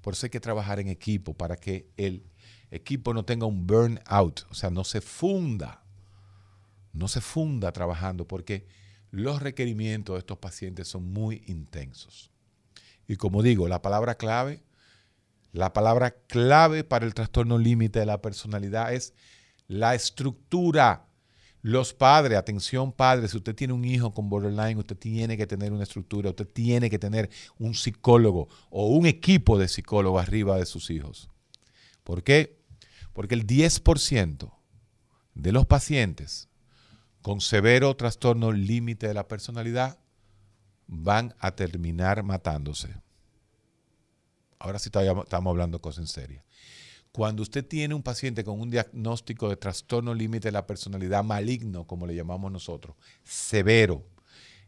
Por 0.00 0.14
eso 0.14 0.26
hay 0.26 0.30
que 0.30 0.38
trabajar 0.38 0.78
en 0.78 0.88
equipo 0.88 1.34
para 1.34 1.56
que 1.56 1.88
el 1.96 2.22
equipo 2.70 3.12
no 3.12 3.24
tenga 3.24 3.46
un 3.46 3.66
burnout, 3.66 4.46
o 4.50 4.54
sea, 4.54 4.70
no 4.70 4.84
se 4.84 5.00
funda, 5.00 5.82
no 6.92 7.08
se 7.08 7.20
funda 7.20 7.72
trabajando, 7.72 8.28
porque 8.28 8.68
los 9.10 9.42
requerimientos 9.42 10.14
de 10.14 10.20
estos 10.20 10.38
pacientes 10.38 10.86
son 10.86 11.12
muy 11.12 11.42
intensos. 11.46 12.30
Y 13.08 13.16
como 13.16 13.42
digo, 13.42 13.68
la 13.68 13.82
palabra 13.82 14.14
clave 14.16 14.62
la 15.54 15.72
palabra 15.72 16.16
clave 16.26 16.82
para 16.82 17.06
el 17.06 17.14
trastorno 17.14 17.58
límite 17.58 18.00
de 18.00 18.06
la 18.06 18.20
personalidad 18.20 18.92
es 18.92 19.14
la 19.68 19.94
estructura. 19.94 21.06
Los 21.62 21.94
padres, 21.94 22.36
atención 22.36 22.90
padres, 22.90 23.30
si 23.30 23.36
usted 23.36 23.54
tiene 23.54 23.72
un 23.72 23.84
hijo 23.84 24.12
con 24.12 24.28
borderline, 24.28 24.76
usted 24.76 24.96
tiene 24.96 25.36
que 25.36 25.46
tener 25.46 25.72
una 25.72 25.84
estructura, 25.84 26.30
usted 26.30 26.48
tiene 26.48 26.90
que 26.90 26.98
tener 26.98 27.30
un 27.56 27.72
psicólogo 27.76 28.48
o 28.68 28.88
un 28.88 29.06
equipo 29.06 29.56
de 29.56 29.68
psicólogos 29.68 30.20
arriba 30.20 30.58
de 30.58 30.66
sus 30.66 30.90
hijos. 30.90 31.30
¿Por 32.02 32.24
qué? 32.24 32.58
Porque 33.12 33.36
el 33.36 33.46
10% 33.46 34.52
de 35.34 35.52
los 35.52 35.66
pacientes 35.66 36.48
con 37.22 37.40
severo 37.40 37.94
trastorno 37.94 38.50
límite 38.50 39.06
de 39.06 39.14
la 39.14 39.28
personalidad 39.28 40.00
van 40.88 41.32
a 41.38 41.52
terminar 41.52 42.24
matándose. 42.24 43.03
Ahora 44.58 44.78
sí 44.78 44.90
estamos 44.94 45.50
hablando 45.50 45.80
cosas 45.80 46.04
en 46.04 46.08
serio. 46.08 46.42
Cuando 47.12 47.42
usted 47.42 47.64
tiene 47.64 47.94
un 47.94 48.02
paciente 48.02 48.42
con 48.42 48.60
un 48.60 48.70
diagnóstico 48.70 49.48
de 49.48 49.56
trastorno 49.56 50.14
límite 50.14 50.48
de 50.48 50.52
la 50.52 50.66
personalidad 50.66 51.22
maligno, 51.22 51.86
como 51.86 52.06
le 52.06 52.14
llamamos 52.14 52.50
nosotros, 52.50 52.96
severo, 53.22 54.04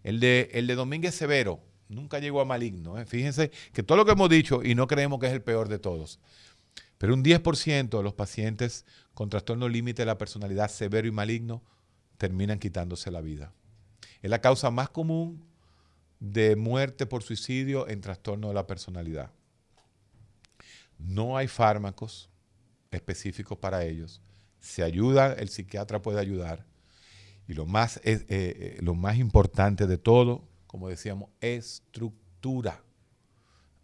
el 0.04 0.20
de, 0.20 0.50
el 0.52 0.68
de 0.68 0.76
Domínguez 0.76 1.14
severo 1.14 1.60
nunca 1.88 2.18
llegó 2.18 2.40
a 2.40 2.44
maligno. 2.44 2.98
¿eh? 2.98 3.06
Fíjense 3.06 3.50
que 3.72 3.82
todo 3.82 3.98
lo 3.98 4.04
que 4.04 4.12
hemos 4.12 4.30
dicho, 4.30 4.62
y 4.62 4.74
no 4.74 4.86
creemos 4.86 5.18
que 5.18 5.26
es 5.26 5.32
el 5.32 5.42
peor 5.42 5.68
de 5.68 5.78
todos, 5.78 6.20
pero 6.98 7.14
un 7.14 7.24
10% 7.24 7.96
de 7.96 8.02
los 8.02 8.14
pacientes 8.14 8.84
con 9.14 9.28
trastorno 9.28 9.68
límite 9.68 10.02
de 10.02 10.06
la 10.06 10.18
personalidad 10.18 10.70
severo 10.70 11.08
y 11.08 11.10
maligno 11.10 11.62
terminan 12.16 12.58
quitándose 12.58 13.10
la 13.10 13.20
vida. 13.20 13.52
Es 14.22 14.30
la 14.30 14.40
causa 14.40 14.70
más 14.70 14.88
común 14.88 15.44
de 16.20 16.56
muerte 16.56 17.06
por 17.06 17.22
suicidio 17.22 17.88
en 17.88 18.00
trastorno 18.00 18.48
de 18.48 18.54
la 18.54 18.66
personalidad. 18.66 19.30
No 20.98 21.36
hay 21.36 21.48
fármacos 21.48 22.30
específicos 22.90 23.58
para 23.58 23.84
ellos. 23.84 24.22
Se 24.60 24.82
ayuda, 24.82 25.34
el 25.34 25.48
psiquiatra 25.48 26.02
puede 26.02 26.20
ayudar. 26.20 26.64
Y 27.48 27.54
lo 27.54 27.66
más, 27.66 27.98
eh, 27.98 28.24
eh, 28.28 28.78
lo 28.80 28.94
más 28.94 29.18
importante 29.18 29.86
de 29.86 29.98
todo, 29.98 30.44
como 30.66 30.88
decíamos, 30.88 31.30
estructura. 31.40 32.82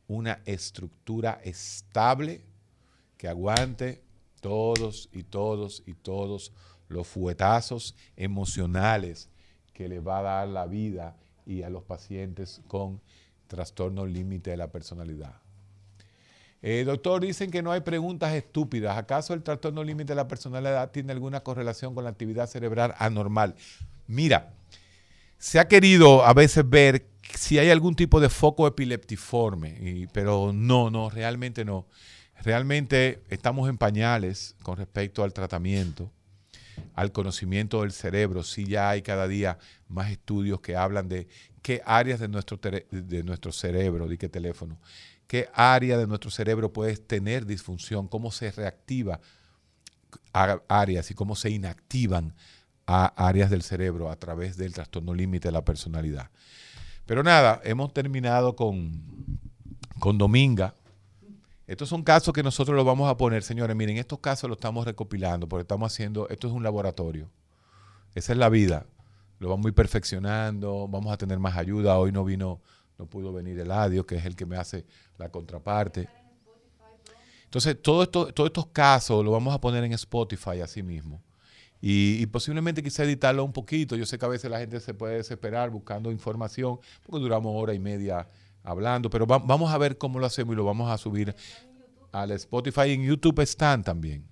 Una 0.08 0.40
estructura 0.44 1.40
estable 1.44 2.44
que 3.16 3.28
aguante 3.28 4.02
todos 4.40 5.08
y 5.12 5.22
todos 5.22 5.82
y 5.86 5.94
todos 5.94 6.52
los 6.88 7.06
fuetazos 7.06 7.94
emocionales 8.16 9.30
que 9.72 9.88
le 9.88 10.00
va 10.00 10.18
a 10.18 10.22
dar 10.22 10.48
la 10.48 10.66
vida 10.66 11.16
y 11.46 11.62
a 11.62 11.70
los 11.70 11.84
pacientes 11.84 12.60
con 12.66 13.00
trastorno 13.46 14.06
límite 14.06 14.50
de 14.50 14.56
la 14.56 14.70
personalidad. 14.70 15.41
Eh, 16.64 16.84
doctor, 16.86 17.20
dicen 17.20 17.50
que 17.50 17.60
no 17.60 17.72
hay 17.72 17.80
preguntas 17.80 18.32
estúpidas. 18.34 18.96
¿Acaso 18.96 19.34
el 19.34 19.42
trastorno 19.42 19.82
límite 19.82 20.12
de 20.12 20.16
la 20.16 20.28
personalidad 20.28 20.92
tiene 20.92 21.12
alguna 21.12 21.40
correlación 21.40 21.94
con 21.94 22.04
la 22.04 22.10
actividad 22.10 22.48
cerebral 22.48 22.94
anormal? 22.98 23.56
Mira, 24.06 24.54
se 25.38 25.58
ha 25.58 25.66
querido 25.66 26.24
a 26.24 26.32
veces 26.34 26.68
ver 26.68 27.04
si 27.36 27.58
hay 27.58 27.70
algún 27.70 27.96
tipo 27.96 28.20
de 28.20 28.28
foco 28.28 28.68
epileptiforme, 28.68 30.08
pero 30.12 30.52
no, 30.54 30.88
no, 30.88 31.10
realmente 31.10 31.64
no. 31.64 31.86
Realmente 32.42 33.22
estamos 33.28 33.68
en 33.68 33.76
pañales 33.76 34.54
con 34.62 34.76
respecto 34.76 35.24
al 35.24 35.32
tratamiento, 35.32 36.12
al 36.94 37.10
conocimiento 37.10 37.82
del 37.82 37.90
cerebro. 37.90 38.44
Sí 38.44 38.66
ya 38.66 38.90
hay 38.90 39.02
cada 39.02 39.26
día 39.26 39.58
más 39.88 40.10
estudios 40.12 40.60
que 40.60 40.76
hablan 40.76 41.08
de 41.08 41.26
qué 41.60 41.82
áreas 41.84 42.20
de 42.20 42.28
nuestro, 42.28 42.58
de 42.90 43.24
nuestro 43.24 43.50
cerebro, 43.50 44.06
de 44.06 44.18
qué 44.18 44.28
teléfono, 44.28 44.78
qué 45.32 45.48
área 45.54 45.96
de 45.96 46.06
nuestro 46.06 46.30
cerebro 46.30 46.74
puede 46.74 46.94
tener 46.98 47.46
disfunción, 47.46 48.06
cómo 48.06 48.30
se 48.30 48.52
reactiva 48.52 49.18
áreas 50.68 51.10
y 51.10 51.14
cómo 51.14 51.36
se 51.36 51.48
inactivan 51.48 52.34
a 52.86 53.06
áreas 53.16 53.48
del 53.48 53.62
cerebro 53.62 54.10
a 54.10 54.16
través 54.16 54.58
del 54.58 54.74
trastorno 54.74 55.14
límite 55.14 55.48
de 55.48 55.52
la 55.52 55.64
personalidad. 55.64 56.28
Pero 57.06 57.22
nada, 57.22 57.62
hemos 57.64 57.94
terminado 57.94 58.56
con, 58.56 59.40
con 59.98 60.18
Dominga. 60.18 60.74
Estos 61.66 61.88
son 61.88 62.02
casos 62.02 62.34
que 62.34 62.42
nosotros 62.42 62.76
los 62.76 62.84
vamos 62.84 63.08
a 63.08 63.16
poner, 63.16 63.42
señores. 63.42 63.74
Miren, 63.74 63.96
estos 63.96 64.18
casos 64.18 64.50
los 64.50 64.58
estamos 64.58 64.84
recopilando 64.84 65.48
porque 65.48 65.62
estamos 65.62 65.90
haciendo, 65.90 66.28
esto 66.28 66.46
es 66.48 66.52
un 66.52 66.62
laboratorio. 66.62 67.30
Esa 68.14 68.32
es 68.32 68.38
la 68.38 68.50
vida. 68.50 68.84
Lo 69.38 69.48
vamos 69.48 69.64
a 69.64 69.68
ir 69.70 69.74
perfeccionando, 69.74 70.88
vamos 70.88 71.10
a 71.10 71.16
tener 71.16 71.38
más 71.38 71.56
ayuda. 71.56 71.96
Hoy 71.96 72.12
no 72.12 72.22
vino 72.22 72.60
no 73.02 73.10
pudo 73.10 73.32
venir 73.32 73.58
Eladio, 73.58 74.06
que 74.06 74.14
es 74.14 74.24
el 74.24 74.36
que 74.36 74.46
me 74.46 74.56
hace 74.56 74.84
la 75.18 75.28
contraparte. 75.28 76.08
Entonces, 77.44 77.76
todo 77.82 78.04
esto, 78.04 78.32
todos 78.32 78.48
estos 78.48 78.66
casos 78.66 79.24
los 79.24 79.32
vamos 79.32 79.52
a 79.52 79.60
poner 79.60 79.82
en 79.84 79.92
Spotify 79.92 80.60
así 80.62 80.82
mismo. 80.82 81.20
Y, 81.80 82.24
posiblemente 82.26 82.80
quizá 82.80 83.02
editarlo 83.02 83.44
un 83.44 83.52
poquito. 83.52 83.96
Yo 83.96 84.06
sé 84.06 84.16
que 84.16 84.24
a 84.24 84.28
veces 84.28 84.48
la 84.48 84.60
gente 84.60 84.78
se 84.78 84.94
puede 84.94 85.16
desesperar 85.16 85.68
buscando 85.68 86.12
información, 86.12 86.78
porque 87.02 87.20
duramos 87.20 87.52
hora 87.56 87.74
y 87.74 87.80
media 87.80 88.28
hablando, 88.62 89.10
pero 89.10 89.26
vamos 89.26 89.72
a 89.72 89.78
ver 89.78 89.98
cómo 89.98 90.20
lo 90.20 90.26
hacemos 90.26 90.52
y 90.52 90.56
lo 90.56 90.64
vamos 90.64 90.88
a 90.88 90.96
subir 90.96 91.34
al 92.12 92.30
Spotify 92.30 92.92
en 92.92 93.02
YouTube 93.02 93.40
están 93.40 93.82
también. 93.82 94.24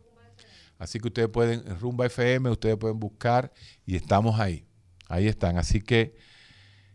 Así 0.78 1.00
que 1.00 1.08
ustedes 1.08 1.28
pueden, 1.28 1.64
Rumba 1.80 2.06
FM, 2.06 2.50
ustedes 2.50 2.76
pueden 2.76 3.00
buscar 3.00 3.52
y 3.84 3.96
estamos 3.96 4.38
ahí. 4.38 4.64
Ahí 5.08 5.26
están. 5.26 5.58
Así 5.58 5.80
que 5.80 6.14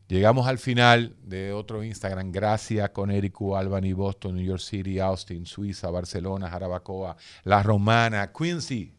Llegamos 0.08 0.46
al 0.48 0.60
final 0.60 1.16
de 1.24 1.52
otro 1.52 1.84
Instagram. 1.84 2.32
Gracias 2.32 2.92
con 2.92 3.10
Ericu, 3.10 3.56
Albany, 3.56 3.94
Boston, 3.94 4.36
New 4.36 4.46
York 4.46 4.62
City, 4.62 5.00
Austin, 5.00 5.48
Suiza, 5.48 5.90
Barcelona, 5.90 6.50
Jarabacoa, 6.50 7.18
La 7.44 7.64
Romana, 7.64 8.32
Quincy 8.32 8.94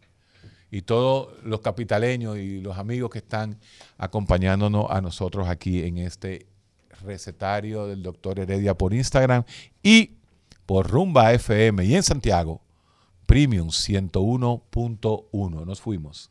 y 0.69 0.83
todos 0.83 1.33
los 1.45 1.61
capitaleños 1.61 2.39
y 2.39 2.61
los 2.61 2.77
amigos 2.77 3.11
que 3.11 3.19
están 3.19 3.59
acompañándonos 3.99 4.91
a 4.91 5.01
nosotros 5.01 5.49
aquí 5.49 5.85
en 5.85 5.99
este 5.99 6.49
recetario 7.03 7.87
del 7.87 8.03
doctor 8.03 8.41
Heredia 8.41 8.75
por 8.75 8.93
Instagram 8.93 9.45
y 9.85 10.17
por 10.67 10.91
Rumba 10.91 11.33
FM 11.33 11.85
y 11.85 11.95
en 11.95 12.03
Santiago, 12.03 12.63
Premium 13.27 13.69
101.1. 13.69 15.65
Nos 15.65 15.81
fuimos. 15.81 16.31